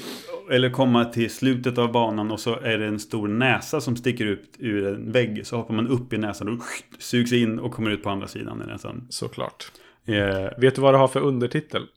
eller 0.51 0.69
komma 0.69 1.05
till 1.05 1.29
slutet 1.29 1.77
av 1.77 1.91
banan 1.91 2.31
och 2.31 2.39
så 2.39 2.59
är 2.59 2.77
det 2.77 2.85
en 2.85 2.99
stor 2.99 3.27
näsa 3.27 3.81
som 3.81 3.95
sticker 3.95 4.25
ut 4.25 4.55
ur 4.59 4.87
en 4.87 5.11
vägg. 5.11 5.47
Så 5.47 5.57
hoppar 5.57 5.73
man 5.73 5.87
upp 5.87 6.13
i 6.13 6.17
näsan 6.17 6.47
och 6.47 6.63
sugs 6.99 7.33
in 7.33 7.59
och 7.59 7.71
kommer 7.71 7.91
ut 7.91 8.03
på 8.03 8.09
andra 8.09 8.27
sidan 8.27 8.61
i 8.61 8.65
näsan. 8.71 9.07
Såklart. 9.09 9.71
Eh, 10.05 10.59
Vet 10.59 10.75
du 10.75 10.81
vad 10.81 10.93
det 10.93 10.97
har 10.97 11.07
för 11.07 11.19
undertitel? 11.19 11.87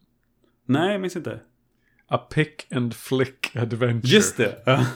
nej, 0.69 0.93
jag 0.93 1.01
minns 1.01 1.17
inte. 1.17 1.41
A 2.09 2.19
pick 2.19 2.73
and 2.73 2.95
flick 2.95 3.57
adventure. 3.57 4.15
Just 4.15 4.37
det! 4.37 4.57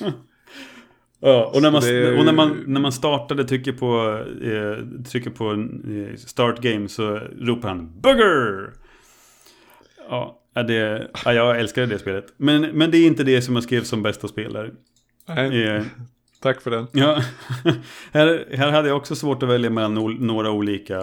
Ja. 1.20 1.50
och 1.54 1.62
när 1.62 1.70
man, 1.70 1.82
ju- 1.82 2.18
och 2.18 2.24
när 2.24 2.32
man, 2.32 2.64
när 2.66 2.80
man 2.80 2.92
startade 2.92 3.44
trycker 3.44 3.72
på, 3.72 4.18
eh, 4.44 5.02
trycker 5.04 5.30
på 5.30 5.52
eh, 5.52 6.16
start 6.16 6.60
game 6.60 6.88
så 6.88 7.16
ropar 7.40 7.68
han 7.68 8.00
Bugger! 8.00 8.70
Ja, 10.08 10.40
ja, 10.54 10.62
det, 10.62 11.10
ja, 11.24 11.32
jag 11.32 11.60
älskade 11.60 11.86
det 11.86 11.98
spelet. 11.98 12.34
Men, 12.36 12.60
men 12.62 12.90
det 12.90 12.98
är 12.98 13.06
inte 13.06 13.24
det 13.24 13.42
som 13.42 13.54
jag 13.54 13.64
skrev 13.64 13.82
som 13.82 14.02
bästa 14.02 14.28
spelare. 14.28 14.70
Nej, 15.28 15.64
Eh, 15.64 15.82
tack 16.42 16.60
för 16.62 16.70
den. 16.70 16.86
ja. 16.92 17.22
här, 18.12 18.46
här 18.56 18.70
hade 18.70 18.88
jag 18.88 18.96
också 18.96 19.14
svårt 19.14 19.42
att 19.42 19.48
välja 19.48 19.70
mellan 19.70 19.98
ol- 19.98 20.20
några 20.20 20.50
olika 20.50 21.00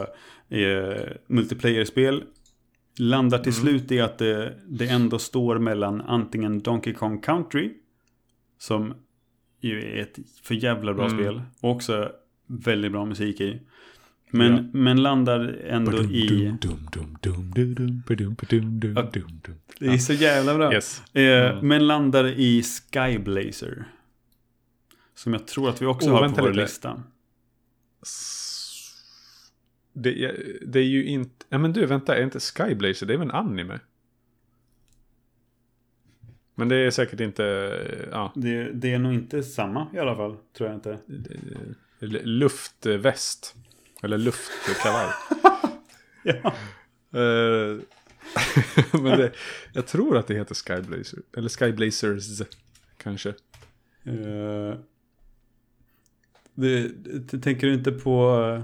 eh, 0.49 1.01
multiplayer-spel. 1.27 2.23
Landar 2.99 3.37
till 3.37 3.53
Mm. 3.53 3.61
slut 3.61 3.91
i 3.91 3.99
att 4.01 4.17
det, 4.17 4.53
det 4.67 4.87
ändå 4.87 5.19
står 5.19 5.59
mellan 5.59 6.01
antingen 6.01 6.59
Donkey 6.59 6.93
Kong 6.93 7.21
Country, 7.21 7.71
som 8.59 8.93
ju 9.61 9.81
är 9.91 10.01
ett 10.01 10.19
för 10.43 10.55
jävla 10.55 10.93
bra 10.93 11.05
Mm. 11.05 11.17
spel, 11.17 11.41
och 11.61 11.71
också 11.71 12.11
väldigt 12.47 12.91
bra 12.91 13.05
musik 13.05 13.41
i. 13.41 13.59
Men, 14.31 14.51
Ja. 14.55 14.63
men 14.73 15.03
landar 15.03 15.39
ändå 15.67 16.03
i... 16.03 16.53
Det 19.79 19.87
är 19.87 19.97
så 19.97 20.13
jävla 20.13 20.55
bra. 20.55 20.73
Yes. 20.73 21.01
Eh, 21.13 21.23
Mm. 21.51 21.67
Men 21.67 21.87
landar 21.87 22.25
i 22.27 22.63
Skyblazer. 22.63 23.85
Som 25.15 25.33
jag 25.33 25.47
tror 25.47 25.69
att 25.69 25.81
vi 25.81 25.85
också 25.85 26.09
Oh, 26.09 26.13
har 26.13 26.29
på 26.29 26.41
vår 26.41 26.49
lite. 26.49 26.61
lista. 26.61 27.03
Det, 29.93 30.23
är- 30.25 30.57
det 30.67 30.79
är 30.79 30.83
ju 30.83 31.05
inte... 31.05 31.45
Ja 31.49 31.57
men 31.57 31.73
du, 31.73 31.85
vänta, 31.85 32.17
är 32.17 32.23
inte 32.23 32.39
Skyblazer, 32.39 33.05
det 33.05 33.13
är 33.13 33.17
väl 33.17 33.27
en 33.29 33.35
anime? 33.35 33.79
Men 36.59 36.69
det 36.69 36.75
är 36.75 36.91
säkert 36.91 37.19
inte... 37.19 37.43
Ja, 38.11 38.31
Det, 38.35 38.71
det 38.71 38.93
är 38.93 38.99
nog 38.99 39.13
inte 39.13 39.43
samma 39.43 39.87
i 39.93 39.99
alla 39.99 40.15
fall, 40.15 40.37
tror 40.57 40.69
jag 40.69 40.77
inte. 40.77 40.97
L- 42.01 42.21
luftväst. 42.23 43.55
Eller 44.03 44.17
luftkavaj. 44.17 45.07
Ja. 46.23 46.53
Eh, 47.19 47.77
men 49.01 49.17
det, 49.19 49.31
jag 49.73 49.87
tror 49.87 50.17
att 50.17 50.27
det 50.27 50.33
heter 50.33 50.55
Skyblazer. 50.55 51.19
Eller 51.37 51.49
Skyblazers 51.49 52.41
kanske. 52.97 53.29
Eh, 54.03 54.75
det, 56.53 56.87
det, 57.31 57.39
tänker 57.39 57.67
du 57.67 57.73
inte 57.73 57.91
på... 57.91 58.41
eh, 58.57 58.63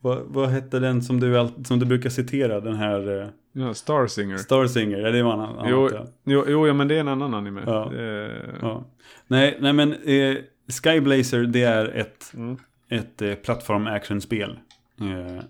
Vad, 0.00 0.22
vad 0.26 0.48
hette 0.48 0.78
den 0.78 1.02
som 1.02 1.20
du, 1.20 1.48
som 1.64 1.78
du 1.78 1.86
brukar 1.86 2.10
citera? 2.10 2.60
Den 2.60 2.74
här 2.76 3.08
uh, 3.10 3.28
Ja, 3.58 3.74
Starsinger. 3.74 4.36
Starsinger? 4.38 4.98
Ja, 4.98 5.10
det 5.10 5.22
var 5.22 5.34
en 5.34 5.40
annan. 5.40 5.68
Jo, 5.68 5.90
ja. 5.92 6.06
jo, 6.24 6.44
jo, 6.48 6.66
ja, 6.66 6.72
men 6.74 6.88
det 6.88 6.96
är 6.96 7.00
en 7.00 7.08
annan 7.08 7.34
anime. 7.34 7.62
Ja. 7.66 7.94
Eh, 7.94 8.54
Ja. 8.62 8.84
Nej, 9.26 9.58
nej, 9.60 9.72
men 9.72 9.92
eh, 9.92 10.36
Skyblazer 10.82 11.42
det 11.42 11.62
är 11.62 11.84
ett 11.86 12.30
mm. 12.34 12.56
ett 12.88 13.22
eh, 13.22 13.34
plattform-action-spel. 13.34 14.58
Eh, 15.00 15.42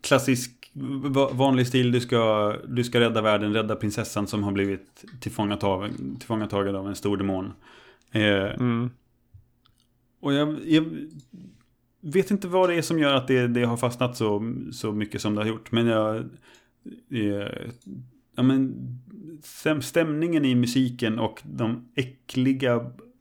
klassisk, 0.00 0.70
va- 1.02 1.30
vanlig 1.32 1.66
stil. 1.66 1.92
Du 1.92 2.00
ska, 2.00 2.54
du 2.68 2.84
ska 2.84 3.00
rädda 3.00 3.22
världen, 3.22 3.54
rädda 3.54 3.76
prinsessan 3.76 4.26
som 4.26 4.42
har 4.44 4.52
blivit 4.52 5.04
tillfångatagen, 5.20 6.16
tillfångatagen 6.18 6.76
av 6.76 6.88
en 6.88 6.96
stor 6.96 7.16
demon. 7.16 7.52
Eh, 8.12 8.22
Mm. 8.44 8.90
och 10.20 10.32
jag, 10.34 10.56
jag 10.64 10.84
vet 12.00 12.30
inte 12.30 12.48
vad 12.48 12.68
det 12.68 12.74
är 12.74 12.82
som 12.82 12.98
gör 12.98 13.14
att 13.14 13.28
det, 13.28 13.46
det 13.46 13.64
har 13.64 13.76
fastnat 13.76 14.16
så, 14.16 14.54
så 14.72 14.92
mycket 14.92 15.20
som 15.20 15.34
det 15.34 15.40
har 15.40 15.48
gjort. 15.48 15.72
Men 15.72 15.86
jag... 15.86 16.16
Eh, 17.10 17.48
ja, 18.36 18.42
men, 18.42 18.74
stäm- 19.42 19.80
stämningen 19.80 20.44
i 20.44 20.54
musiken 20.54 21.18
och 21.18 21.42
de 21.44 21.88
äckliga 21.94 22.74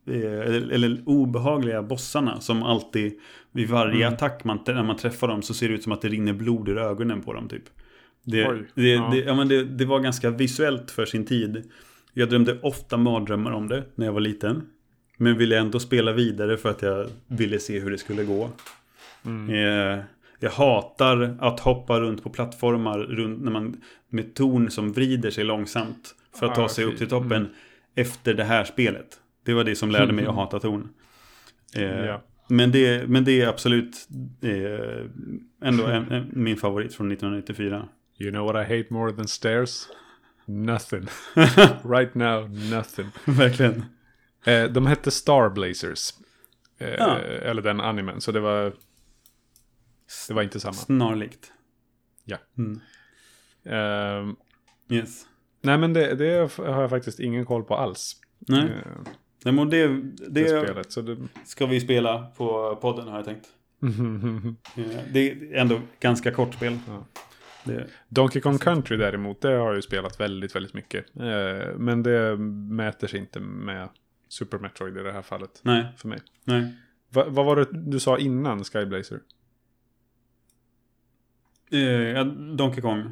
eh, 0.08 0.40
eller, 0.40 0.70
eller 0.72 1.02
obehagliga 1.06 1.84
bossarna 1.84 2.40
som 2.40 2.64
alltid 2.64 3.20
vid 3.52 3.70
varje 3.70 4.06
Mm. 4.06 4.14
attack 4.14 4.44
man, 4.44 4.60
när 4.68 4.84
man 4.84 4.98
träffar 4.98 5.28
dem 5.28 5.42
så 5.42 5.54
ser 5.54 5.68
det 5.70 5.74
ut 5.76 5.84
som 5.84 5.92
att 5.92 6.02
det 6.02 6.08
rinner 6.10 6.34
blod 6.34 6.70
ur 6.70 6.78
ögonen 6.78 7.22
på 7.22 7.34
dem 7.34 7.48
typ. 7.50 7.64
Det, 8.24 8.48
Oj, 8.50 8.64
det, 8.76 8.90
ja. 8.94 9.10
det, 9.12 9.18
ja, 9.18 9.36
men 9.36 9.48
det, 9.48 9.64
det 9.64 9.86
var 9.86 10.00
ganska 10.00 10.30
visuellt 10.30 10.92
för 10.92 11.06
sin 11.06 11.26
tid. 11.26 11.72
Jag 12.14 12.30
drömde 12.30 12.60
ofta 12.62 12.98
mardrömmar 12.98 13.52
om 13.52 13.68
det 13.68 13.84
när 13.96 14.06
jag 14.06 14.14
var 14.14 14.20
liten. 14.22 14.62
Men 15.18 15.38
ville 15.38 15.58
ändå 15.60 15.80
spela 15.80 16.12
vidare 16.14 16.58
för 16.58 16.70
att 16.70 16.82
jag 16.82 17.08
ville 17.28 17.60
se 17.60 17.80
hur 17.80 17.92
det 17.92 17.98
skulle 17.98 18.24
gå. 18.24 18.50
Mm. 19.26 19.50
Eh, 19.50 20.04
jag 20.40 20.50
hatar 20.50 21.38
att 21.42 21.60
hoppa 21.60 22.00
runt 22.00 22.24
på 22.24 22.30
plattformar 22.30 23.00
runt, 23.00 23.42
när 23.44 23.52
man, 23.52 23.82
med 24.10 24.34
torn 24.36 24.72
som 24.72 24.94
vrider 24.94 25.30
sig 25.32 25.44
långsamt 25.44 26.16
för 26.40 26.46
att 26.46 26.56
ta 26.56 26.64
Ah, 26.64 26.70
sig 26.70 26.86
okej. 26.86 26.94
upp 26.94 26.98
till 27.00 27.10
toppen 27.10 27.32
Mm. 27.32 27.48
efter 27.96 28.34
det 28.34 28.44
här 28.44 28.64
spelet. 28.64 29.08
Det 29.46 29.54
var 29.54 29.64
det 29.64 29.76
som 29.76 29.92
lärde 29.92 30.14
mig 30.14 30.26
att 30.26 30.36
hata 30.36 30.60
torn. 30.60 30.90
Eh, 31.76 31.84
Ja. 32.06 32.22
men, 32.50 32.72
det, 32.72 33.08
men 33.10 33.24
det 33.26 33.42
är 33.42 33.48
absolut 33.48 34.08
eh, 34.42 35.06
ändå 35.68 35.86
en, 35.86 36.12
en, 36.12 36.30
min 36.34 36.58
favorit 36.58 36.94
från 36.96 37.12
1994. 37.12 37.88
You 38.20 38.32
know 38.32 38.46
what 38.54 38.56
I 38.70 38.78
hate 38.78 38.94
more 38.94 39.12
than 39.14 39.28
stairs? 39.28 39.88
Nothing. 40.46 41.08
right 41.84 42.16
now, 42.16 42.50
nothing. 42.72 43.06
Verkligen. 43.26 43.84
Eh, 44.46 44.64
de 44.64 44.86
hette 44.88 45.12
Star 45.12 45.50
Blazers. 45.50 46.14
Eh, 46.78 46.90
Ja. 46.90 47.18
Eller 47.20 47.62
den 47.62 47.82
animen, 47.82 48.22
så 48.22 48.32
det 48.32 48.40
var... 48.40 48.74
Det 50.28 50.34
var 50.34 50.44
inte 50.44 50.60
samma. 50.60 50.74
Snarlikt. 50.74 51.52
Ja. 52.26 52.38
Mm. 52.58 52.80
Ehm, 53.66 54.36
Yes. 54.90 55.26
nej, 55.62 55.78
men 55.78 55.94
det, 55.94 56.16
det 56.16 56.52
har 56.58 56.82
jag 56.82 56.90
faktiskt 56.90 57.20
ingen 57.20 57.46
koll 57.46 57.64
på 57.64 57.76
alls. 57.76 58.16
Nej, 58.40 58.64
Eh, 58.64 58.92
Nej 59.46 59.54
men 59.54 59.70
det, 59.70 59.88
det, 59.88 60.02
det 60.30 60.48
spelet. 60.66 60.92
Så 60.92 61.02
det... 61.02 61.18
ska 61.46 61.66
vi 61.66 61.80
spela 61.80 62.24
på 62.38 62.76
podden 62.82 63.08
har 63.08 63.16
jag 63.16 63.26
tänkt. 63.26 63.48
Eh, 64.78 65.02
Det 65.14 65.32
är 65.32 65.54
ändå 65.56 65.82
ganska 66.00 66.32
kort 66.32 66.54
spel. 66.54 66.80
Ja. 66.88 67.06
Det, 67.64 67.88
Donkey 68.10 68.42
Kong 68.42 68.58
Country 68.58 68.98
däremot, 68.98 69.42
det 69.42 69.48
har 69.48 69.56
jag 69.56 69.76
ju 69.76 69.82
spelat 69.82 70.20
väldigt, 70.20 70.56
väldigt 70.56 70.74
mycket. 70.74 71.06
Eh, 71.16 71.76
men 71.78 72.04
det 72.04 72.38
mäter 72.72 73.08
sig 73.08 73.20
inte 73.20 73.40
med 73.40 73.90
Super 74.30 74.58
Metroid 74.60 74.98
i 74.98 75.04
det 75.04 75.12
här 75.12 75.22
fallet. 75.22 75.60
nej, 75.64 75.86
För 75.98 76.08
mig. 76.08 76.20
nej. 76.44 76.74
Va, 77.10 77.26
vad 77.28 77.46
var 77.46 77.56
det 77.56 77.66
du 77.72 78.00
sa 78.00 78.18
innan 78.18 78.64
Skyblazer? 78.64 79.20
Eh, 81.72 82.26
Donkey 82.56 82.82
Kong. 82.82 83.10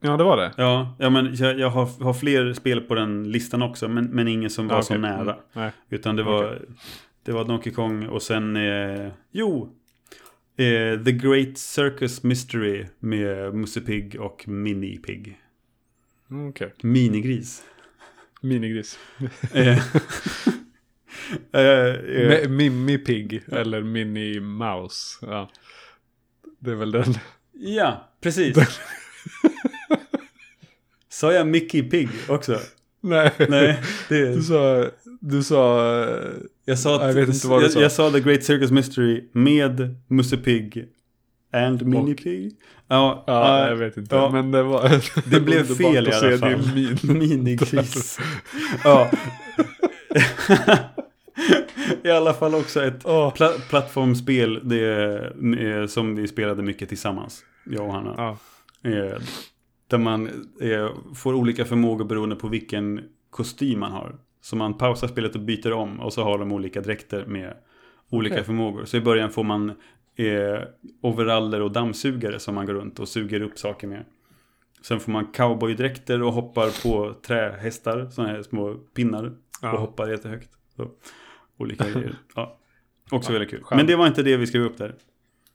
Ja, 0.00 0.16
det 0.16 0.24
var 0.24 0.36
det. 0.36 0.52
Ja, 0.56 0.96
ja 0.98 1.10
men 1.10 1.34
jag, 1.34 1.58
jag 1.58 1.70
har, 1.70 2.04
har 2.04 2.14
fler 2.14 2.52
spel 2.52 2.80
på 2.80 2.94
den 2.94 3.30
listan 3.32 3.62
också. 3.62 3.88
Men, 3.88 4.04
men 4.04 4.28
ingen 4.28 4.50
som 4.50 4.68
var 4.68 4.78
Ah, 4.78 4.82
så 4.82 4.98
nära. 4.98 5.20
Mm. 5.32 5.36
Nej. 5.52 5.70
Utan 5.88 6.16
det 6.16 6.22
var, 6.22 6.44
Okej. 6.44 6.68
det 7.22 7.32
var 7.32 7.44
Donkey 7.44 7.72
Kong 7.72 8.06
och 8.06 8.22
sen... 8.22 8.56
Eh, 8.56 9.12
jo! 9.30 9.74
Eh, 10.56 11.02
The 11.04 11.12
Great 11.12 11.58
Circus 11.58 12.22
Mystery 12.22 12.86
med 12.98 13.54
Musse 13.54 13.80
Pigg 13.80 14.20
och 14.20 14.48
Mini 14.48 14.98
Pigg. 14.98 15.40
Mm, 16.30 16.48
Okej. 16.48 16.74
Minigris. 16.82 17.64
Minigris. 18.44 18.98
Eh, 21.52 21.60
eh, 21.60 22.32
eh, 22.32 22.48
Mimmi 22.48 22.98
Pig 22.98 23.42
eller 23.52 23.82
Mini 23.82 24.40
Mouse. 24.40 25.26
Ja. 25.26 25.50
Det 26.58 26.70
är 26.70 26.74
väl 26.74 26.92
den. 26.92 27.14
ja, 27.52 28.08
precis. 28.20 28.56
Sa 31.08 31.32
jag 31.32 31.46
Mickey 31.46 31.82
Pigg 31.82 32.08
också? 32.28 32.58
Nej. 33.00 33.32
Nej, 33.48 33.80
det 34.08 34.34
Du 34.34 34.42
sa... 34.42 34.86
Du 35.20 35.42
sa... 35.42 35.94
Jag 36.64 36.78
sa, 36.78 36.96
att, 36.96 37.06
Jag 37.06 37.14
vet 37.14 37.28
inte 37.28 37.46
vad 37.46 37.60
du 37.60 37.64
jag, 37.64 37.72
sa. 37.72 37.80
jag 37.80 37.92
sa 37.92 38.10
The 38.10 38.20
Great 38.20 38.44
Circus 38.44 38.70
Mystery 38.70 39.28
med 39.32 39.96
Musse 40.08 40.36
Pigg 40.36 40.88
and 41.54 41.82
Mini 41.86 42.14
Pigg. 42.14 42.52
Ja, 42.88 43.24
Ja, 43.26 43.58
ja, 43.60 43.68
jag 43.68 43.76
vet 43.76 43.96
inte. 43.96 44.16
ja. 44.16 44.30
Men 44.32 44.50
det 44.50 44.62
var... 44.62 44.88
Det 45.30 45.40
blev 45.40 45.64
fel 45.76 46.08
i 46.08 46.12
alla 46.12 46.38
fall. 46.38 46.74
min. 46.74 46.98
Minigris. 47.18 48.18
ja. 48.84 49.10
I 52.04 52.10
alla 52.10 52.34
fall 52.34 52.54
också 52.54 52.82
ett 52.84 53.00
Åh. 53.06 53.32
pla 53.32 53.48
plattformsspel 53.68 54.60
det, 54.68 55.14
eh, 55.60 55.86
som 55.86 56.16
vi 56.16 56.28
spelade 56.28 56.62
mycket 56.62 56.88
tillsammans. 56.88 57.44
Jag 57.66 57.86
och 57.86 57.92
Hanna. 57.92 58.28
Eh, 58.84 59.20
där 59.90 59.98
man 59.98 60.26
eh, 60.60 60.88
får 61.14 61.34
olika 61.34 61.64
förmågor 61.64 62.04
beroende 62.04 62.36
på 62.36 62.48
vilken 62.48 63.00
kostym 63.30 63.80
man 63.80 63.92
har. 63.92 64.14
Så 64.40 64.56
man 64.56 64.74
pausar 64.78 65.08
spelet 65.08 65.34
och 65.34 65.40
byter 65.40 65.72
om 65.72 66.00
och 66.00 66.12
så 66.12 66.22
har 66.24 66.38
de 66.38 66.52
olika 66.52 66.80
dräkter 66.80 67.24
med 67.26 67.54
olika 68.10 68.34
Okej. 68.34 68.44
förmågor. 68.44 68.84
Så 68.84 68.96
i 68.96 69.00
början 69.00 69.30
får 69.30 69.44
man 69.44 69.72
eh, 70.16 70.62
overaller 71.00 71.60
och 71.60 71.72
dammsugare 71.72 72.38
som 72.38 72.54
man 72.54 72.66
går 72.66 72.74
runt 72.74 72.98
och 72.98 73.08
suger 73.08 73.40
upp 73.40 73.58
saker 73.58 73.86
med. 73.86 74.04
Sen 74.82 75.00
får 75.00 75.12
man 75.12 75.26
cowboydräkter 75.26 76.22
och 76.22 76.32
hoppar 76.32 76.82
på 76.82 77.14
trähästar, 77.26 78.06
sådana 78.10 78.32
här 78.32 78.42
små 78.42 78.74
pinnar. 78.74 79.24
Och 79.26 79.32
Ja. 79.62 79.76
hoppar 79.76 80.08
jättehögt. 80.08 80.50
Så, 80.76 80.90
olika 81.56 81.90
grejer. 81.90 82.14
Ja. 82.34 82.58
Också 83.10 83.30
Ja, 83.30 83.32
väldigt 83.32 83.50
kul. 83.50 83.62
skönt. 83.62 83.76
Men 83.78 83.86
det 83.86 83.96
var 83.96 84.06
inte 84.06 84.22
det 84.22 84.36
vi 84.36 84.46
skrev 84.46 84.62
upp 84.62 84.78
där. 84.78 84.94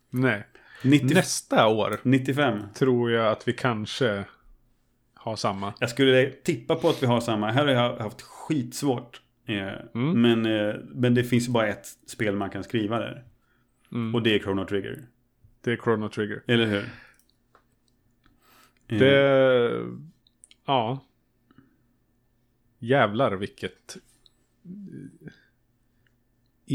Nej. 0.10 0.44
90, 0.84 1.14
Nästa 1.14 1.68
år 1.68 1.98
95. 2.04 2.60
tror 2.74 3.12
jag 3.12 3.28
att 3.32 3.48
vi 3.48 3.54
kanske 3.54 4.24
har 5.14 5.36
samma. 5.36 5.74
Jag 5.80 5.90
skulle 5.90 6.30
tippa 6.30 6.76
på 6.76 6.90
att 6.90 7.04
vi 7.04 7.08
har 7.08 7.22
samma. 7.22 7.52
Här 7.52 7.66
har 7.66 7.74
jag 7.74 7.96
haft 7.98 8.22
skitsvårt. 8.22 9.22
Eh, 9.48 9.56
Mm. 9.96 10.22
men, 10.22 10.46
eh, 10.46 10.76
men 10.90 11.14
det 11.14 11.24
finns 11.24 11.48
bara 11.48 11.68
ett 11.68 11.86
spel 12.08 12.36
man 12.36 12.50
kan 12.50 12.64
skriva 12.64 13.00
där. 13.00 13.24
Mm. 13.92 14.16
Och 14.16 14.24
det 14.24 14.36
är 14.36 14.40
Chrono 14.40 14.66
Trigger. 14.66 15.06
Det 15.62 15.72
är 15.72 15.78
Chrono 15.78 16.10
Trigger. 16.10 16.44
Eller 16.48 16.66
hur? 16.66 16.90
Eh, 18.88 19.00
Det... 19.00 19.86
Ja. 20.66 21.06
Jävlar 22.80 23.32
vilket... 23.36 23.98
eh, 24.66 25.32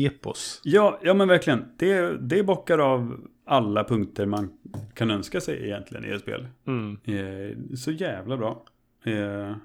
Epos. 0.07 0.61
Ja, 0.65 1.01
ja 1.03 1.15
men 1.15 1.29
verkligen. 1.29 1.65
Det, 1.77 2.17
det 2.19 2.43
bockar 2.43 2.79
av 2.79 3.29
alla 3.45 3.85
punkter 3.85 4.27
man 4.27 4.59
kan 4.95 5.11
önska 5.11 5.41
sig 5.41 5.65
egentligen 5.65 6.05
i 6.05 6.09
ett 6.09 6.21
spel. 6.23 6.49
Mm. 6.67 6.99
Eh, 7.05 7.77
så 7.77 7.91
jävla 7.93 8.37
bra. 8.37 8.65
Eh, 9.05 9.57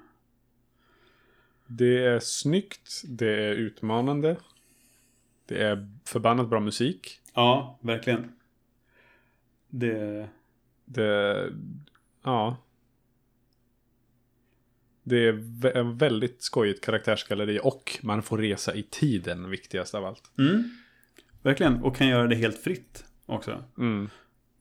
Det 1.66 2.04
är 2.04 2.18
snyggt, 2.20 3.02
det 3.04 3.44
är 3.44 3.52
utmanande. 3.54 4.36
Det 5.46 5.62
är 5.62 5.88
förbannat 6.04 6.48
bra 6.50 6.60
musik. 6.60 7.19
Ja, 7.40 7.78
verkligen. 7.82 8.32
Det... 9.68 10.28
Det... 10.84 11.52
Ja. 12.24 12.56
Det 15.02 15.28
är 15.28 15.66
en 15.76 15.96
väldigt 15.96 16.42
skojigt 16.42 16.84
karaktärsgalleri 16.84 17.60
och 17.62 17.98
man 18.02 18.22
får 18.22 18.38
resa 18.38 18.74
i 18.74 18.82
tiden, 18.82 19.50
viktigast 19.50 19.94
av 19.94 20.04
allt. 20.04 20.22
Mm, 20.38 20.64
verkligen. 21.42 21.82
Och 21.82 21.96
kan 21.96 22.08
göra 22.08 22.26
det 22.26 22.34
helt 22.36 22.58
fritt 22.58 23.04
också. 23.26 23.64
Mm. 23.78 24.08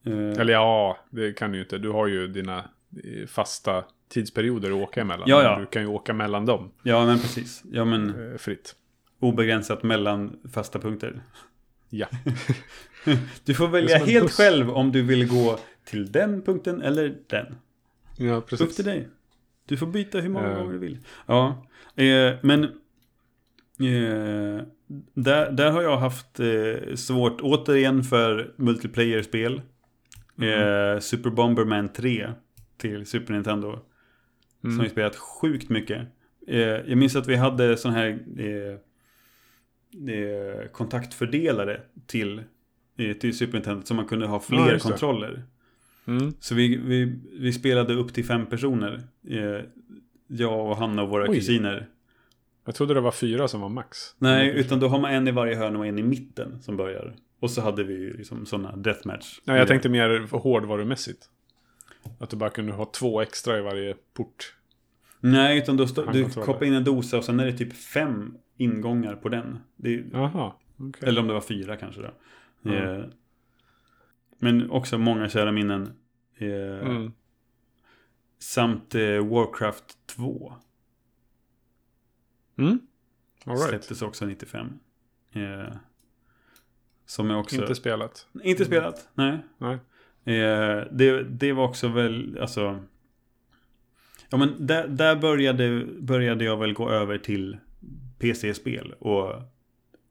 Eh, 0.03 0.41
Eller 0.41 0.53
ja, 0.53 0.97
det 1.09 1.33
kan 1.33 1.51
du 1.51 1.57
ju 1.57 1.63
inte. 1.63 1.77
Du 1.77 1.89
har 1.89 2.07
ju 2.07 2.27
dina 2.27 2.57
eh, 3.03 3.27
fasta 3.27 3.83
tidsperioder 4.09 4.69
att 4.69 4.75
åka 4.89 5.01
emellan. 5.01 5.29
Ja, 5.29 5.43
ja. 5.43 5.59
Du 5.59 5.65
kan 5.65 5.81
ju 5.81 5.87
åka 5.87 6.13
mellan 6.13 6.45
dem 6.45 6.71
Ja, 6.83 7.05
men 7.05 7.19
precis. 7.19 7.63
Ja, 7.71 7.85
men 7.85 8.31
eh, 8.31 8.37
fritt. 8.37 8.75
obegränsat 9.19 9.83
mellan 9.83 10.39
fasta 10.53 10.79
punkter. 10.79 11.21
Ja. 11.89 12.07
Du 13.45 13.53
får 13.53 13.67
välja 13.67 13.99
som 13.99 14.07
helt 14.07 14.25
buss. 14.25 14.37
själv 14.37 14.69
om 14.69 14.91
du 14.91 15.01
vill 15.01 15.27
gå 15.27 15.59
till 15.85 16.11
den 16.11 16.41
punkten 16.41 16.81
eller 16.81 17.15
den. 17.27 17.55
Ja, 18.17 18.33
Upp 18.35 18.47
precis. 18.49 18.75
till 18.75 18.85
dig. 18.85 19.07
Du 19.65 19.77
får 19.77 19.87
byta 19.87 20.19
hur 20.19 20.29
många 20.29 20.47
Eh. 20.51 20.57
gånger 20.57 20.73
du 20.73 20.79
vill. 20.79 20.97
Ja, 21.25 21.65
eh, 21.95 22.33
men 22.41 22.63
eh, 23.79 24.63
där, 25.13 25.51
där 25.51 25.71
har 25.71 25.81
jag 25.81 25.97
haft 25.97 26.39
eh, 26.39 26.95
svårt 26.95 27.41
återigen 27.41 28.03
för 28.03 28.53
multiplayer-spel. 28.55 29.61
Mm. 30.37 30.93
Eh, 30.93 30.99
Super 30.99 31.29
Bomberman 31.29 31.89
3 31.89 32.29
till 32.77 33.05
Super 33.05 33.33
Nintendo. 33.33 33.79
Som 34.61 34.69
Mm. 34.71 34.83
vi 34.83 34.89
spelat 34.89 35.15
sjukt 35.15 35.69
mycket. 35.69 36.07
Eh, 36.47 36.57
jag 36.59 36.97
minns 36.97 37.15
att 37.15 37.27
vi 37.27 37.35
hade 37.35 37.77
sån 37.77 37.91
här 37.93 38.07
eh, 38.37 38.77
kontaktfördelare 40.71 41.81
till, 42.05 42.43
eh, 42.97 43.13
till 43.13 43.37
Super 43.37 43.53
Nintendo. 43.53 43.81
Så 43.85 43.93
man 43.93 44.05
kunde 44.05 44.27
ha 44.27 44.35
Ja, 44.35 44.39
fler 44.39 44.73
det. 44.73 44.79
kontroller. 44.79 45.43
Mm. 46.07 46.33
Så 46.39 46.55
vi, 46.55 46.75
vi, 46.77 47.19
vi 47.39 47.53
spelade 47.53 47.93
upp 47.93 48.13
till 48.13 48.25
fem 48.25 48.45
personer. 48.45 49.01
Eh, 49.29 49.65
jag 50.27 50.69
och 50.69 50.77
Hanna 50.77 51.03
och 51.03 51.09
våra 51.09 51.29
Oj. 51.29 51.35
kusiner. 51.35 51.87
Jag 52.65 52.75
trodde 52.75 52.93
det 52.93 53.01
var 53.01 53.11
fyra 53.11 53.47
som 53.47 53.61
var 53.61 53.69
max. 53.69 53.97
Nej, 54.17 54.49
utan 54.55 54.79
då 54.79 54.87
har 54.87 54.99
man 54.99 55.11
en 55.13 55.27
i 55.27 55.31
varje 55.31 55.55
hörn 55.55 55.75
och 55.75 55.85
en 55.85 55.99
i 55.99 56.03
mitten 56.03 56.61
som 56.61 56.77
börjar. 56.77 57.15
Och 57.39 57.51
så 57.51 57.61
hade 57.61 57.83
vi 57.83 57.93
ju 57.93 58.17
liksom 58.17 58.45
sådana 58.45 58.75
deathmatch. 58.75 59.39
Nej, 59.43 59.57
jag 59.57 59.67
tänkte 59.67 59.89
mer 59.89 60.27
hårdvarumässigt. 60.31 61.29
Att 62.19 62.29
du 62.29 62.37
bara 62.37 62.49
kunde 62.49 62.71
ha 62.71 62.85
två 62.85 63.21
extra 63.21 63.57
i 63.57 63.61
varje 63.61 63.95
port. 64.13 64.55
Nej, 65.19 65.57
utan 65.57 65.77
då 65.77 65.87
stå, 65.87 66.11
du 66.11 66.29
kopplar 66.29 66.63
in 66.67 66.73
en 66.73 66.83
dosa 66.83 67.17
och 67.17 67.23
sen 67.23 67.39
är 67.39 67.45
det 67.45 67.53
typ 67.53 67.73
fem 67.73 68.37
ingångar 68.59 69.15
på 69.15 69.29
den. 69.29 69.59
Det, 69.75 69.93
är- 69.95 70.05
Jaha, 70.13 70.53
okej. 70.77 71.09
Eller 71.09 71.21
om 71.21 71.27
det 71.27 71.33
var 71.33 71.41
fyra 71.41 71.77
kanske 71.77 72.01
då. 72.01 72.09
Ja. 72.61 72.73
Eh, 72.73 73.05
men 74.39 74.69
också 74.71 74.97
många 74.97 75.29
kära 75.29 75.51
minnen. 75.51 75.93
Eh, 76.37 76.87
Mm. 76.87 77.11
Samt 78.39 78.95
eh, 78.95 79.01
Warcraft 79.27 80.07
2. 80.07 80.53
Mm. 82.57 82.79
All 83.45 83.53
right. 83.55 83.69
Släpptes 83.69 84.01
också 84.01 84.25
95. 84.25 84.67
Eh, 85.31 85.73
som 87.05 87.29
jag 87.29 87.39
också... 87.39 87.55
Inte 87.55 87.75
spelat. 87.75 88.27
Inte 88.43 88.65
spelat, 88.65 89.09
nej. 89.13 89.39
Nej. 89.57 89.73
Eh, 90.37 90.83
det, 90.91 91.23
det 91.23 91.53
var 91.53 91.63
också 91.67 91.87
väl, 91.87 92.37
alltså... 92.41 92.83
Ja 94.29 94.37
men 94.37 94.67
där, 94.67 94.87
där 94.87 95.15
började, 95.15 95.85
började 95.99 96.43
jag 96.45 96.57
väl 96.57 96.73
gå 96.73 96.89
över 96.89 97.17
till 97.17 97.57
PC-spel. 98.19 98.93
Och, 98.99 99.33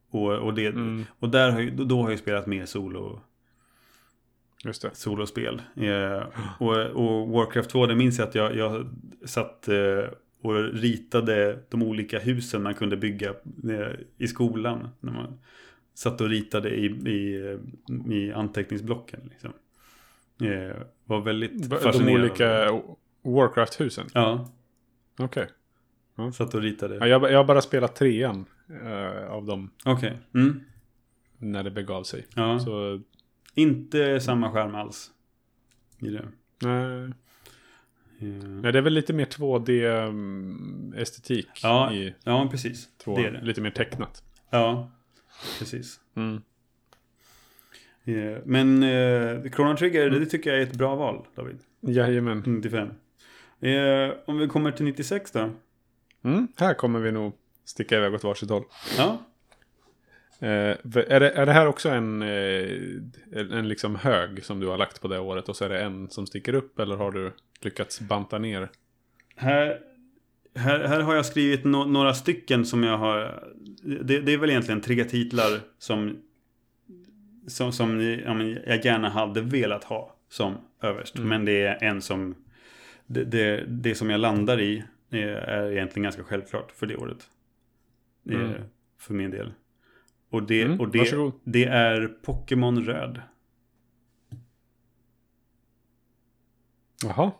och, 0.09 0.31
och, 0.33 0.53
det, 0.53 0.65
Mm. 0.67 1.05
och 1.19 1.29
där 1.29 1.51
har, 1.51 1.61
jag- 1.61 1.87
då 1.87 2.01
har 2.01 2.09
jag 2.09 2.19
spelat 2.19 2.47
mer 2.47 2.65
solo, 2.65 3.21
Just 4.65 4.81
det. 4.81 4.89
solospel. 4.95 5.61
Eh, 5.75 6.23
och, 6.59 6.75
och 6.77 7.29
Warcraft 7.29 7.69
2, 7.69 7.85
det 7.85 7.95
minns 7.95 8.19
jag 8.19 8.27
att 8.27 8.35
jag, 8.35 8.55
jag 8.55 8.87
satt 9.25 9.67
eh, 9.67 10.03
och 10.41 10.73
ritade 10.73 11.59
de 11.69 11.83
olika 11.83 12.19
husen 12.19 12.63
man 12.63 12.73
kunde 12.73 12.97
bygga 12.97 13.29
eh, 13.69 13.93
i 14.17 14.27
skolan. 14.27 14.87
När 14.99 15.13
man 15.13 15.39
satt 15.93 16.21
och 16.21 16.29
ritade 16.29 16.69
i, 16.69 16.85
i, 16.85 17.57
i 18.09 18.31
anteckningsblocken. 18.33 19.19
Liksom. 19.31 19.51
Eh, 20.47 20.75
var 21.05 21.21
väldigt 21.21 21.69
De 21.69 21.77
fascinerad. 21.79 22.21
olika 22.21 22.71
Warcraft-husen? 23.23 24.07
Ja, 24.13 24.49
Okej. 25.19 25.47
Satt 26.33 26.53
och 26.53 26.61
ritade. 26.61 26.95
Ja, 26.95 27.07
jag, 27.07 27.31
jag 27.31 27.37
har 27.37 27.43
bara 27.43 27.61
spelat 27.61 27.95
trean 27.95 28.45
eh, 28.83 29.31
av 29.31 29.45
dem 29.45 29.69
Okej. 29.85 30.17
Mm. 30.33 30.59
när 31.37 31.63
det 31.63 31.71
begav 31.71 32.03
sig. 32.03 32.25
Ja. 32.35 32.59
Så, 32.59 33.01
Inte 33.53 34.19
samma 34.19 34.51
skärm 34.51 34.75
alls. 34.75 35.11
I 36.01 36.09
det. 36.09 36.25
nej. 36.61 37.09
Eh, 38.21 38.27
nej, 38.61 38.71
det 38.71 38.77
är 38.77 38.81
väl 38.81 38.93
lite 38.93 39.13
mer 39.13 39.25
2D-estetik 39.25 41.47
Ja, 41.63 41.93
i 41.93 42.15
ja, 42.23 42.47
precis. 42.51 42.89
tvåan. 42.97 43.21
Det 43.21 43.27
är 43.27 43.31
det. 43.31 43.41
Lite 43.41 43.61
mer 43.61 43.71
tecknat. 43.71 44.23
Ja, 44.49 44.91
precis. 45.59 45.99
Mm. 46.15 46.41
Eh, 48.05 48.37
Men 48.45 48.83
eh, 48.83 49.51
Chrono 49.51 49.77
Trigger, 49.77 50.09
det 50.09 50.25
tycker 50.25 50.49
jag 50.49 50.59
är 50.59 50.63
ett 50.63 50.73
bra 50.77 50.95
val, 50.95 51.25
David. 51.35 51.59
Jajamän. 51.81 52.43
95. 52.45 52.87
Eh, 53.61 54.11
om 54.25 54.37
vi 54.37 54.47
kommer 54.47 54.71
till 54.71 54.85
96 54.85 55.31
då? 55.31 55.49
Mm. 56.23 56.47
Här 56.57 56.73
kommer 56.73 56.99
vi 56.99 57.11
nog 57.11 57.33
sticka 57.65 57.97
iväg 57.97 58.13
åt 58.13 58.23
varsitt 58.23 58.49
håll. 58.49 58.63
Ja, 58.97 59.17
Eh, 60.41 60.49
är, 60.49 61.19
det, 61.19 61.29
är 61.29 61.45
det 61.45 61.53
här 61.53 61.67
också 61.67 61.89
en, 61.89 62.21
eh, 62.21 62.69
en, 63.31 63.51
en 63.51 63.67
liksom 63.67 63.95
hög 63.95 64.43
som 64.45 64.59
du 64.59 64.67
har 64.67 64.77
lagt 64.77 65.01
på 65.01 65.07
det 65.07 65.19
året 65.19 65.49
och 65.49 65.55
så 65.55 65.65
är 65.65 65.69
det 65.69 65.81
en 65.81 66.09
som 66.09 66.27
sticker 66.27 66.53
upp 66.53 66.79
eller 66.79 66.95
har 66.95 67.11
du 67.11 67.31
lyckats 67.61 67.99
banta 67.99 68.37
ner? 68.37 68.69
Här, 69.35 69.79
här, 70.55 70.79
här 70.79 70.99
har 70.99 71.15
jag 71.15 71.25
skrivit 71.25 71.63
no 71.63 71.85
några 71.85 72.13
stycken 72.13 72.65
som 72.65 72.83
jag 72.83 72.97
har... 72.97 73.43
Det, 74.03 74.19
det, 74.19 74.33
är 74.33 74.37
väl 74.37 74.49
egentligen 74.49 74.81
tre 74.81 75.03
titlar 75.03 75.59
som, 75.79 76.17
som, 77.47 77.71
som 77.71 78.01
jag 78.65 78.85
gärna 78.85 79.09
hade 79.09 79.41
velat 79.41 79.83
ha 79.83 80.15
som 80.29 80.57
överst. 80.81 81.17
Mm. 81.17 81.29
Men 81.29 81.45
det 81.45 81.61
är 81.61 81.83
en 81.83 82.01
som... 82.01 82.35
Det, 83.05 83.23
det, 83.23 83.63
det, 83.67 83.95
som 83.95 84.09
jag 84.09 84.19
landar 84.19 84.61
i 84.61 84.83
är 85.09 85.71
egentligen 85.71 86.03
ganska 86.03 86.23
självklart 86.23 86.71
för 86.71 86.87
det 86.87 86.95
året. 86.95 87.29
Mm. 88.29 88.53
För 88.97 89.13
min 89.13 89.31
del. 89.31 89.53
Och 90.29 90.43
det, 90.43 90.61
mm, 90.61 90.79
och 90.79 90.89
det, 90.89 91.31
det 91.43 91.65
är 91.65 92.07
Pokémon 92.07 92.85
Röd. 92.85 93.21
Jaha. 97.03 97.31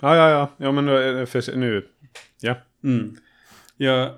Ja, 0.00 0.16
ja, 0.16 0.30
ja. 0.30 0.50
Ja, 0.56 0.72
men 0.72 0.86
för, 1.26 1.56
nu. 1.56 1.88
Ja. 2.40 2.54
Mm. 2.84 3.16
Jag 3.76 4.14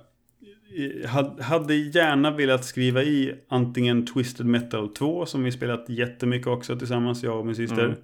hade 1.40 1.74
gärna 1.74 2.30
velat 2.30 2.64
skriva 2.64 3.02
i 3.02 3.34
antingen 3.48 4.06
Twisted 4.06 4.46
Metal 4.46 4.94
2 4.94 5.26
som 5.26 5.44
vi 5.44 5.52
spelat 5.52 5.88
jättemycket 5.88 6.46
också 6.46 6.78
tillsammans, 6.78 7.22
jag 7.22 7.38
och 7.38 7.46
min 7.46 7.56
syster. 7.56 7.84
Mm. 7.84 7.98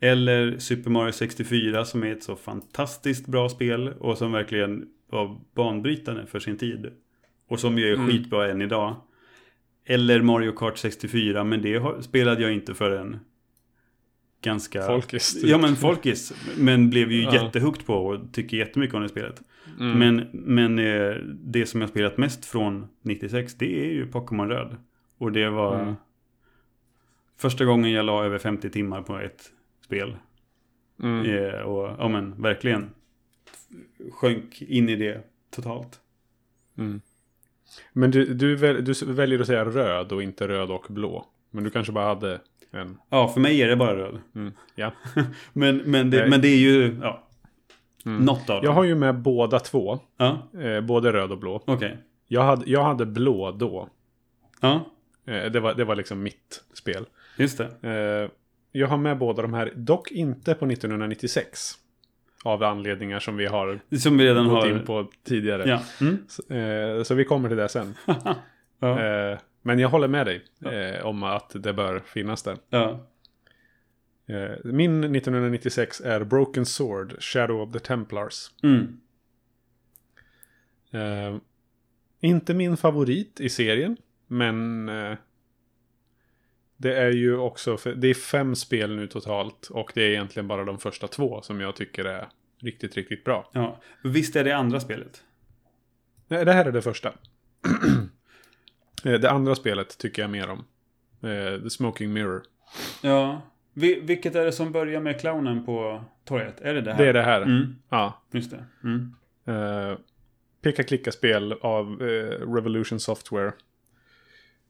Eller 0.00 0.58
Super 0.58 0.90
Mario 0.90 1.12
64 1.12 1.84
som 1.84 2.02
är 2.02 2.12
ett 2.12 2.22
så 2.22 2.36
fantastiskt 2.36 3.26
bra 3.26 3.48
spel 3.48 3.88
och 3.88 4.18
som 4.18 4.32
verkligen 4.32 4.88
var 5.10 5.40
banbrytande 5.54 6.26
för 6.26 6.38
sin 6.38 6.58
tid. 6.58 6.86
Och 7.48 7.60
som 7.60 7.78
ju 7.78 7.88
är 7.88 7.94
mm. 7.94 8.06
skitbra 8.06 8.50
än 8.50 8.62
idag. 8.62 8.96
Eller 9.84 10.22
Mario 10.22 10.52
Kart 10.52 10.78
64, 10.78 11.44
men 11.44 11.62
det 11.62 12.02
spelade 12.02 12.42
jag 12.42 12.52
inte 12.52 12.74
förrän 12.74 13.20
ganska... 14.42 14.86
Folkis. 14.86 15.34
Typ. 15.34 15.50
Ja, 15.50 15.58
men 15.58 15.76
folkis. 15.76 16.32
Men 16.58 16.90
blev 16.90 17.12
ju 17.12 17.22
ja. 17.22 17.34
jättehukt 17.34 17.86
på 17.86 17.94
och 17.94 18.32
tycker 18.32 18.56
jättemycket 18.56 18.94
om 18.94 19.02
det 19.02 19.08
spelet. 19.08 19.42
Mm. 19.80 19.98
Men, 19.98 20.28
men 20.32 20.78
eh, 20.78 21.14
det 21.32 21.66
som 21.66 21.80
jag 21.80 21.90
spelat 21.90 22.16
mest 22.16 22.44
från 22.44 22.86
96, 23.02 23.54
det 23.54 23.84
är 23.84 23.92
ju 23.92 24.06
Pokémon 24.06 24.48
Röd. 24.48 24.76
Och 25.18 25.32
det 25.32 25.50
var 25.50 25.80
mm. 25.80 25.94
första 27.38 27.64
gången 27.64 27.92
jag 27.92 28.06
la 28.06 28.24
över 28.24 28.38
50 28.38 28.70
timmar 28.70 29.02
på 29.02 29.18
ett 29.18 29.52
spel. 29.90 30.16
Mm. 31.02 31.26
Eh, 31.26 31.60
och 31.60 31.96
ja, 31.98 32.08
men 32.08 32.42
verkligen 32.42 32.90
sjönk 34.12 34.62
in 34.62 34.88
i 34.88 34.96
det 34.96 35.20
totalt. 35.50 36.00
Mm. 36.78 37.00
Men 37.92 38.10
du, 38.10 38.34
du, 38.34 38.56
väl, 38.56 38.84
du 38.84 38.94
väljer 39.04 39.40
att 39.40 39.46
säga 39.46 39.64
röd 39.64 40.12
och 40.12 40.22
inte 40.22 40.48
röd 40.48 40.70
och 40.70 40.86
blå. 40.88 41.26
Men 41.50 41.64
du 41.64 41.70
kanske 41.70 41.92
bara 41.92 42.04
hade 42.04 42.40
en... 42.70 42.98
Ja, 43.08 43.28
för 43.28 43.40
mig 43.40 43.62
är 43.62 43.68
det 43.68 43.76
bara 43.76 43.96
röd. 43.96 44.18
Mm, 44.34 44.52
ja. 44.74 44.92
men, 45.52 45.76
men, 45.76 46.10
det, 46.10 46.26
men 46.30 46.40
det 46.40 46.48
är 46.48 46.58
ju 46.58 46.96
ja, 47.02 47.28
mm. 48.06 48.24
något 48.24 48.50
av 48.50 48.56
dem. 48.56 48.64
Jag 48.64 48.72
har 48.72 48.84
ju 48.84 48.94
med 48.94 49.18
båda 49.18 49.58
två. 49.58 49.98
Ja. 50.16 50.48
Eh, 50.60 50.80
både 50.80 51.12
röd 51.12 51.32
och 51.32 51.38
blå. 51.38 51.62
Okay. 51.66 51.96
Jag, 52.28 52.42
hade, 52.42 52.70
jag 52.70 52.84
hade 52.84 53.06
blå 53.06 53.50
då. 53.50 53.88
Ja. 54.60 54.86
Eh, 55.26 55.44
det, 55.52 55.60
var, 55.60 55.74
det 55.74 55.84
var 55.84 55.96
liksom 55.96 56.22
mitt 56.22 56.64
spel. 56.72 57.06
Just 57.36 57.58
det. 57.58 57.88
Eh, 57.88 58.39
jag 58.72 58.88
har 58.88 58.96
med 58.96 59.18
båda 59.18 59.42
de 59.42 59.54
här, 59.54 59.72
dock 59.76 60.10
inte 60.10 60.54
på 60.54 60.66
1996. 60.66 61.72
Av 62.44 62.62
anledningar 62.62 63.20
som 63.20 63.36
vi 63.36 63.46
har 63.46 63.80
som 63.98 64.18
vi 64.18 64.24
redan 64.24 64.48
gått 64.48 64.64
har... 64.64 64.70
in 64.70 64.84
på 64.84 65.10
tidigare. 65.24 65.68
Ja. 65.68 65.82
Mm. 66.00 66.18
Så, 66.28 66.54
eh, 66.54 67.02
så, 67.02 67.14
vi 67.14 67.24
kommer 67.24 67.48
till 67.48 67.58
det 67.58 67.68
sen. 67.68 67.94
ja. 68.80 69.00
eh, 69.00 69.38
men 69.62 69.78
jag 69.78 69.88
håller 69.88 70.08
med 70.08 70.26
dig 70.26 70.44
eh, 70.64 71.06
om 71.06 71.22
att 71.22 71.52
det 71.54 71.72
bör 71.72 72.02
finnas 72.06 72.42
där. 72.42 72.56
Ja. 72.70 73.06
Eh, 74.26 74.56
min 74.64 75.04
1996 75.04 76.00
är 76.00 76.24
Broken 76.24 76.66
Sword, 76.66 77.22
Shadow 77.22 77.60
of 77.60 77.72
the 77.72 77.78
Templars. 77.78 78.50
Mm. 78.62 79.00
Eh, 80.90 81.40
inte 82.20 82.54
min 82.54 82.76
favorit 82.76 83.40
i 83.40 83.48
serien, 83.48 83.96
men 84.26 84.88
eh, 84.88 85.16
det 86.80 86.96
är 86.96 87.10
ju 87.10 87.36
också, 87.36 87.76
det 87.96 88.08
är 88.08 88.14
fem 88.14 88.54
spel 88.54 88.96
nu 88.96 89.06
totalt 89.06 89.68
och 89.70 89.92
det 89.94 90.02
är 90.02 90.08
egentligen 90.08 90.48
bara 90.48 90.64
de 90.64 90.78
första 90.78 91.08
två 91.08 91.42
som 91.42 91.60
jag 91.60 91.76
tycker 91.76 92.04
är 92.04 92.28
riktigt, 92.58 92.96
riktigt 92.96 93.24
bra. 93.24 93.50
Ja, 93.52 93.80
visst 94.02 94.36
är 94.36 94.44
det 94.44 94.56
andra 94.56 94.80
spelet? 94.80 95.22
Nej, 96.28 96.44
det 96.44 96.52
här 96.52 96.64
är 96.64 96.72
det 96.72 96.82
första. 96.82 97.12
Eh, 99.04 99.20
det 99.20 99.30
andra 99.30 99.54
spelet 99.54 99.98
tycker 99.98 100.22
jag 100.22 100.30
mer 100.30 100.50
om. 100.50 100.64
Eh, 101.30 101.62
The 101.62 101.70
Smoking 101.70 102.12
Mirror. 102.12 102.42
Ja. 103.02 103.42
vilket 103.74 104.34
är 104.34 104.44
det 104.44 104.52
som 104.52 104.72
börjar 104.72 105.00
med 105.00 105.20
clownen 105.20 105.66
på 105.66 106.04
torget? 106.24 106.60
Är 106.60 106.74
det 106.74 106.80
det 106.80 106.92
här? 106.92 106.98
Det 106.98 107.08
är 107.08 107.12
det 107.12 107.22
här. 107.22 107.42
Mm. 107.42 107.76
Ja. 107.88 108.22
Just 108.30 108.50
det. 108.50 108.64
Mm. 108.84 109.14
Uh, 109.48 109.98
Peka-klicka-spel 110.62 111.52
av 111.52 112.02
uh, 112.02 112.54
Revolution 112.54 113.00
Software. 113.00 113.52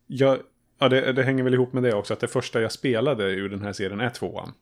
Jag, 0.07 0.39
ja, 0.81 0.89
det, 0.89 1.13
det, 1.13 1.23
hänger 1.23 1.45
väl 1.45 1.55
ihop 1.55 1.73
med 1.73 1.83
det 1.83 1.95
också. 1.95 2.15
Att 2.15 2.21
det 2.21 2.29
första 2.29 2.61
jag 2.61 2.73
spelade 2.73 3.25
ur 3.25 3.49
den 3.49 3.63
här 3.63 3.73
serien 3.73 4.01
är 4.01 4.11
tvåan. 4.11 4.53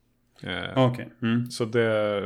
Uh, 0.44 0.90
okay. 0.90 1.06
Mm. 1.22 1.50
Så 1.50 1.64
det, 1.64 2.22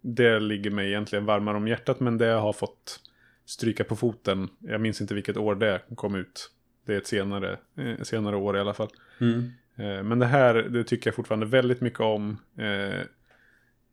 det 0.00 0.40
ligger 0.40 0.70
mig 0.70 0.88
egentligen 0.88 1.24
varmare 1.24 1.56
om 1.56 1.68
hjärtat. 1.68 2.00
Men 2.00 2.18
det 2.18 2.26
har 2.26 2.52
fått 2.52 3.00
stryka 3.44 3.84
på 3.84 3.96
foten. 3.96 4.48
Jag 4.58 4.80
minns 4.80 5.00
inte 5.00 5.14
vilket 5.14 5.36
år 5.36 5.54
det 5.54 5.82
kom 5.94 6.14
ut. 6.14 6.50
Det 6.86 6.94
är 6.94 6.98
ett 6.98 7.06
senare, 7.06 7.58
eh, 7.76 8.02
senare 8.02 8.36
år 8.36 8.56
i 8.56 8.60
alla 8.60 8.74
fall. 8.74 8.88
Mm. 9.20 9.52
Eh, 9.76 10.02
men 10.02 10.18
det 10.18 10.26
här, 10.26 10.54
det 10.54 10.84
tycker 10.84 11.08
jag 11.08 11.14
fortfarande 11.14 11.46
väldigt 11.46 11.80
mycket 11.80 12.00
om. 12.00 12.38
Eh, 12.58 13.00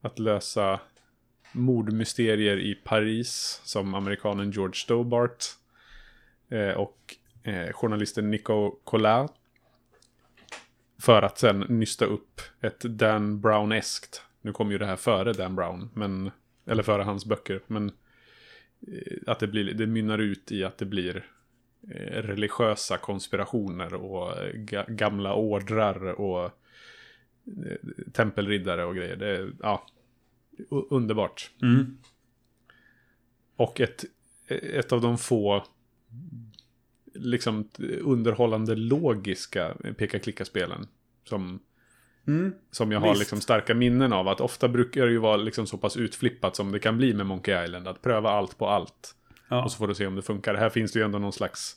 att 0.02 0.20
lösa 0.20 0.80
mordmysterier 1.52 2.58
i 2.58 2.76
Paris 2.76 3.62
som 3.64 3.94
amerikanen 3.94 4.52
George 4.52 4.76
Stobart. 4.76 5.46
Eh, 6.50 6.70
och 6.70 7.16
eh, 7.46 7.72
journalisten 7.74 8.32
Nico 8.32 8.72
Collard. 8.72 9.30
För 11.02 11.22
att 11.22 11.38
sen 11.38 11.60
nysta 11.60 12.06
upp 12.06 12.42
ett 12.62 12.80
Dan 12.80 13.42
Brown-eskt. 13.42 14.22
Nu 14.42 14.54
kom 14.54 14.72
ju 14.72 14.78
det 14.78 14.86
här 14.86 14.96
före 14.96 15.34
Dan 15.34 15.56
Brown, 15.56 15.90
men, 15.94 16.32
eller 16.66 16.84
före 16.84 17.04
hans 17.04 17.26
böcker. 17.26 17.62
Men 17.68 17.92
Eh, 18.88 19.18
att 19.28 19.40
det, 19.40 19.48
blir, 19.48 19.74
det 19.74 19.88
mynnar 19.88 20.18
ut 20.18 20.52
i 20.52 20.64
att 20.64 20.78
det 20.78 20.86
blir 20.86 21.26
eh, 21.90 22.22
religiösa 22.22 22.98
konspirationer 22.98 23.94
och 23.94 24.38
eh, 24.38 24.86
gamla 24.88 25.36
ordrar 25.36 26.06
och 26.06 26.52
tempelriddare 28.14 28.86
och 28.86 28.96
grejer. 28.96 29.16
Det 29.16 29.28
är 29.28 29.54
ja, 29.62 29.88
underbart. 30.70 31.52
Mm. 31.62 31.98
Och 33.56 33.82
ett, 33.82 34.06
ett 34.48 34.92
av 34.92 35.02
de 35.02 35.18
få 35.18 35.66
liksom 37.16 37.70
underhållande 38.02 38.76
logiska 38.76 39.76
peka-klicka-spelen 39.98 40.88
som 41.24 41.60
Mm, 42.28 42.54
som 42.72 42.92
jag 42.92 43.00
har 43.00 43.16
liksom 43.16 43.42
starka 43.42 43.74
minnen 43.74 44.14
av. 44.14 44.28
Att 44.28 44.42
ofta 44.42 44.68
brukar 44.68 45.06
det 45.06 45.12
ju 45.12 45.18
vara 45.18 45.38
liksom 45.38 45.68
så 45.68 45.78
pass 45.78 45.98
utflippat 45.98 46.56
som 46.56 46.72
det 46.72 46.80
kan 46.80 46.98
bli 46.98 47.14
med 47.14 47.26
Monkey 47.26 47.64
Island. 47.64 47.88
Att 47.88 48.02
pröva 48.02 48.30
allt 48.30 48.58
på 48.58 48.68
allt. 48.68 49.16
Ja. 49.50 49.64
Och 49.64 49.72
så 49.72 49.78
får 49.78 49.88
du 49.88 49.96
se 49.96 50.08
om 50.08 50.16
det 50.16 50.22
funkar. 50.22 50.56
Här 50.56 50.70
finns 50.70 50.92
det 50.92 51.00
ju 51.00 51.06
ändå 51.06 51.20
någon 51.20 51.34
slags 51.34 51.76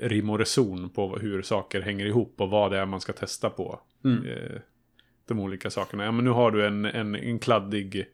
rim 0.00 0.30
och 0.30 0.38
reson 0.38 0.90
på 0.90 1.16
hur 1.16 1.42
saker 1.42 1.80
hänger 1.80 2.06
ihop 2.06 2.40
och 2.40 2.50
vad 2.50 2.70
det 2.70 2.78
är 2.78 2.86
man 2.86 3.00
ska 3.00 3.12
testa 3.12 3.50
på. 3.50 3.80
Mm. 4.04 4.26
Eh, 4.26 4.60
de 5.28 5.40
olika 5.40 5.70
sakerna. 5.70 6.04
Ja 6.04 6.12
men 6.12 6.24
nu 6.24 6.30
har 6.30 6.50
du 6.50 6.66
en, 6.66 6.84
en, 6.84 7.14
en 7.14 7.38
kladdig 7.38 8.06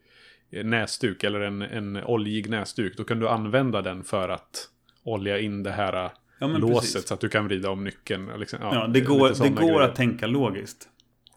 näsduk 0.51 1.23
eller 1.23 1.39
en, 1.39 1.61
en 1.61 1.97
oljig 1.97 2.49
näsduk. 2.49 2.97
Då 2.97 3.03
kan 3.03 3.19
du 3.19 3.29
använda 3.29 3.81
den 3.81 4.03
för 4.03 4.29
att 4.29 4.69
olja 5.03 5.39
in 5.39 5.63
det 5.63 5.71
här 5.71 6.11
ja, 6.39 6.47
låset 6.47 6.81
precis. 6.81 7.07
så 7.07 7.13
att 7.13 7.19
du 7.19 7.29
kan 7.29 7.45
vrida 7.45 7.69
om 7.69 7.83
nyckeln. 7.83 8.29
Liksom, 8.39 8.59
ja, 8.61 8.75
ja, 8.75 8.87
det 8.87 9.01
går, 9.01 9.43
det 9.43 9.49
går 9.49 9.81
att 9.81 9.95
tänka 9.95 10.27
logiskt 10.27 10.89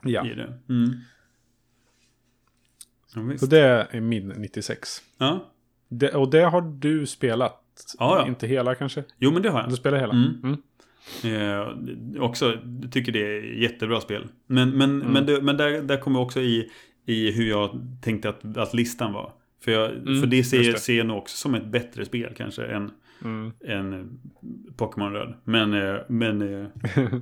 ja. 0.03 0.27
i 0.27 0.35
det. 0.35 0.59
Mm. 0.69 0.91
Ja, 3.15 3.39
så 3.39 3.47
det 3.47 3.89
är 3.91 4.01
min 4.01 4.29
96. 4.29 5.03
Ja. 5.19 5.53
Det, 5.89 6.15
och 6.15 6.31
det 6.31 6.43
har 6.43 6.61
du 6.61 7.07
spelat. 7.07 7.59
Ja, 7.99 8.19
ja. 8.19 8.29
Inte 8.29 8.47
hela 8.47 8.75
kanske? 8.75 9.05
Jo, 9.19 9.33
men 9.33 9.43
det 9.43 9.51
har 9.51 9.61
jag. 9.61 9.71
Du 9.71 9.77
spelar 9.77 9.99
hela? 9.99 10.13
Mm. 10.13 10.41
Mm. 10.43 10.59
Eh, 11.25 12.23
också 12.23 12.59
tycker 12.91 13.13
det 13.13 13.39
är 13.39 13.43
jättebra 13.43 14.01
spel. 14.01 14.29
Men, 14.47 14.71
men, 14.71 14.91
mm. 15.03 15.13
men, 15.13 15.27
det, 15.27 15.43
men 15.43 15.57
där, 15.57 15.83
där 15.83 15.97
kommer 15.97 16.21
också 16.21 16.41
i, 16.41 16.71
i 17.07 17.31
hur 17.31 17.49
jag 17.49 17.87
tänkte 18.03 18.29
att, 18.29 18.57
att 18.57 18.75
listan 18.75 19.13
var. 19.13 19.33
För, 19.65 19.73
jag, 19.73 19.91
mm, 19.91 20.21
för 20.21 20.27
det 20.27 20.45
ser, 20.45 20.73
det. 20.73 20.79
ser 20.79 20.99
jag 20.99 21.07
nog 21.07 21.19
också 21.19 21.37
som 21.37 21.55
ett 21.55 21.67
bättre 21.67 22.05
spel 22.05 22.35
kanske 22.37 22.65
än, 22.67 22.91
mm. 23.25 23.53
än 23.67 24.11
Pokémon 24.77 25.13
Röd. 25.13 25.35
Men, 25.45 25.75
eh, 25.75 25.97
men 26.09 26.43
eh, 26.63 26.67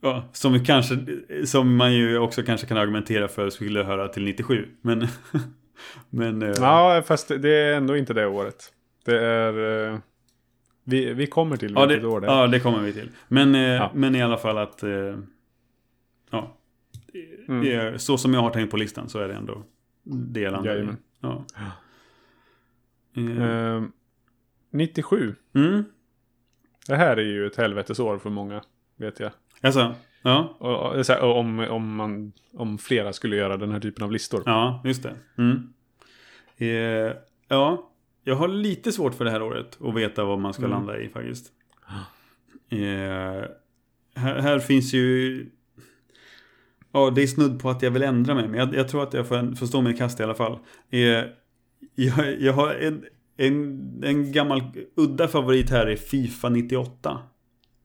Ja, 0.00 0.28
som, 0.32 0.64
kanske, 0.64 0.96
som 1.44 1.76
man 1.76 1.94
ju 1.94 2.18
också 2.18 2.42
kanske 2.42 2.66
kan 2.66 2.76
argumentera 2.76 3.28
för 3.28 3.50
skulle 3.50 3.82
höra 3.82 4.08
till 4.08 4.24
97. 4.24 4.68
Men... 4.80 5.06
men 6.10 6.42
eh, 6.42 6.52
ja, 6.56 7.02
fast 7.06 7.28
det 7.28 7.50
är 7.54 7.76
ändå 7.76 7.96
inte 7.96 8.14
det 8.14 8.26
året. 8.26 8.72
Det 9.04 9.18
är... 9.20 9.88
Eh, 9.92 9.98
Vi, 10.84 11.12
vi 11.14 11.26
kommer 11.26 11.56
till 11.56 11.72
Ja 11.74 11.86
vilket 11.86 12.02
det, 12.02 12.08
år 12.08 12.20
det 12.20 12.26
är. 12.26 12.30
ja, 12.30 12.46
det 12.46 12.60
kommer 12.60 12.80
vi 12.80 12.92
till. 12.92 13.10
Men, 13.28 13.54
eh, 13.54 13.60
Ja. 13.60 13.90
men 13.94 14.14
i 14.14 14.22
alla 14.22 14.36
fall 14.36 14.58
att... 14.58 14.82
Eh, 14.82 15.18
ja. 16.30 16.56
Mm. 17.48 17.92
Eh, 17.92 17.96
Så 17.96 18.18
som 18.18 18.34
jag 18.34 18.40
har 18.40 18.50
tänkt 18.50 18.70
på 18.70 18.76
listan 18.76 19.08
så 19.08 19.18
är 19.18 19.28
det 19.28 19.34
ändå 19.34 19.62
i. 20.06 20.64
Jajamän. 20.64 20.96
Ja. 21.20 21.44
Eh, 23.16 23.42
Eh, 23.76 23.82
97. 24.70 25.34
Mm. 25.54 25.84
Det 26.86 26.96
här 26.96 27.16
är 27.16 27.22
ju 27.24 27.46
ett 27.46 27.56
helvetesår 27.56 28.18
för 28.18 28.30
många, 28.30 28.62
vet 28.96 29.20
jag. 29.20 29.30
Alltså, 29.60 29.94
ja. 30.22 30.56
Och, 30.58 30.90
och, 30.92 30.98
och 31.20 31.38
om, 31.38 31.58
om, 31.60 31.96
man, 31.96 32.32
om 32.52 32.78
flera 32.78 33.12
skulle 33.12 33.36
göra 33.36 33.56
den 33.56 33.70
här 33.70 33.80
typen 33.80 34.04
av 34.04 34.12
listor. 34.12 34.42
Ja, 34.46 34.82
just 34.84 35.02
det. 35.02 35.16
Mm. 35.38 35.72
Eh, 36.56 37.16
ja, 37.48 37.90
jag 38.24 38.34
har 38.36 38.48
lite 38.48 38.92
svårt 38.92 39.14
för 39.14 39.24
det 39.24 39.30
här 39.30 39.42
året 39.42 39.78
att 39.82 39.94
veta 39.94 40.24
vad 40.24 40.38
man 40.38 40.52
ska 40.52 40.62
Mm. 40.64 40.70
landa 40.70 40.98
i 41.00 41.08
faktiskt. 41.08 41.52
Eh, 42.68 42.78
här, 44.14 44.38
här 44.40 44.58
finns 44.58 44.92
ju... 44.94 45.46
Ja, 46.96 47.10
det 47.10 47.22
är 47.22 47.26
snudd 47.26 47.60
på 47.60 47.70
att 47.70 47.82
jag 47.82 47.90
vill 47.90 48.02
ändra 48.02 48.34
mig, 48.34 48.48
men 48.48 48.60
jag, 48.60 48.74
jag 48.74 48.88
tror 48.88 49.02
att 49.02 49.14
jag 49.14 49.26
får, 49.28 49.56
får 49.56 49.66
stå 49.66 49.80
min 49.80 49.96
kast 49.96 50.20
i 50.20 50.22
alla 50.22 50.34
fall. 50.34 50.58
Eh, 50.90 51.00
jag, 51.94 52.40
jag 52.40 52.52
har 52.52 52.74
en, 52.74 53.04
en, 53.36 53.80
en 54.04 54.32
gammal 54.32 54.62
udda 54.96 55.28
favorit 55.28 55.70
här 55.70 55.86
är 55.86 55.96
Fifa 55.96 56.48
98. 56.48 57.18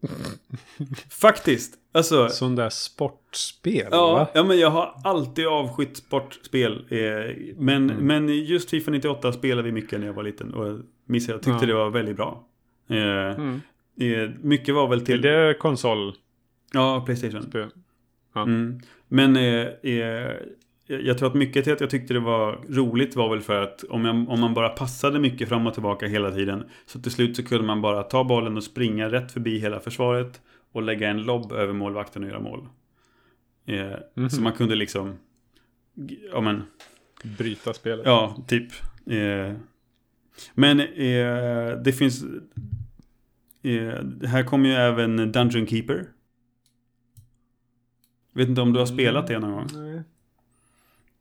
Faktiskt. 1.22 1.74
Alltså, 1.94 2.30
Sån 2.30 2.56
där 2.56 2.70
sportspel, 2.70 3.88
Ja, 3.92 4.14
va? 4.14 4.28
ja, 4.34 4.44
men 4.44 4.60
jag 4.60 4.70
har 4.70 4.96
alltid 5.04 5.48
avskytt 5.48 5.98
sportspel. 5.98 6.86
Eh, 6.90 7.00
men, 7.58 7.90
Mm. 7.90 8.08
men 8.08 8.30
just 8.46 8.70
Fifa 8.70 8.92
98 8.92 9.34
spelade 9.34 9.62
vi 9.64 9.72
mycket 9.72 10.00
när 10.00 10.08
jag 10.08 10.14
var 10.14 10.24
liten. 10.24 10.54
Och 10.54 10.80
minns 11.08 11.28
jag 11.28 11.38
tyckte 11.42 11.60
Ja. 11.62 11.68
det 11.68 11.74
var 11.74 11.90
väldigt 11.90 12.16
bra. 12.16 12.48
Eh, 12.90 12.96
Mm. 12.98 13.62
eh, 14.00 14.30
mycket 14.42 14.76
var 14.76 14.88
väl 14.88 15.00
Till 15.00 15.06
till... 15.06 15.22
det 15.22 15.54
konsolspel. 15.60 16.22
Ja, 16.74 17.04
Playstation. 17.06 17.72
Ja. 18.34 18.42
Mm. 18.42 18.80
Men 19.08 19.36
eh, 19.36 19.68
eh, 19.84 20.32
jag 20.88 21.18
tror 21.18 21.28
att 21.30 21.36
mycket 21.36 21.64
till 21.64 21.74
att 21.74 21.82
jag 21.82 21.90
tyckte 21.90 22.14
det 22.14 22.20
var 22.20 22.60
roligt 22.70 23.16
var 23.16 23.30
väl 23.30 23.42
för 23.42 23.62
att 23.64 23.84
om, 23.84 24.06
jag, 24.06 24.30
om 24.30 24.40
man 24.40 24.54
bara 24.54 24.70
passade 24.70 25.20
mycket 25.20 25.50
fram 25.50 25.68
och 25.68 25.74
tillbaka 25.74 26.08
hela 26.08 26.32
tiden 26.32 26.64
så 26.86 27.00
till 27.00 27.12
slut 27.12 27.36
så 27.36 27.44
kunde 27.44 27.64
man 27.64 27.82
bara 27.82 28.04
ta 28.04 28.24
bollen 28.24 28.58
och 28.58 28.64
springa 28.64 29.10
rätt 29.12 29.32
förbi 29.32 29.58
hela 29.60 29.80
försvaret 29.80 30.42
och 30.72 30.82
lägga 30.82 31.10
en 31.10 31.24
lobb 31.24 31.52
över 31.52 31.74
målvakten 31.74 32.24
och 32.24 32.30
göra 32.30 32.40
mål. 32.40 32.68
Eh, 33.66 33.92
Mhm. 34.16 34.30
Så 34.30 34.42
man 34.42 34.54
kunde 34.54 34.76
liksom 34.76 35.18
ja 36.34 36.42
men 36.42 36.64
Bryta 37.24 37.74
spelet. 37.74 38.06
Ja, 38.06 38.44
typ. 38.48 38.72
Eh, 39.10 39.54
men 40.54 40.80
eh, 40.80 41.78
det 41.84 41.94
finns... 41.98 42.24
Eh, 43.64 44.28
här 44.28 44.44
kommer 44.44 44.70
ju 44.70 44.76
även 44.76 45.32
Dungeon 45.32 45.68
Keeper. 45.68 46.06
Vet 48.34 48.50
inte 48.50 48.62
om 48.62 48.74
du 48.74 48.80
har 48.80 48.86
spelat 48.86 49.28
det 49.28 49.40
någon 49.40 49.52
gång? 49.52 49.68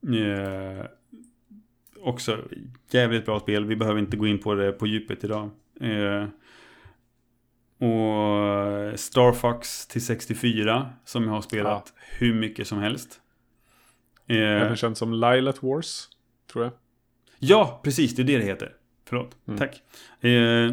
Nej. 0.01 0.23
Eh, 0.31 0.85
också 2.01 2.39
jävligt 2.91 3.25
bra 3.27 3.41
spel. 3.41 3.65
Vi 3.65 3.77
behöver 3.77 3.99
inte 4.01 4.17
gå 4.17 4.27
in 4.27 4.39
på 4.39 4.55
det 4.55 4.73
på 4.73 4.87
djupet 4.87 5.25
idag. 5.25 5.51
Eh, 5.81 6.25
och 7.89 8.99
Star 9.01 9.33
Fox 9.33 9.87
till 9.87 10.05
64 10.05 10.91
som 11.05 11.25
jag 11.25 11.31
har 11.31 11.41
spelat 11.43 11.93
hur 12.19 12.35
mycket 12.35 12.67
som 12.69 12.79
helst. 12.79 13.21
Eh, 14.27 14.37
Även 14.37 14.77
känt 14.77 14.99
som 14.99 15.13
Lilat 15.15 15.63
Wars, 15.63 16.09
tror 16.53 16.65
jag. 16.65 16.73
Ja, 17.39 17.81
precis. 17.85 18.15
Det 18.15 18.23
är 18.23 18.27
det 18.27 18.39
det 18.39 18.45
heter. 18.45 18.73
Förlåt. 19.05 19.37
Mm. 19.49 19.59
Tack. 19.59 19.83
Eh, 20.25 20.73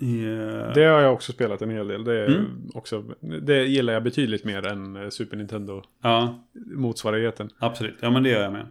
eh, 0.00 0.72
Det 0.74 0.84
har 0.84 1.00
jag 1.00 1.12
också 1.12 1.32
spelat 1.32 1.62
en 1.62 1.70
hel 1.70 1.88
del. 1.88 2.04
Det, 2.04 2.18
är 2.20 2.26
Mm. 2.26 2.46
också, 2.74 3.04
det 3.42 3.64
gillar 3.64 3.92
jag 3.92 4.02
betydligt 4.02 4.44
mer 4.44 4.66
än 4.66 4.96
eh, 4.96 5.08
Super 5.08 5.36
Nintendo 5.36 5.82
Ja, 6.02 6.44
absolut. 7.58 7.96
Ja, 8.00 8.10
men 8.10 8.22
det 8.22 8.28
gör 8.30 8.42
jag 8.42 8.52
med. 8.52 8.66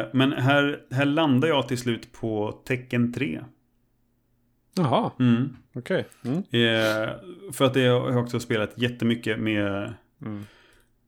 Eh, 0.00 0.06
men 0.12 0.32
här, 0.32 0.80
här 0.90 1.04
landar 1.04 1.48
jag 1.48 1.68
till 1.68 1.78
slut 1.78 2.12
på 2.12 2.60
tecken 2.64 3.12
3. 3.12 3.40
Jaha, 4.76 5.10
Mm. 5.18 5.56
okej. 5.74 6.06
Mm. 6.24 6.36
Eh, 6.38 7.10
för 7.52 7.64
att 7.64 7.74
det 7.74 7.86
har 7.86 8.10
jag 8.10 8.22
också 8.22 8.40
spelat 8.40 8.72
jättemycket 8.78 9.38
med, 9.38 9.94
Mm. 10.22 10.42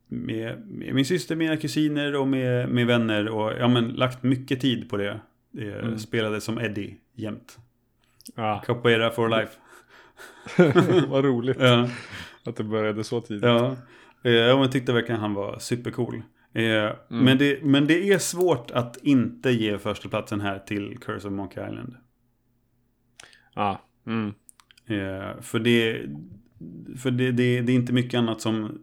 med, 0.07 0.67
med 0.67 0.93
min 0.95 1.05
syster, 1.05 1.35
mina 1.35 1.57
kusiner 1.57 2.15
och 2.15 2.27
med, 2.27 2.69
med 2.69 2.87
vänner. 2.87 3.27
Och 3.29 3.51
ja, 3.59 3.67
men 3.67 3.87
lagt 3.87 4.23
mycket 4.23 4.59
tid 4.61 4.89
på 4.89 4.97
det. 4.97 5.19
Eh, 5.57 5.67
Mm. 5.83 5.99
Spelade 5.99 6.41
som 6.41 6.59
Eddie 6.59 6.95
jämt. 7.15 7.57
Ja, 8.35 8.63
Capoeira 8.65 9.11
for 9.11 9.29
life. 9.29 9.53
vad 11.07 11.25
roligt 11.25 11.57
Ja. 11.59 11.89
att 12.45 12.55
det 12.55 12.63
började 12.63 13.03
så 13.03 13.21
tidigt. 13.21 13.43
Ja, 13.43 13.75
eh, 14.23 14.31
jag 14.31 14.71
tyckte 14.71 14.93
verkligen 14.93 15.21
han 15.21 15.33
var 15.33 15.59
supercool. 15.59 16.21
Eh, 16.53 16.63
Mm. 16.63 16.95
men, 17.25 17.37
det, 17.37 17.63
men 17.63 17.87
det 17.87 18.11
är 18.11 18.17
svårt 18.19 18.71
att 18.71 18.97
inte 19.03 19.49
ge 19.51 19.77
första 19.77 20.09
platsen 20.09 20.41
här 20.41 20.59
till 20.59 20.97
Curse 20.97 21.27
of 21.27 21.33
Monkey 21.33 21.63
Island. 21.69 21.95
Ja. 23.55 23.81
Mm. 24.07 24.27
Eh, 24.85 25.41
för 25.41 25.59
det, 25.59 26.01
för 26.97 27.11
det, 27.11 27.31
det, 27.31 27.61
det 27.61 27.71
är 27.71 27.75
inte 27.75 27.93
mycket 27.93 28.17
annat 28.17 28.41
som, 28.41 28.81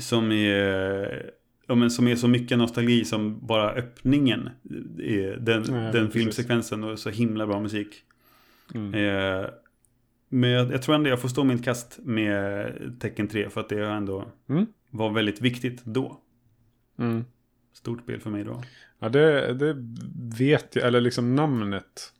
som, 0.00 0.32
är, 0.32 1.30
ja, 1.66 1.74
men 1.74 1.90
som 1.90 2.08
är 2.08 2.16
så 2.16 2.28
mycket 2.28 2.58
nostalgi 2.58 3.04
som 3.04 3.46
bara 3.46 3.70
öppningen. 3.72 4.48
Är 4.98 5.36
den 5.36 5.64
Nej, 5.68 5.92
den 5.92 6.10
filmsekvensen 6.10 6.84
och 6.84 6.98
så 6.98 7.10
himla 7.10 7.46
bra 7.46 7.60
musik. 7.60 8.02
Mm. 8.74 8.94
Eh, 8.94 9.48
men 10.28 10.50
jag, 10.50 10.72
jag 10.72 10.82
tror 10.82 10.94
ändå 10.94 11.10
jag 11.10 11.20
får 11.20 11.28
stå 11.28 11.44
mitt 11.44 11.64
kast 11.64 11.98
med 12.02 12.72
tecken 13.00 13.28
3 13.28 13.50
för 13.50 13.60
att 13.60 13.68
det 13.68 13.86
ändå 13.86 14.28
Mm. 14.48 14.66
var 14.90 15.10
väldigt 15.10 15.40
viktigt 15.40 15.84
då. 15.84 16.20
Mm. 16.98 17.24
Stort 17.72 18.00
spel 18.02 18.20
för 18.20 18.30
mig 18.30 18.44
då. 18.44 18.62
Ja, 18.98 19.08
det, 19.08 19.54
det 19.54 19.76
vet 20.38 20.76
jag, 20.76 20.86
eller 20.86 21.00
liksom 21.00 21.34
namnet. 21.34 22.12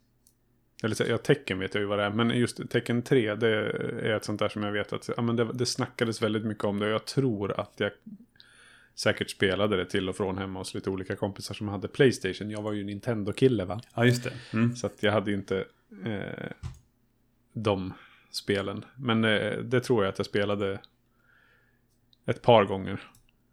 Eller 0.82 1.10
ja, 1.10 1.18
tecken 1.18 1.58
vet 1.58 1.74
jag 1.74 1.80
ju 1.80 1.86
vad 1.86 1.98
det 1.98 2.04
är, 2.04 2.10
men 2.10 2.30
just 2.30 2.70
tecken 2.70 3.02
3, 3.02 3.34
det 3.34 3.48
är 3.48 4.16
ett 4.16 4.24
sånt 4.24 4.38
där 4.38 4.48
som 4.48 4.62
jag 4.62 4.72
vet 4.72 4.92
att 4.92 5.10
ja, 5.16 5.22
men 5.22 5.36
det, 5.36 5.44
det 5.54 5.66
snackades 5.66 6.22
väldigt 6.22 6.44
mycket 6.44 6.64
om 6.64 6.78
det. 6.78 6.86
Och 6.86 6.92
jag 6.92 7.04
tror 7.04 7.60
att 7.60 7.72
jag 7.76 7.90
säkert 8.94 9.30
spelade 9.30 9.76
det 9.76 9.84
till 9.84 10.08
och 10.08 10.16
från 10.16 10.38
hemma 10.38 10.58
hos 10.58 10.74
lite 10.74 10.90
olika 10.90 11.16
kompisar 11.16 11.54
som 11.54 11.68
hade 11.68 11.88
Playstation. 11.88 12.50
Jag 12.50 12.62
var 12.62 12.72
ju 12.72 12.84
Nintendo-kille 12.84 13.64
va? 13.64 13.80
Ja, 13.94 14.04
just 14.04 14.24
det. 14.24 14.32
Mm. 14.52 14.76
Så 14.76 14.86
att 14.86 15.02
jag 15.02 15.12
hade 15.12 15.30
ju 15.30 15.36
inte 15.36 15.64
eh, 16.04 16.50
de 17.52 17.92
spelen. 18.30 18.84
Men 18.96 19.24
eh, 19.24 19.58
det 19.58 19.80
tror 19.80 20.04
jag 20.04 20.12
att 20.12 20.18
jag 20.18 20.26
spelade 20.26 20.80
ett 22.26 22.42
par 22.42 22.64
gånger. 22.64 23.00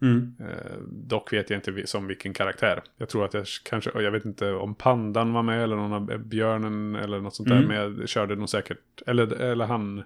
Mm. 0.01 0.36
Eh, 0.39 0.77
dock 0.88 1.34
vet 1.34 1.49
jag 1.49 1.57
inte 1.57 1.88
som 1.88 2.07
vilken 2.07 2.34
karaktär. 2.34 2.84
Jag 2.97 3.09
tror 3.09 3.25
att 3.25 3.34
jag 3.34 3.45
kanske, 3.63 4.01
jag 4.01 4.11
vet 4.11 4.25
inte 4.25 4.51
om 4.53 4.75
pandan 4.75 5.34
var 5.34 5.43
med 5.43 5.63
eller 5.63 5.75
någon 5.75 5.93
av 5.93 6.17
björnen 6.17 6.95
eller 6.95 7.19
något 7.19 7.36
sånt 7.36 7.49
där. 7.49 7.55
Mm. 7.57 7.67
Men 7.67 7.77
jag 7.77 8.09
körde 8.09 8.36
nog 8.36 8.49
säkert, 8.49 9.01
eller, 9.07 9.34
eller 9.34 9.65
han, 9.65 10.03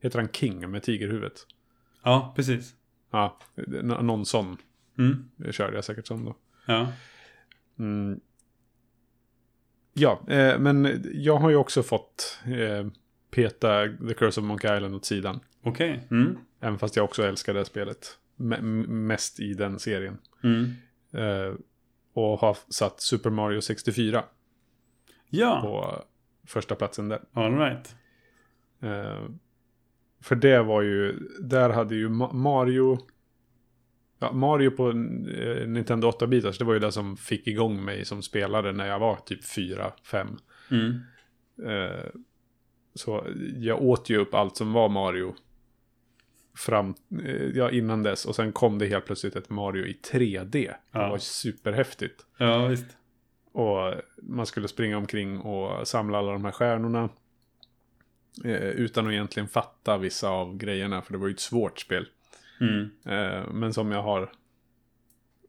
heter 0.00 0.18
han 0.18 0.28
King 0.28 0.70
med 0.70 0.82
tigerhuvudet? 0.82 1.46
Ja, 2.02 2.32
precis. 2.36 2.74
Ja, 3.10 3.38
någon 3.82 4.26
sån 4.26 4.56
Mm. 4.98 5.30
körde 5.52 5.74
jag 5.74 5.84
säkert 5.84 6.06
som 6.06 6.24
då. 6.24 6.36
Ja. 6.66 6.92
Mm. 7.78 8.20
Ja, 9.92 10.20
eh, 10.28 10.58
men 10.58 11.04
jag 11.14 11.36
har 11.36 11.50
ju 11.50 11.56
också 11.56 11.82
fått 11.82 12.38
eh, 12.44 12.86
peta 13.30 13.88
The 14.08 14.14
Curse 14.14 14.40
of 14.40 14.46
Monkey 14.46 14.76
Island 14.76 14.94
åt 14.94 15.04
sidan. 15.04 15.40
Okej. 15.62 16.06
Mm. 16.10 16.36
Även 16.60 16.78
fast 16.78 16.96
jag 16.96 17.04
också 17.04 17.22
älskar 17.22 17.54
det 17.54 17.64
spelet. 17.64 18.18
M- 18.40 19.06
mest 19.06 19.40
i 19.40 19.54
den 19.54 19.78
serien. 19.78 20.18
Mm. 20.44 20.64
Eh, 21.12 21.54
och 22.12 22.38
har 22.40 22.56
satt 22.68 23.00
Super 23.00 23.30
Mario 23.30 23.60
64 23.60 24.24
Ja, 25.28 25.60
på 25.62 26.02
första 26.48 26.74
platsen 26.74 27.08
där. 27.08 27.20
all 27.32 27.58
right. 27.58 27.94
Eh, 28.82 29.24
för 30.22 30.36
det 30.36 30.62
var 30.62 30.82
ju, 30.82 31.12
där 31.40 31.70
hade 31.70 31.94
ju 31.94 32.08
Ma- 32.08 32.32
Mario, 32.32 32.98
ja, 34.20 34.32
Mario 34.32 34.70
på 34.70 34.88
eh, 34.90 35.66
Nintendo 35.68 36.10
8-bitars, 36.10 36.58
det 36.58 36.64
var 36.64 36.72
ju 36.74 36.78
det 36.80 36.92
som 36.92 37.16
fick 37.16 37.46
igång 37.46 37.84
mig 37.84 38.04
som 38.04 38.22
spelare 38.22 38.72
när 38.72 38.86
jag 38.86 38.98
var 38.98 39.16
typ 39.16 39.44
4-5. 39.44 40.38
Mm. 40.70 41.00
Eh, 41.66 42.04
så 42.94 43.26
jag 43.56 43.82
åt 43.82 44.10
ju 44.10 44.16
upp 44.16 44.34
allt 44.34 44.56
som 44.56 44.72
var 44.72 44.88
Mario. 44.88 45.34
Fram, 46.56 46.94
eh, 47.24 47.44
ja, 47.54 47.70
innan 47.70 48.02
dess. 48.02 48.26
Och 48.26 48.36
sen 48.36 48.52
kom 48.52 48.78
det 48.78 48.86
helt 48.86 49.04
plötsligt 49.06 49.36
ett 49.36 49.50
Mario 49.50 49.86
i 49.86 49.98
3D. 50.12 50.50
Det 50.52 50.76
Ja. 50.92 51.08
var 51.08 51.18
superhäftigt. 51.18 52.26
Ja, 52.38 52.66
visst. 52.66 52.86
Och 53.52 53.94
man 54.22 54.46
skulle 54.46 54.68
springa 54.68 54.96
omkring 54.98 55.38
och 55.38 55.88
samla 55.88 56.18
alla 56.18 56.32
de 56.32 56.44
här 56.44 56.52
stjärnorna. 56.52 57.08
Eh, 58.44 58.52
utan 58.68 59.06
att 59.06 59.12
egentligen 59.12 59.48
fatta 59.48 59.98
vissa 59.98 60.28
av 60.28 60.56
grejerna. 60.56 61.02
För 61.02 61.12
det 61.12 61.18
var 61.18 61.26
ju 61.28 61.32
ett 61.34 61.40
svårt 61.40 61.78
spel. 61.80 62.06
Mm. 62.60 62.90
Eh, 63.04 63.52
men 63.52 63.72
som 63.72 63.92
jag 63.92 64.02
har 64.02 64.32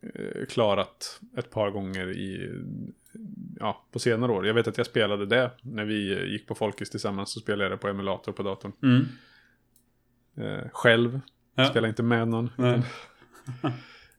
eh, 0.02 0.46
klarat 0.46 1.22
ett 1.38 1.50
par 1.50 1.72
gånger 1.72 2.12
i 2.12 2.52
ja, 3.60 3.86
på 3.92 4.00
senare 4.00 4.32
år. 4.32 4.48
Jag 4.48 4.54
vet 4.54 4.68
att 4.68 4.78
jag 4.78 4.88
spelade 4.88 5.26
det 5.26 5.52
när 5.62 5.86
vi 5.86 6.30
gick 6.32 6.48
på 6.48 6.56
Folkis 6.56 6.90
tillsammans. 6.90 7.32
Så 7.32 7.40
spelade 7.40 7.64
jag 7.64 7.72
det 7.72 7.78
på 7.78 7.88
emulator 7.88 8.32
på 8.32 8.44
datorn. 8.44 8.72
Mm. 8.84 9.06
Eh, 10.36 10.70
själv. 10.74 11.20
Ja. 11.56 11.66
Spelade 11.66 11.90
inte 11.90 12.04
med 12.04 12.28
någon. 12.28 12.50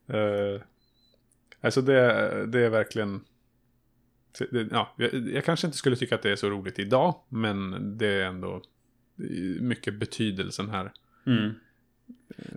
Eh, 0.07 0.63
alltså 1.61 1.83
det, 1.83 1.97
det 2.47 2.61
är 2.61 2.71
verkligen... 2.71 3.25
Ja, 4.71 4.95
jag, 4.97 5.15
jag 5.15 5.45
kanske 5.45 5.67
inte 5.67 5.79
skulle 5.79 5.97
tycka 5.97 6.15
att 6.15 6.23
det 6.23 6.31
är 6.31 6.37
så 6.37 6.51
roligt 6.51 6.79
idag. 6.79 7.15
Men 7.29 7.99
det 7.99 8.07
är 8.07 8.25
ändå 8.25 8.63
mycket 9.61 9.95
betydelsen 9.95 10.71
här. 10.71 10.93
Mm. 11.27 11.55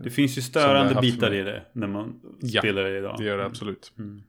Det 0.04 0.10
finns 0.10 0.38
ju 0.38 0.42
störande 0.42 1.02
bitar 1.02 1.30
med- 1.30 1.40
i 1.40 1.44
det 1.44 1.64
när 1.74 1.88
man 1.88 2.20
Ja, 2.42 2.62
spelar 2.62 2.84
det 2.84 2.98
idag. 2.98 3.16
Det 3.18 3.24
gör 3.24 3.38
det 3.38 3.46
absolut. 3.46 3.94
Mm. 4.00 4.22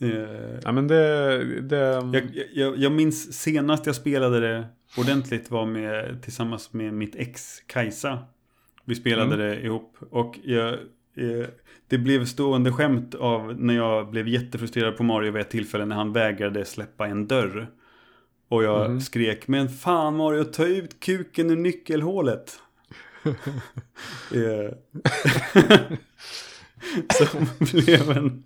Eh, 0.00 0.58
Ja 0.62 0.72
men 0.72 0.88
det... 0.88 1.60
det 1.60 1.76
jag, 1.76 2.30
jag, 2.54 2.78
jag 2.78 2.92
minns 2.92 3.32
senast 3.32 3.86
jag 3.86 3.94
spelade 3.94 4.40
det 4.40 4.66
ordentligt 4.98 5.50
var 5.50 5.66
med, 5.66 6.22
tillsammans 6.22 6.72
med 6.72 6.94
mitt 6.94 7.16
ex 7.16 7.60
Kajsa. 7.66 8.18
Vi 8.84 8.94
spelade 8.94 9.34
Mm. 9.34 9.38
det 9.38 9.60
ihop 9.66 9.96
och 10.10 10.38
jag, 10.44 10.72
eh, 11.14 11.46
det 11.88 11.98
blev 11.98 12.24
stående 12.24 12.72
skämt 12.72 13.14
av 13.14 13.60
när 13.60 13.74
jag 13.74 14.10
blev 14.10 14.28
jättefrustrerad 14.28 14.96
på 14.96 15.02
Mario 15.02 15.32
vid 15.32 15.40
ett 15.40 15.50
tillfälle 15.50 15.84
när 15.84 15.96
han 15.96 16.12
vägrade 16.12 16.64
släppa 16.64 17.06
en 17.06 17.26
dörr. 17.26 17.68
Och 18.48 18.64
jag 18.64 18.90
Mhm. 18.90 19.00
skrek 19.00 19.48
men 19.48 19.68
fan 19.68 20.16
Mario 20.16 20.44
ta 20.44 20.66
ut 20.66 21.00
kuken 21.00 21.50
ur 21.50 21.56
nyckelhålet. 21.56 22.58
Eh, 24.34 24.72
Som 27.26 27.46
blev 27.72 28.10
en 28.10 28.44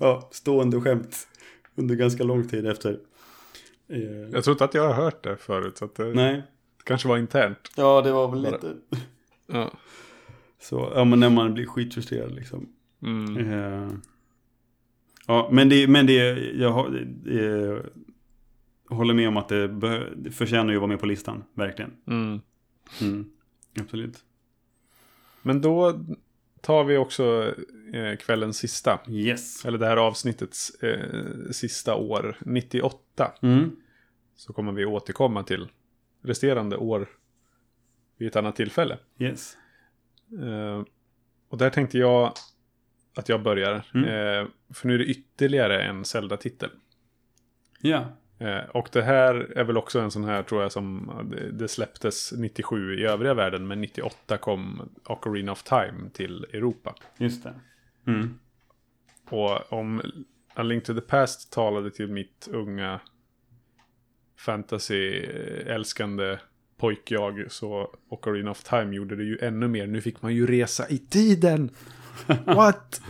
ja, 0.00 0.28
stående 0.32 0.80
skämt 0.80 1.28
under 1.74 1.94
ganska 1.94 2.24
lång 2.24 2.48
tid 2.48 2.66
efter. 2.66 2.98
Eh, 3.88 4.00
Jag 4.32 4.44
tror 4.44 4.54
inte 4.54 4.64
att 4.64 4.74
jag 4.74 4.86
har 4.88 4.94
hört 4.94 5.22
det 5.24 5.36
förut. 5.36 5.78
Så 5.78 5.84
att 5.84 5.94
det 5.94 6.04
nej. 6.14 6.42
kanske 6.84 7.08
var 7.08 7.18
internt. 7.18 7.70
Ja, 7.76 8.02
det 8.02 8.12
var 8.12 8.28
väl 8.30 8.42
Bara- 8.42 8.50
lite 8.52 8.74
Ja. 9.46 9.70
så. 10.60 10.92
Ja, 10.94 11.04
men 11.04 11.20
när 11.20 11.30
man 11.30 11.54
blir 11.54 11.66
skitfrustrerad 11.66 12.34
liksom. 12.34 12.68
Mm. 13.02 13.36
Eh, 13.52 13.88
ja, 15.26 15.48
men 15.52 15.68
det, 15.68 15.88
men 15.88 16.06
det, 16.06 16.38
jag 16.54 16.70
har- 16.70 17.06
eh, 17.30 17.78
håller 18.96 19.14
med 19.14 19.28
om 19.28 19.36
att 19.36 19.48
det, 19.48 19.68
bör, 19.68 20.12
det 20.16 20.30
förtjänar 20.30 20.70
ju 20.70 20.76
att 20.76 20.80
vara 20.80 20.88
med 20.88 21.00
på 21.00 21.06
listan, 21.06 21.44
verkligen. 21.54 21.90
Mm. 22.06 22.40
Mm, 23.00 23.30
absolut. 23.80 24.24
Men 25.42 25.60
då 25.60 26.04
tar 26.60 26.84
vi 26.84 26.96
också 26.96 27.54
eh, 27.92 28.16
kvällens 28.16 28.58
sista. 28.58 29.00
Yes. 29.08 29.64
Eller 29.64 29.78
det 29.78 29.86
här 29.86 29.96
avsnittets 29.96 30.70
eh, 30.82 31.50
sista 31.50 31.94
år. 31.94 32.36
98. 32.40 33.32
Mm. 33.42 33.76
Så 34.36 34.52
kommer 34.52 34.72
vi 34.72 34.84
återkomma 34.84 35.42
till 35.42 35.68
resterande 36.22 36.76
år 36.76 37.08
vid 38.16 38.28
ett 38.28 38.36
annat 38.36 38.56
tillfälle. 38.56 38.98
Yes. 39.18 39.56
Eh, 40.42 40.82
och 41.48 41.58
där 41.58 41.70
tänkte 41.70 41.98
jag 41.98 42.32
att 43.16 43.28
jag 43.28 43.42
börjar. 43.42 43.84
Mm. 43.94 44.04
Eh, 44.04 44.48
för 44.74 44.88
nu 44.88 44.94
är 44.94 44.98
det 44.98 45.04
ytterligare 45.04 45.82
en 45.82 46.04
Zelda-titel. 46.04 46.70
Ja. 47.80 48.06
Eh, 48.38 48.58
och 48.70 48.88
det 48.92 49.02
här 49.02 49.34
är 49.58 49.64
väl 49.64 49.76
också 49.76 50.00
en 50.00 50.10
sån 50.10 50.24
här 50.24 50.42
tror 50.42 50.62
jag 50.62 50.72
som 50.72 51.10
det- 51.30 51.50
det 51.52 51.68
släpptes 51.68 52.32
97 52.32 52.94
i 52.98 53.04
övriga 53.04 53.34
världen. 53.34 53.66
Men 53.66 53.80
98 53.80 54.36
kom 54.38 54.88
Ocarina 55.04 55.52
of 55.52 55.62
Time 55.62 56.10
till 56.12 56.44
Europa. 56.52 56.94
Just 57.18 57.42
det. 57.44 57.54
Mm. 58.06 58.38
Och 59.30 59.72
om 59.72 60.02
A 60.54 60.62
Link 60.62 60.84
to 60.84 60.94
the 60.94 61.00
Past 61.00 61.52
talade 61.52 61.90
till 61.90 62.08
mitt 62.08 62.48
unga 62.52 63.00
fantasy-älskande 64.38 66.38
pojkjag 66.76 67.44
så 67.48 67.94
Ocarina 68.08 68.50
of 68.50 68.62
Time 68.64 68.96
gjorde 68.96 69.16
det 69.16 69.24
ju 69.24 69.38
ännu 69.38 69.68
mer. 69.68 69.86
Nu 69.86 70.00
fick 70.00 70.22
man 70.22 70.34
ju 70.34 70.46
resa 70.46 70.88
i 70.88 70.98
tiden! 70.98 71.70
What? 72.46 73.00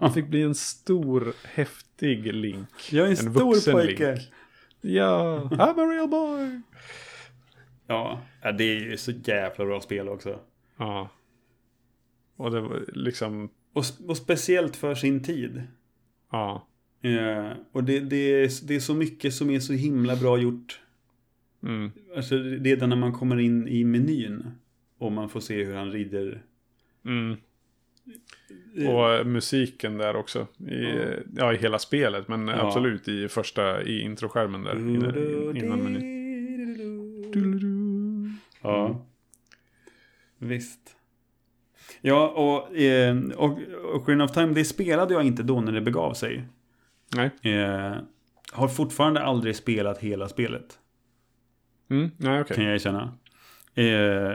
Det 0.00 0.10
fick 0.14 0.26
bli 0.28 0.42
en 0.42 0.54
stor, 0.54 1.32
häftig 1.44 2.34
Link. 2.34 2.68
Jag 2.92 3.00
är 3.00 3.04
en, 3.04 3.10
En 3.10 3.16
stor 3.16 3.54
vuxen 3.54 3.72
pojke. 3.72 4.14
Link. 4.14 4.32
Ja, 4.80 5.48
I'm 5.52 5.80
a 5.80 5.92
real 5.92 6.08
boy! 6.08 6.60
Ja, 7.86 8.22
ja, 8.42 8.52
det 8.52 8.64
är 8.64 8.80
ju 8.80 8.96
så 8.96 9.10
jävla 9.10 9.64
bra 9.64 9.80
spel 9.80 10.08
också. 10.08 10.40
Ja. 10.76 11.08
Och 12.36 12.50
det 12.50 12.60
var 12.60 12.84
liksom, 12.92 13.50
Och, 13.72 13.84
och 14.08 14.16
speciellt 14.16 14.76
för 14.76 14.94
sin 14.94 15.22
tid. 15.22 15.62
ja. 16.30 16.64
Eh, 17.02 17.52
och 17.72 17.84
det, 17.84 18.00
det, 18.00 18.16
är, 18.16 18.66
det 18.68 18.74
är 18.74 18.80
så 18.80 18.94
mycket 18.94 19.34
som 19.34 19.50
är 19.50 19.60
så 19.60 19.72
himla 19.72 20.16
bra 20.16 20.38
gjort. 20.38 20.80
Mm. 21.62 21.90
Alltså 22.16 22.36
redan 22.38 22.88
när 22.88 22.96
man 22.96 23.12
kommer 23.12 23.38
in 23.38 23.68
i 23.68 23.84
menyn. 23.84 24.50
Och 24.98 25.12
man 25.12 25.28
får 25.28 25.40
se 25.40 25.64
hur 25.64 25.74
han 25.74 25.92
rider. 25.92 26.42
Mm. 27.04 27.36
Och 28.88 29.26
musiken 29.26 29.98
där 29.98 30.16
också. 30.16 30.46
I, 30.68 30.84
Ja. 30.84 31.04
ja. 31.36 31.52
i 31.52 31.56
hela 31.56 31.78
spelet. 31.78 32.28
Men 32.28 32.48
Ja. 32.48 32.66
absolut 32.66 33.08
i 33.08 33.28
första, 33.28 33.82
i 33.82 34.00
introskärmen 34.00 34.62
där. 34.62 34.76
Innan 35.56 35.78
menyn. 35.82 36.18
Ja. 38.62 39.04
Visst. 40.38 40.80
Ja, 42.00 42.28
och, 42.28 42.76
eh, 42.76 43.16
och 43.36 43.58
Ocarina 43.94 44.24
of 44.24 44.32
Time, 44.32 44.52
det 44.54 44.64
spelade 44.64 45.14
jag 45.14 45.24
inte 45.24 45.42
då 45.42 45.60
när 45.60 45.72
det 45.72 45.80
begav 45.80 46.14
sig. 46.14 46.44
Nej. 47.16 47.30
Eh, 47.54 47.94
har 48.52 48.68
fortfarande 48.68 49.20
aldrig 49.20 49.56
spelat 49.56 49.98
hela 49.98 50.28
spelet. 50.28 50.78
Mm. 51.90 52.10
Nej, 52.16 52.40
okej. 52.40 52.56
Kan 52.56 52.64
jag 52.64 52.74
erkänna. 52.74 53.12
Eh, 53.74 54.32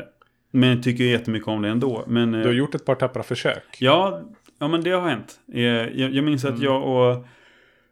men 0.55 0.81
tycker 0.81 1.03
jättemycket 1.03 1.47
om 1.47 1.61
det 1.61 1.69
ändå. 1.69 2.03
Men, 2.07 2.33
eh, 2.33 2.39
Du 2.41 2.47
har 2.47 2.53
gjort 2.53 2.75
ett 2.75 2.85
par 2.85 2.95
tappra 2.95 3.23
försök. 3.23 3.77
ja, 3.79 4.21
ja, 4.59 4.67
men 4.67 4.81
det 4.83 4.89
har 4.91 5.09
hänt. 5.09 5.39
Eh, 5.53 5.61
jag, 5.63 6.13
jag 6.13 6.23
minns 6.23 6.45
att 6.45 6.51
Mm. 6.51 6.63
jag 6.63 6.83
och 6.87 7.25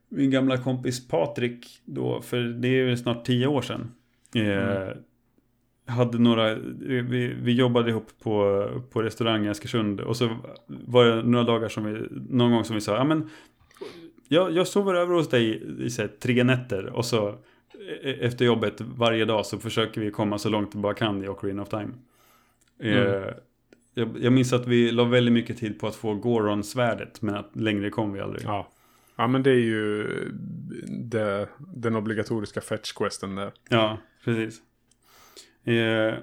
min 0.09 0.31
gamla 0.31 0.57
kompis 0.57 1.07
Patrik 1.07 1.81
då, 1.85 2.21
för 2.21 2.37
det 2.37 2.67
är 2.67 2.85
väl 2.85 2.97
snart 2.97 3.25
tio 3.25 3.47
år 3.47 3.61
sedan. 3.61 3.91
Eh, 4.35 4.41
Mm. 4.41 4.97
Hade 5.85 6.17
några, 6.19 6.55
vi, 6.55 7.33
vi 7.41 7.51
jobbade 7.53 7.89
ihop 7.89 8.07
på, 8.23 8.67
på 8.91 9.01
restaurang 9.01 9.45
i 9.45 9.49
Askersund 9.49 9.99
och 10.01 10.17
så 10.17 10.29
var 10.67 11.05
det 11.05 11.23
några 11.23 11.45
dagar 11.45 11.69
som 11.69 11.83
vi, 11.85 12.07
någon 12.29 12.51
gång 12.51 12.63
som 12.63 12.75
vi 12.75 12.81
sa, 12.81 12.95
ja 12.95 13.03
men 13.03 13.29
jag, 14.27 14.51
jag 14.51 14.67
sover 14.67 14.93
över 14.93 15.13
hos 15.15 15.29
dig 15.29 15.63
i 15.85 15.89
så 15.89 16.01
här, 16.01 16.09
tre 16.19 16.43
nätter 16.43 16.85
och 16.85 17.05
så 17.05 17.29
e- 18.03 18.17
efter 18.21 18.45
jobbet 18.45 18.81
varje 18.81 19.25
dag 19.25 19.45
så 19.45 19.57
försöker 19.59 20.01
vi 20.01 20.11
komma 20.11 20.37
så 20.37 20.49
långt 20.49 20.75
vi 20.75 20.79
bara 20.79 20.93
kan 20.93 21.23
i 21.23 21.27
Ocarina 21.27 21.61
of 21.61 21.69
Time. 21.69 21.89
Eh, 22.81 22.91
Mm. 23.13 23.33
jag, 23.93 24.09
jag 24.23 24.33
minns 24.33 24.53
att 24.53 24.67
vi 24.67 24.91
la 24.91 25.03
väldigt 25.03 25.33
mycket 25.33 25.57
tid 25.57 25.79
på 25.79 25.87
att 25.87 25.95
få 25.95 26.13
Goron-svärdet 26.15 27.21
men 27.21 27.35
att 27.35 27.55
längre 27.55 27.89
kom 27.89 28.13
vi 28.13 28.19
aldrig. 28.19 28.43
Ja. 28.45 28.71
Ja, 29.15 29.27
men 29.27 29.43
det 29.43 29.51
är 29.51 29.55
ju 29.59 30.03
det, 30.87 31.49
den 31.59 31.95
obligatoriska 31.95 32.59
fetch-questen 32.61 33.35
där. 33.35 33.51
Ja, 33.69 33.97
precis. 34.25 34.61
Eh, 35.63 36.13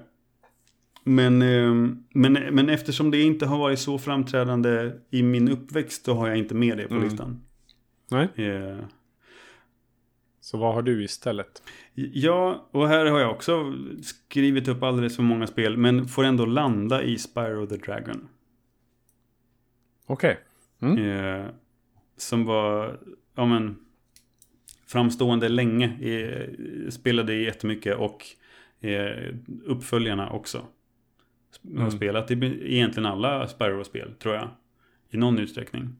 men, 1.03 1.41
eh, 1.41 1.73
men, 2.13 2.33
men 2.33 2.69
eftersom 2.69 3.11
det 3.11 3.21
inte 3.21 3.45
har 3.45 3.57
varit 3.57 3.79
så 3.79 3.97
framträdande 3.99 4.91
i 5.09 5.23
min 5.23 5.49
uppväxt 5.49 6.05
så 6.05 6.13
har 6.13 6.27
jag 6.27 6.37
inte 6.37 6.55
med 6.55 6.77
det 6.77 6.87
på 6.87 6.93
Mm. 6.93 7.09
listan. 7.09 7.41
Nej. 8.11 8.27
Så 10.41 10.57
vad 10.57 10.73
har 10.73 10.81
du 10.81 11.03
istället? 11.03 11.61
Ja, 12.13 12.67
och 12.71 12.87
här 12.87 13.05
har 13.05 13.19
jag 13.19 13.31
också 13.31 13.73
skrivit 14.01 14.67
upp 14.67 14.83
alldeles 14.83 15.15
för 15.15 15.23
många 15.23 15.47
spel 15.47 15.77
men 15.77 16.07
får 16.07 16.23
ändå 16.23 16.45
landa 16.45 17.03
i 17.03 17.17
Spyro 17.17 17.67
the 17.67 17.75
Dragon. 17.77 18.27
Okej. 20.05 20.39
Mm. 20.81 20.97
Eh, 21.09 21.45
som 22.17 22.45
var, 22.45 22.99
ja 23.35 23.45
men, 23.45 23.79
framstående 24.87 25.49
länge. 25.49 25.85
Eh, 26.01 26.89
spelade 26.89 27.33
jättemycket 27.35 27.97
och 27.97 28.25
eh, 28.87 29.33
uppföljarna 29.65 30.29
också. 30.29 30.57
Har 31.63 31.77
Mm. 31.79 31.91
spelat 31.91 32.31
i 32.31 32.33
egentligen 32.75 33.05
alla 33.05 33.47
Spyro-spel, 33.47 34.13
tror 34.19 34.35
jag. 34.35 34.49
I 35.09 35.17
någon 35.17 35.39
utsträckning. 35.39 35.95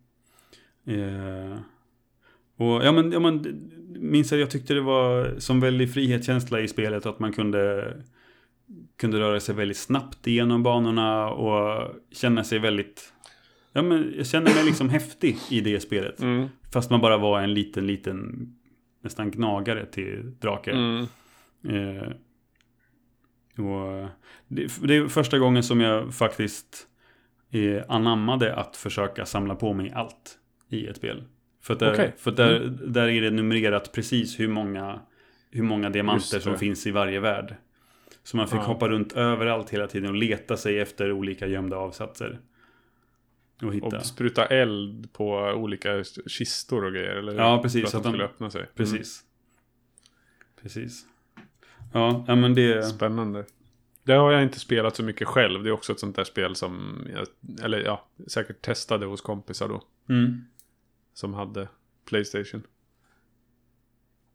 Eh, 0.86 1.58
och 2.60 2.86
ja 2.86 2.92
men, 2.92 3.12
ja 3.12 3.20
men, 3.20 3.62
minns 4.00 4.34
att 4.34 4.40
jag 4.40 4.52
tyckte 4.52 4.74
det 4.74 4.82
var 4.82 5.36
som 5.40 5.60
väldigt 5.60 5.94
frihetskänsla 5.94 6.60
i 6.60 6.68
spelet 6.68 7.06
att 7.06 7.20
man 7.20 7.34
kunde 7.34 7.94
kunde 8.98 9.20
röra 9.20 9.40
sig 9.40 9.56
väldigt 9.56 9.78
snabbt 9.78 10.28
igenom 10.28 10.64
banorna 10.64 11.30
och 11.30 11.96
känna 12.12 12.44
sig 12.44 12.60
väldigt 12.60 13.14
Ja 13.74 13.82
men 13.82 14.14
jag 14.18 14.28
kände 14.28 14.54
mig 14.54 14.66
liksom 14.66 14.90
häftig 14.90 15.38
i 15.50 15.62
det 15.62 15.80
spelet. 15.80 16.20
Mm. 16.22 16.48
Fast 16.74 16.90
man 16.90 17.02
bara 17.02 17.18
var 17.18 17.42
en 17.42 17.54
liten, 17.54 17.88
liten 17.88 18.50
nästan 19.02 19.32
gnagare 19.32 19.86
till 19.86 20.32
drake. 20.40 20.72
Mm. 20.72 21.08
Eh, 21.64 22.12
och 23.66 24.10
det, 24.48 24.72
det 24.88 24.96
är 24.96 25.08
första 25.08 25.40
gången 25.40 25.64
som 25.64 25.82
jag 25.82 26.14
faktiskt 26.14 26.88
eh, 27.52 27.84
anammade 27.88 28.56
att 28.56 28.76
försöka 28.76 29.26
samla 29.26 29.56
på 29.56 29.74
mig 29.74 29.92
allt 29.96 30.38
i 30.70 30.88
ett 30.88 30.98
spel. 30.98 31.24
För, 31.62 31.74
att 31.74 31.80
där, 31.80 31.94
Okej. 31.94 32.14
för 32.18 32.32
där, 32.32 32.60
där 32.88 33.08
är 33.08 33.22
det 33.22 33.32
numrerat 33.32 33.92
precis 33.92 34.40
hur 34.40 34.48
många, 34.48 35.00
hur 35.52 35.64
många 35.64 35.90
diamanter 35.90 36.40
som 36.40 36.58
finns 36.58 36.88
i 36.88 36.92
varje 36.92 37.20
värld. 37.20 37.56
Så 38.24 38.38
man 38.38 38.48
fick 38.48 38.60
Ja. 38.60 38.64
hoppa 38.64 38.90
runt 38.90 39.14
överallt 39.14 39.70
hela 39.70 39.88
tiden 39.88 40.10
och 40.10 40.16
leta 40.16 40.58
sig 40.58 40.80
efter 40.80 41.12
olika 41.12 41.48
gömda 41.48 41.78
avsatser. 41.78 42.40
Och 43.62 43.74
hitta. 43.76 43.86
Och 43.98 44.06
spruta 44.06 44.46
eld 44.46 45.14
på 45.14 45.36
olika 45.40 46.04
kistor 46.28 46.86
och 46.86 46.94
grejer. 46.94 47.16
Eller 47.16 47.32
hur? 47.32 47.40
Ja, 47.40 47.62
precis, 47.62 47.82
För 47.82 47.88
att 47.88 47.92
så 47.92 47.98
att 47.98 48.04
de- 48.04 48.10
skulle 48.12 48.24
öppna 48.24 48.50
sig. 48.50 48.66
Precis. 48.76 49.22
Precis. 50.62 51.06
Ja, 51.94 52.26
ja 52.28 52.36
men 52.36 52.54
det... 52.56 52.72
Mm. 52.74 52.84
Spännande. 52.84 53.46
Det 54.04 54.14
har 54.14 54.32
jag 54.32 54.44
inte 54.44 54.60
spelat 54.60 54.96
så 54.96 55.04
mycket 55.04 55.28
själv. 55.28 55.64
Det 55.64 55.70
är 55.70 55.72
också 55.72 55.92
ett 55.94 56.00
sånt 56.00 56.16
där 56.16 56.24
spel 56.24 56.56
som 56.56 57.02
jag, 57.14 57.28
eller 57.66 57.80
ja, 57.80 58.06
säkert 58.28 58.62
testade 58.62 59.06
hos 59.06 59.22
kompisar 59.22 59.68
då. 59.68 59.84
Mm. 60.10 60.46
Som 61.14 61.34
hade 61.34 61.68
Playstation. 62.06 62.64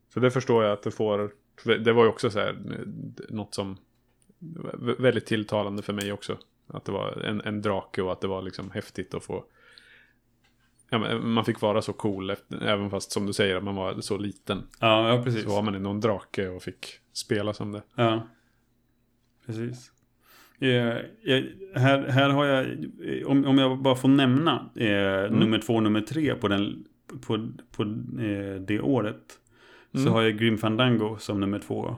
Så 0.09 0.21
det 0.21 0.31
förstår 0.31 0.65
jag 0.65 0.73
att 0.73 0.83
det 0.83 0.91
får. 0.91 1.35
Det 1.65 1.93
var 1.93 2.05
ju 2.05 2.11
också 2.11 2.31
så 2.31 2.39
här 2.39 2.59
något 3.29 3.55
som 3.55 3.77
var 4.39 5.03
väldigt 5.03 5.27
tilltalande 5.27 5.83
för 5.83 5.93
mig 5.93 6.13
också. 6.13 6.39
Att 6.67 6.85
det 6.85 6.93
var 6.93 7.13
en, 7.13 7.41
en 7.41 7.63
drake 7.63 8.03
och 8.03 8.13
att 8.13 8.21
det 8.21 8.27
var 8.27 8.43
liksom 8.43 8.71
häftigt 8.71 9.15
att 9.15 9.25
få. 9.25 9.45
Ja, 10.91 11.19
man 11.19 11.45
fick 11.45 11.61
vara 11.61 11.83
så 11.83 11.93
cool, 11.93 12.31
efter, 12.31 12.63
även 12.63 12.91
fast 12.91 13.13
som 13.13 13.27
du 13.27 13.33
säger 13.33 13.57
att 13.57 13.65
man 13.65 13.75
var 13.75 14.01
så 14.01 14.17
liten. 14.17 14.63
Ja, 14.81 15.09
ja, 15.09 15.23
precis. 15.23 15.43
Så 15.43 15.51
var 15.51 15.63
man 15.63 15.83
någon 15.83 16.01
drake 16.01 16.49
och 16.49 16.63
fick 16.63 17.01
spela 17.13 17.55
som 17.55 17.73
det. 17.73 17.83
Ja. 17.95 18.29
Precis. 19.47 19.94
Eh, 20.65 20.97
jag, 21.23 21.45
här, 21.75 22.09
här 22.09 22.31
har 22.31 22.45
jag, 22.45 22.67
eh, 23.05 23.27
om, 23.27 23.45
om 23.45 23.59
jag 23.59 23.79
bara 23.79 23.95
får 23.95 24.09
nämna 24.09 24.71
eh, 24.77 25.33
nummer 25.33 25.59
två 25.59 25.75
och 25.75 25.83
nummer 25.83 26.01
tre 26.01 26.35
på, 26.35 26.49
den, 26.49 26.85
på, 27.27 27.49
på 27.77 27.83
eh, 28.23 28.61
det 28.61 28.81
året. 28.81 29.39
Så 29.93 29.99
Mm. 30.01 30.13
har 30.13 30.23
jag 30.23 30.39
Grim 30.39 30.59
Fandango 30.59 31.17
som 31.19 31.41
nummer 31.41 31.59
två. 31.59 31.97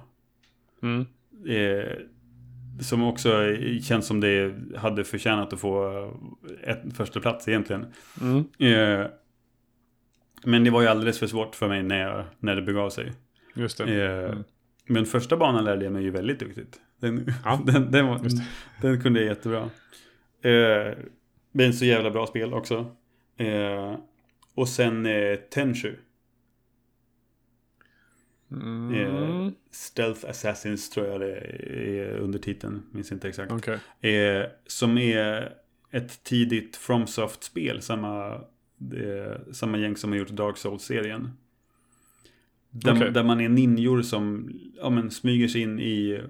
Mm. 0.83 1.07
Eh, 1.47 1.93
som 2.81 3.03
också 3.03 3.43
eh, 3.45 3.81
känns 3.81 4.07
som 4.07 4.21
det 4.21 4.55
hade 4.77 5.05
förtjänat 5.05 5.53
att 5.53 5.61
få 5.61 5.91
ett 6.63 6.97
första 6.97 7.21
plats 7.21 7.49
egentligen. 7.49 7.87
Mm. 8.21 8.45
Men 10.45 10.65
det 10.65 10.71
var 10.71 10.83
ju 10.83 10.89
alldeles 10.89 11.19
för 11.19 11.27
svårt 11.27 11.55
för 11.55 11.69
mig 11.69 11.83
när, 11.83 12.01
jag, 12.01 12.25
när 12.39 12.57
det 12.57 12.63
begav 12.63 12.91
sig. 12.91 13.13
Just 13.55 13.79
det. 13.79 13.85
Mm. 14.25 14.45
Men 14.87 15.07
första 15.07 15.37
banan 15.37 15.65
lärde 15.65 15.85
jag 15.85 15.93
mig 15.93 16.03
ju 16.03 16.11
väldigt 16.11 16.39
duktigt. 16.39 16.81
Den, 17.01 17.33
Ja, 17.45 17.63
den, 17.67 17.91
den, 17.91 18.07
var, 18.07 18.21
den 18.81 19.03
kunde 19.03 19.21
jag 19.21 19.29
jättebra. 19.29 19.71
Eh, 20.43 20.95
men 21.53 21.73
så 21.73 21.85
jävla 21.85 22.11
bra 22.11 22.27
spel 22.27 22.55
också. 22.55 22.97
Eh, 23.37 23.99
och 24.55 24.69
sen 24.69 25.07
eh, 25.07 25.37
Tenshu. 25.37 25.95
Mm. 28.51 28.95
Eh, 28.95 29.53
Stealth 29.71 30.31
Assassins 30.31 30.91
tror 30.91 31.07
jag 31.07 31.21
det 31.21 31.37
är 31.37 32.19
under 32.19 32.39
titeln. 32.39 32.83
Minns 32.91 33.13
inte 33.13 33.29
exakt. 33.29 33.53
Okej. 33.53 34.15
Eh, 34.15 34.47
som 34.67 34.99
är 34.99 35.53
ett 35.91 36.25
tidigt 36.25 36.77
FromSoft-spel. 36.77 37.83
Samma, 37.83 38.35
eh, 38.95 39.53
samma 39.53 39.79
gäng 39.79 39.97
som 39.97 40.11
har 40.11 40.19
gjort 40.19 40.29
Dark 40.29 40.57
Souls-serien. 40.57 41.31
Där, 42.71 42.97
Okej. 42.97 43.11
där 43.11 43.25
man 43.25 43.41
är 43.41 43.49
ninjor 43.49 44.03
som 44.03 44.51
ja, 44.77 44.91
men, 44.91 45.11
smyger 45.11 45.49
sig 45.49 45.61
in 45.61 45.81
i, 45.81 46.21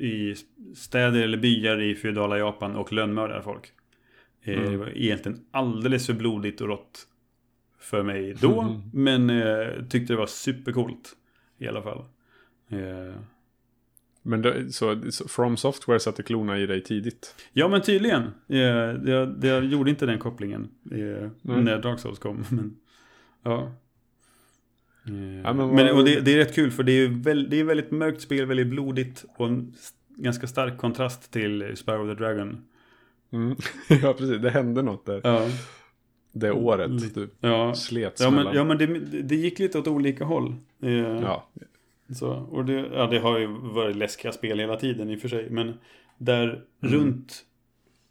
i 0.00 0.34
städer 0.74 1.22
eller 1.22 1.38
byar 1.38 1.80
i 1.82 1.94
feodala 1.94 2.38
Japan 2.38 2.76
och 2.76 2.92
lönnmördar 2.92 3.42
folk. 3.42 3.72
Eh, 4.42 4.58
Mm. 4.58 4.72
Det 4.72 4.76
var 4.78 4.96
egentligen 4.98 5.40
alldeles 5.50 6.06
för 6.06 6.12
blodigt 6.14 6.60
och 6.60 6.68
rått 6.68 7.06
för 7.80 8.02
mig 8.02 8.34
då. 8.40 8.60
Mm. 8.94 9.26
Men 9.26 9.30
eh, 9.30 9.84
tyckte 9.90 10.12
det 10.12 10.16
var 10.16 10.26
supercoolt 10.26 11.16
i 11.58 11.68
alla 11.68 11.82
fall. 11.82 11.98
Eh, 12.68 13.14
Men 14.22 14.42
det, 14.42 14.72
så, 14.72 15.10
så 15.10 15.28
From 15.28 15.56
Software 15.56 16.00
satte 16.00 16.22
klorna 16.22 16.58
i 16.58 16.66
dig 16.66 16.82
tidigt? 16.82 17.34
Ja 17.52 17.68
men 17.68 17.82
tydligen. 17.82 18.22
Eh, 18.48 18.58
jag, 18.58 19.44
jag 19.44 19.64
gjorde 19.64 19.90
inte 19.90 20.06
den 20.06 20.18
kopplingen 20.18 20.68
eh, 20.90 21.30
Nej. 21.42 21.62
när 21.62 21.78
Dark 21.82 22.00
Souls 22.00 22.18
kom. 22.18 22.44
Men, 22.50 22.76
ja. 23.42 23.72
Eh, 25.08 25.40
Ja, 25.44 25.52
men 25.52 25.68
men, 25.74 25.96
och 25.96 26.04
det, 26.04 26.20
det 26.20 26.32
är 26.32 26.36
rätt 26.36 26.54
kul 26.54 26.70
för 26.70 26.82
det 26.82 26.92
är, 26.92 27.08
väl, 27.08 27.50
det 27.50 27.60
är 27.60 27.64
väldigt 27.64 27.90
mörkt 27.90 28.20
spel, 28.20 28.46
väldigt 28.46 28.66
blodigt 28.66 29.24
och 29.36 29.46
en 29.46 29.74
ganska 30.16 30.46
stark 30.46 30.78
kontrast 30.78 31.32
till 31.32 31.76
Sparrow 31.76 32.14
the 32.14 32.22
Dragon. 32.24 32.64
Mm. 33.32 33.56
ja, 34.02 34.12
precis. 34.18 34.42
Det 34.42 34.50
hände 34.50 34.82
något 34.82 35.06
där. 35.06 35.20
Ja, 35.24 35.48
Det 36.32 36.50
året. 36.50 37.14
Du 37.14 37.28
ja. 37.40 37.74
slets 37.74 38.20
ja 38.22 38.30
men, 38.30 38.36
mellan. 38.36 38.54
ja, 38.54 38.64
men 38.64 38.78
det, 38.78 38.86
det 39.22 39.36
gick 39.36 39.58
lite 39.58 39.78
åt 39.78 39.86
olika 39.88 40.24
håll. 40.24 40.54
Eh, 40.82 40.90
Ja. 40.92 41.48
Så, 42.14 42.28
och 42.30 42.64
det, 42.64 42.72
ja, 42.72 43.06
det 43.06 43.18
har 43.18 43.38
ju 43.38 43.46
varit 43.46 43.96
läskiga 43.96 44.32
spel 44.32 44.58
hela 44.58 44.76
tiden 44.76 45.10
i 45.10 45.16
och 45.16 45.20
för 45.20 45.28
sig. 45.28 45.50
Men 45.50 45.74
där 46.18 46.46
Mm. 46.82 46.94
runt 46.94 47.44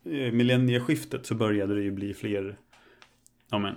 eh, 0.05 0.31
millennieskiftet 0.31 1.25
så 1.25 1.35
började 1.35 1.75
det 1.75 1.81
ju 1.81 1.91
bli 1.91 2.13
fler, 2.13 2.57
ja 3.51 3.57
men, 3.59 3.73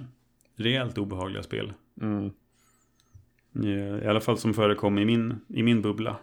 rejält 0.56 0.98
obehagliga 0.98 1.42
spel. 1.42 1.72
Mm. 2.02 2.30
Eh, 3.64 4.04
I 4.04 4.06
alla 4.08 4.20
fall 4.20 4.38
som 4.38 4.54
förekom 4.54 4.98
i 4.98 5.04
min, 5.04 5.40
i 5.48 5.62
min 5.62 5.82
bubbla. 5.82 6.16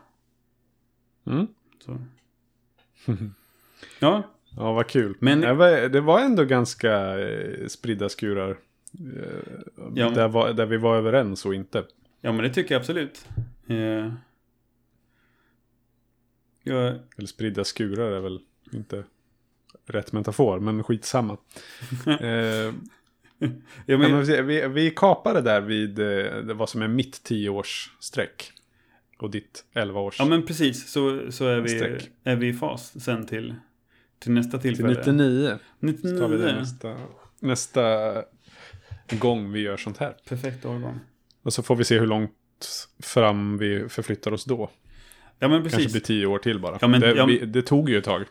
Mm. 1.25 1.47
Så. 1.85 1.97
Ja, 3.99 4.23
Ja, 4.57 4.73
vad 4.73 4.87
kul. 4.87 5.15
Men- 5.19 5.41
det, 5.41 5.53
var, 5.53 5.89
det 5.89 6.01
var 6.01 6.19
ändå 6.19 6.43
ganska 6.43 7.19
eh, 7.19 7.67
spridda 7.67 8.09
skurar. 8.09 8.49
Eh, 9.15 9.53
Ja. 9.95 10.09
där, 10.09 10.27
var, 10.27 10.53
där 10.53 10.65
vi 10.65 10.77
var 10.77 10.97
överens 10.97 11.45
och 11.45 11.55
inte. 11.55 11.85
ja 12.21 12.31
men 12.31 12.43
det 12.43 12.49
tycker 12.49 12.75
jag 12.75 12.79
absolut. 12.79 13.27
Eh, 13.67 14.13
jag, 16.63 16.99
Eller 17.17 17.27
spridda 17.27 17.63
skurar 17.63 18.11
är 18.11 18.19
väl 18.19 18.39
inte 18.71 19.03
rätt 19.85 20.11
metafor, 20.11 20.59
men 20.59 20.83
skitsamma. 20.83 21.37
eh, 22.19 22.73
ja, 23.39 23.47
Ja, 23.85 23.97
men, 23.97 24.11
men 24.11 24.47
vi, 24.47 24.67
vi 24.67 24.91
kapade 24.91 25.41
där 25.41 25.61
vid 25.61 25.99
eh, 25.99 26.05
det 26.43 26.53
vad 26.53 26.69
som 26.69 26.81
är 26.81 26.87
mitt 26.87 27.29
10-årsstreck. 27.29 28.51
Och 29.19 29.31
ditt 29.31 29.65
11-års. 29.73 30.15
ja 30.19 30.25
men 30.25 30.45
precis, 30.45 30.87
så, 30.91 31.31
så 31.31 31.45
är, 31.47 31.59
vi, 31.61 31.69
Streck. 31.69 32.09
är 32.23 32.35
vi 32.35 32.47
i 32.47 32.53
fas 32.53 33.03
sen 33.03 33.25
till, 33.25 33.55
till 34.19 34.31
nästa 34.31 34.57
till 34.57 34.75
tillfälle. 34.75 34.99
99. 34.99 35.57
99. 35.79 36.11
Så 36.15 36.19
tar 36.19 36.27
vi 36.27 36.37
det 36.37 36.55
nästa, 36.55 36.95
nästa 37.39 38.13
gång 39.19 39.51
vi 39.51 39.59
gör 39.61 39.77
sånt 39.77 39.97
här. 39.97 40.15
Perfekt 40.29 40.65
årgång. 40.65 40.99
Och 41.43 41.53
så 41.53 41.63
får 41.63 41.75
vi 41.75 41.83
se 41.83 41.99
hur 41.99 42.07
långt 42.07 42.31
fram 42.99 43.57
vi 43.57 43.89
förflyttar 43.89 44.31
oss 44.33 44.45
då. 44.45 44.69
Ja 45.39 45.47
men 45.47 45.61
Kanske 45.61 45.77
precis. 45.77 45.91
blir 45.91 46.01
tio 46.01 46.25
år 46.25 46.39
till 46.39 46.59
bara. 46.59 46.77
Ja, 46.81 46.87
men- 46.87 47.01
det, 47.01 47.13
ja, 47.15 47.25
vi, 47.25 47.39
det 47.39 47.61
tog 47.61 47.89
ju 47.89 47.97
ett 47.97 48.03
tag. 48.05 48.23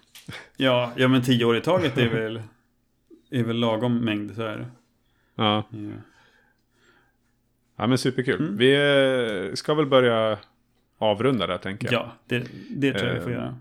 Ja, 0.56 0.92
ja 0.96 1.08
men 1.08 1.22
tio 1.22 1.44
år 1.44 1.56
i 1.56 1.60
taget 1.60 1.98
är 1.98 2.08
väl, 2.08 2.42
är 3.30 3.42
väl 3.44 3.56
lagom 3.56 3.98
mängd 4.04 4.34
så 4.34 4.42
här. 4.42 4.70
Ja, 5.44 5.64
Ja. 5.70 5.90
ja 7.76 7.86
men 7.86 7.98
superkul. 7.98 8.40
Mm. 8.40 8.56
Vi 8.56 8.74
eh, 9.48 9.54
ska 9.54 9.74
väl 9.74 9.86
börja 9.86 10.38
avrunda 10.98 11.46
där 11.46 11.58
tänker 11.58 11.92
jag. 11.92 12.02
Ja, 12.02 12.12
det, 12.26 12.46
det 12.70 12.92
tror 12.92 13.08
jag 13.08 13.14
vi 13.14 13.20
får 13.20 13.30
Eh, 13.30 13.36
göra. 13.36 13.58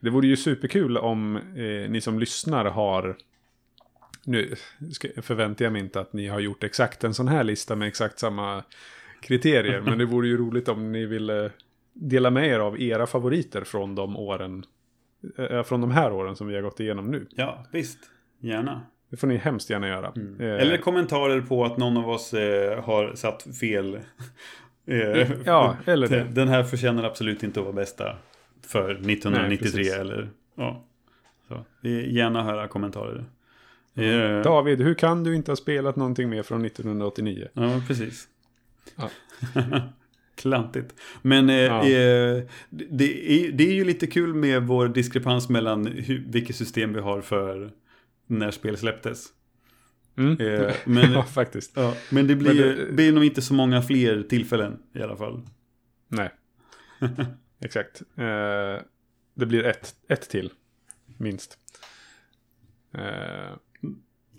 Det 0.00 0.10
vore 0.10 0.26
ju 0.26 0.36
superkul 0.36 0.96
om 0.98 1.36
eh, 1.36 1.90
ni 1.90 2.00
som 2.00 2.18
lyssnar 2.18 2.64
har... 2.64 3.16
Nu 4.24 4.54
ska, 4.92 5.08
förväntar 5.22 5.64
jag 5.64 5.72
mig 5.72 5.82
inte 5.82 6.00
att 6.00 6.12
ni 6.12 6.26
har 6.26 6.40
gjort 6.40 6.64
exakt 6.64 7.04
en 7.04 7.14
sån 7.14 7.28
här 7.28 7.44
lista 7.44 7.76
med 7.76 7.88
exakt 7.88 8.18
samma 8.18 8.64
kriterier. 9.20 9.80
men 9.80 9.98
det 9.98 10.04
vore 10.04 10.28
ju 10.28 10.36
roligt 10.36 10.68
om 10.68 10.92
ni 10.92 11.06
ville 11.06 11.50
dela 11.92 12.30
med 12.30 12.48
er 12.48 12.58
av 12.58 12.80
era 12.80 13.06
favoriter 13.06 13.64
från 13.64 13.94
de 13.94 14.16
åren. 14.16 14.64
Eh, 15.38 15.62
från 15.62 15.80
de 15.80 15.90
här 15.90 16.12
åren 16.12 16.36
som 16.36 16.46
vi 16.46 16.54
har 16.54 16.62
gått 16.62 16.80
igenom 16.80 17.10
nu. 17.10 17.26
Ja, 17.30 17.66
visst. 17.72 17.98
Gärna. 18.38 18.82
Det 19.10 19.16
får 19.16 19.26
ni 19.26 19.36
hemskt 19.36 19.70
gärna 19.70 19.88
göra. 19.88 20.12
Eh, 20.40 20.46
Eller 20.62 20.76
kommentarer 20.76 21.40
på 21.40 21.64
att 21.64 21.76
någon 21.76 21.96
av 21.96 22.08
oss 22.08 22.34
eh, 22.34 22.84
har 22.84 23.14
satt 23.14 23.46
fel. 23.60 23.98
Eh, 24.86 25.30
Ja, 25.44 25.76
eller 25.84 26.08
det. 26.08 26.24
Den 26.32 26.48
här 26.48 26.62
förtjänar 26.64 27.04
absolut 27.04 27.42
inte 27.42 27.60
att 27.60 27.64
vara 27.66 27.74
bästa 27.76 28.16
för 28.66 28.90
1993 28.90 29.70
precis. 29.72 29.94
eller 29.94 30.30
ja. 30.54 30.84
Så, 31.48 31.64
gärna 31.88 32.42
höra 32.42 32.68
kommentarer. 32.68 33.24
Eh, 33.94 34.42
David, 34.42 34.80
hur 34.80 34.94
kan 34.94 35.24
du 35.24 35.34
inte 35.34 35.50
ha 35.50 35.56
spelat 35.56 35.96
någonting 35.96 36.30
mer 36.30 36.42
från 36.42 36.64
1989? 36.64 37.48
Ja, 37.52 37.82
precis. 37.88 38.28
Ja. 38.96 39.10
Klantigt. 40.36 40.94
Men 41.22 41.50
eh, 41.50 41.56
Ja. 41.56 41.78
eh, 41.80 42.42
det, 42.70 43.32
är, 43.32 43.52
det 43.52 43.64
är 43.68 43.72
ju 43.74 43.84
lite 43.84 44.06
kul 44.06 44.34
med 44.34 44.62
vår 44.62 44.88
diskrepans 44.88 45.48
mellan 45.48 45.86
hur, 45.86 46.24
vilket 46.28 46.56
system 46.56 46.92
vi 46.92 47.00
har 47.00 47.20
för 47.20 47.70
när 48.30 48.50
spel 48.50 48.76
släpptes. 48.76 49.26
Mm. 50.16 50.40
Eh, 50.40 50.74
men, 50.84 51.12
ja, 51.12 51.22
faktiskt. 51.22 51.72
ja, 51.76 51.94
men 52.10 52.26
det 52.26 52.36
blir, 52.36 52.54
Men 52.54 52.86
det- 52.86 52.92
blir 52.92 53.12
nog 53.12 53.24
inte 53.24 53.42
så 53.42 53.54
många 53.54 53.82
fler 53.82 54.22
tillfällen 54.22 54.78
i 54.94 55.02
alla 55.02 55.16
fall. 55.16 55.42
Nej. 56.08 56.30
Exakt. 57.64 58.02
Eh, 58.16 58.82
det 59.34 59.46
blir 59.46 59.64
ett, 59.64 59.94
ett 60.08 60.28
till. 60.30 60.50
Minst. 61.16 61.58
Eh, 62.94 63.00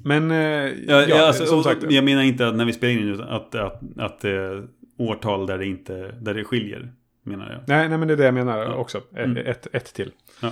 Men, 0.03 0.31
eh, 0.31 0.37
Ja, 0.37 1.05
ja, 1.09 1.27
alltså, 1.27 1.45
som 1.45 1.63
sagt. 1.63 1.83
Jag 1.91 2.03
menar 2.03 2.21
inte 2.21 2.47
att 2.47 2.55
när 2.55 2.65
vi 2.65 2.73
spelar 2.73 2.93
in 2.93 3.07
utan 3.09 3.29
att, 3.29 3.55
att, 3.55 3.81
att 3.97 4.25
är 4.25 4.67
årtal 4.97 5.47
där 5.47 5.57
det 5.57 5.65
inte 5.65 6.11
där 6.11 6.33
det 6.33 6.43
skiljer. 6.43 6.93
Menar 7.23 7.51
jag. 7.51 7.63
Nej, 7.67 7.89
nej, 7.89 7.97
men 7.97 8.07
det 8.07 8.13
är 8.13 8.17
det 8.17 8.23
jag 8.25 8.33
menar 8.33 8.73
också. 8.73 8.97
Ett, 8.97 9.05
Mm. 9.25 9.37
ett, 9.37 9.67
ett 9.73 9.93
till. 9.93 10.11
Ja. 10.41 10.51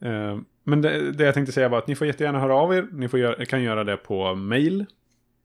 Eh, 0.00 0.38
Men 0.64 0.82
det, 0.82 1.12
det 1.12 1.24
jag 1.24 1.34
tänkte 1.34 1.52
säga 1.52 1.68
var 1.68 1.78
att 1.78 1.86
ni 1.86 1.94
får 1.94 2.06
jättegärna 2.06 2.40
höra 2.40 2.54
av 2.54 2.74
er. 2.74 2.88
Ni 2.92 3.08
får 3.08 3.18
göra, 3.18 3.44
kan 3.44 3.62
göra 3.62 3.84
det 3.84 3.96
på 3.96 4.34
mail, 4.34 4.86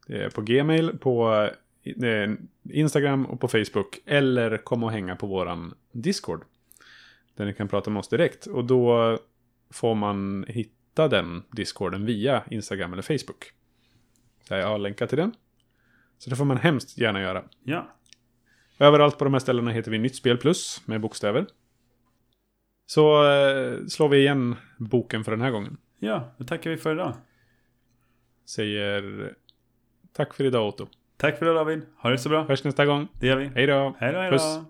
eh, 0.08 0.28
på 0.28 0.42
gmail, 0.42 0.98
på 0.98 1.48
eh, 1.84 2.30
Instagram 2.70 3.26
och 3.26 3.40
på 3.40 3.48
Facebook. 3.48 3.98
Eller 4.06 4.56
komma 4.56 4.86
och 4.86 4.92
hänga 4.92 5.16
på 5.16 5.26
våran 5.26 5.74
Discord. 5.92 6.44
Där 7.36 7.44
ni 7.44 7.54
kan 7.54 7.68
prata 7.68 7.90
med 7.90 8.00
oss 8.00 8.08
direkt. 8.08 8.46
Och 8.46 8.64
då 8.64 9.18
får 9.70 9.94
man 9.94 10.44
hitta 10.48 11.08
den 11.08 11.42
Discorden 11.50 12.06
via 12.06 12.42
Instagram 12.50 12.92
eller 12.92 13.02
Facebook. 13.02 13.44
Där 14.48 14.58
jag 14.58 14.68
har 14.68 14.78
länkat 14.78 15.08
till 15.08 15.18
den. 15.18 15.32
Så 16.18 16.30
det 16.30 16.36
får 16.36 16.44
man 16.44 16.56
hemskt 16.56 16.98
gärna 16.98 17.20
göra. 17.20 17.42
Ja. 17.64 17.88
Överallt 18.78 19.18
på 19.18 19.24
de 19.24 19.32
här 19.32 19.40
ställena 19.40 19.70
heter 19.70 19.90
vi 19.90 19.98
Nytt 19.98 20.16
Spel 20.16 20.36
Plus 20.36 20.82
med 20.86 21.00
bokstäver. 21.00 21.46
Så 22.86 23.30
eh, 23.30 23.86
slår 23.86 24.08
vi 24.08 24.18
igen 24.18 24.56
boken 24.78 25.24
för 25.24 25.30
den 25.32 25.40
här 25.40 25.50
gången. 25.50 25.76
Ja, 25.98 26.34
då 26.38 26.44
tackar 26.44 26.70
vi 26.70 26.76
för 26.76 26.92
idag. 26.92 27.12
Säger 28.44 29.32
tack 30.12 30.34
för 30.34 30.44
idag 30.44 30.68
Otto. 30.68 30.86
Tack 31.16 31.38
för 31.38 31.46
det 31.46 31.54
David. 31.54 31.82
Ha 32.02 32.10
det 32.10 32.18
så 32.18 32.28
bra. 32.28 32.44
Hörs 32.44 32.64
nästa 32.64 32.86
gång. 32.86 33.08
Det 33.20 33.26
gör 33.26 33.36
vi. 33.36 33.46
Hej 33.46 33.66
då. 33.66 33.96
Hej 33.98 34.12
då, 34.12 34.18
hej 34.18 34.30
Puss. 34.30 34.56
då. 34.56 34.64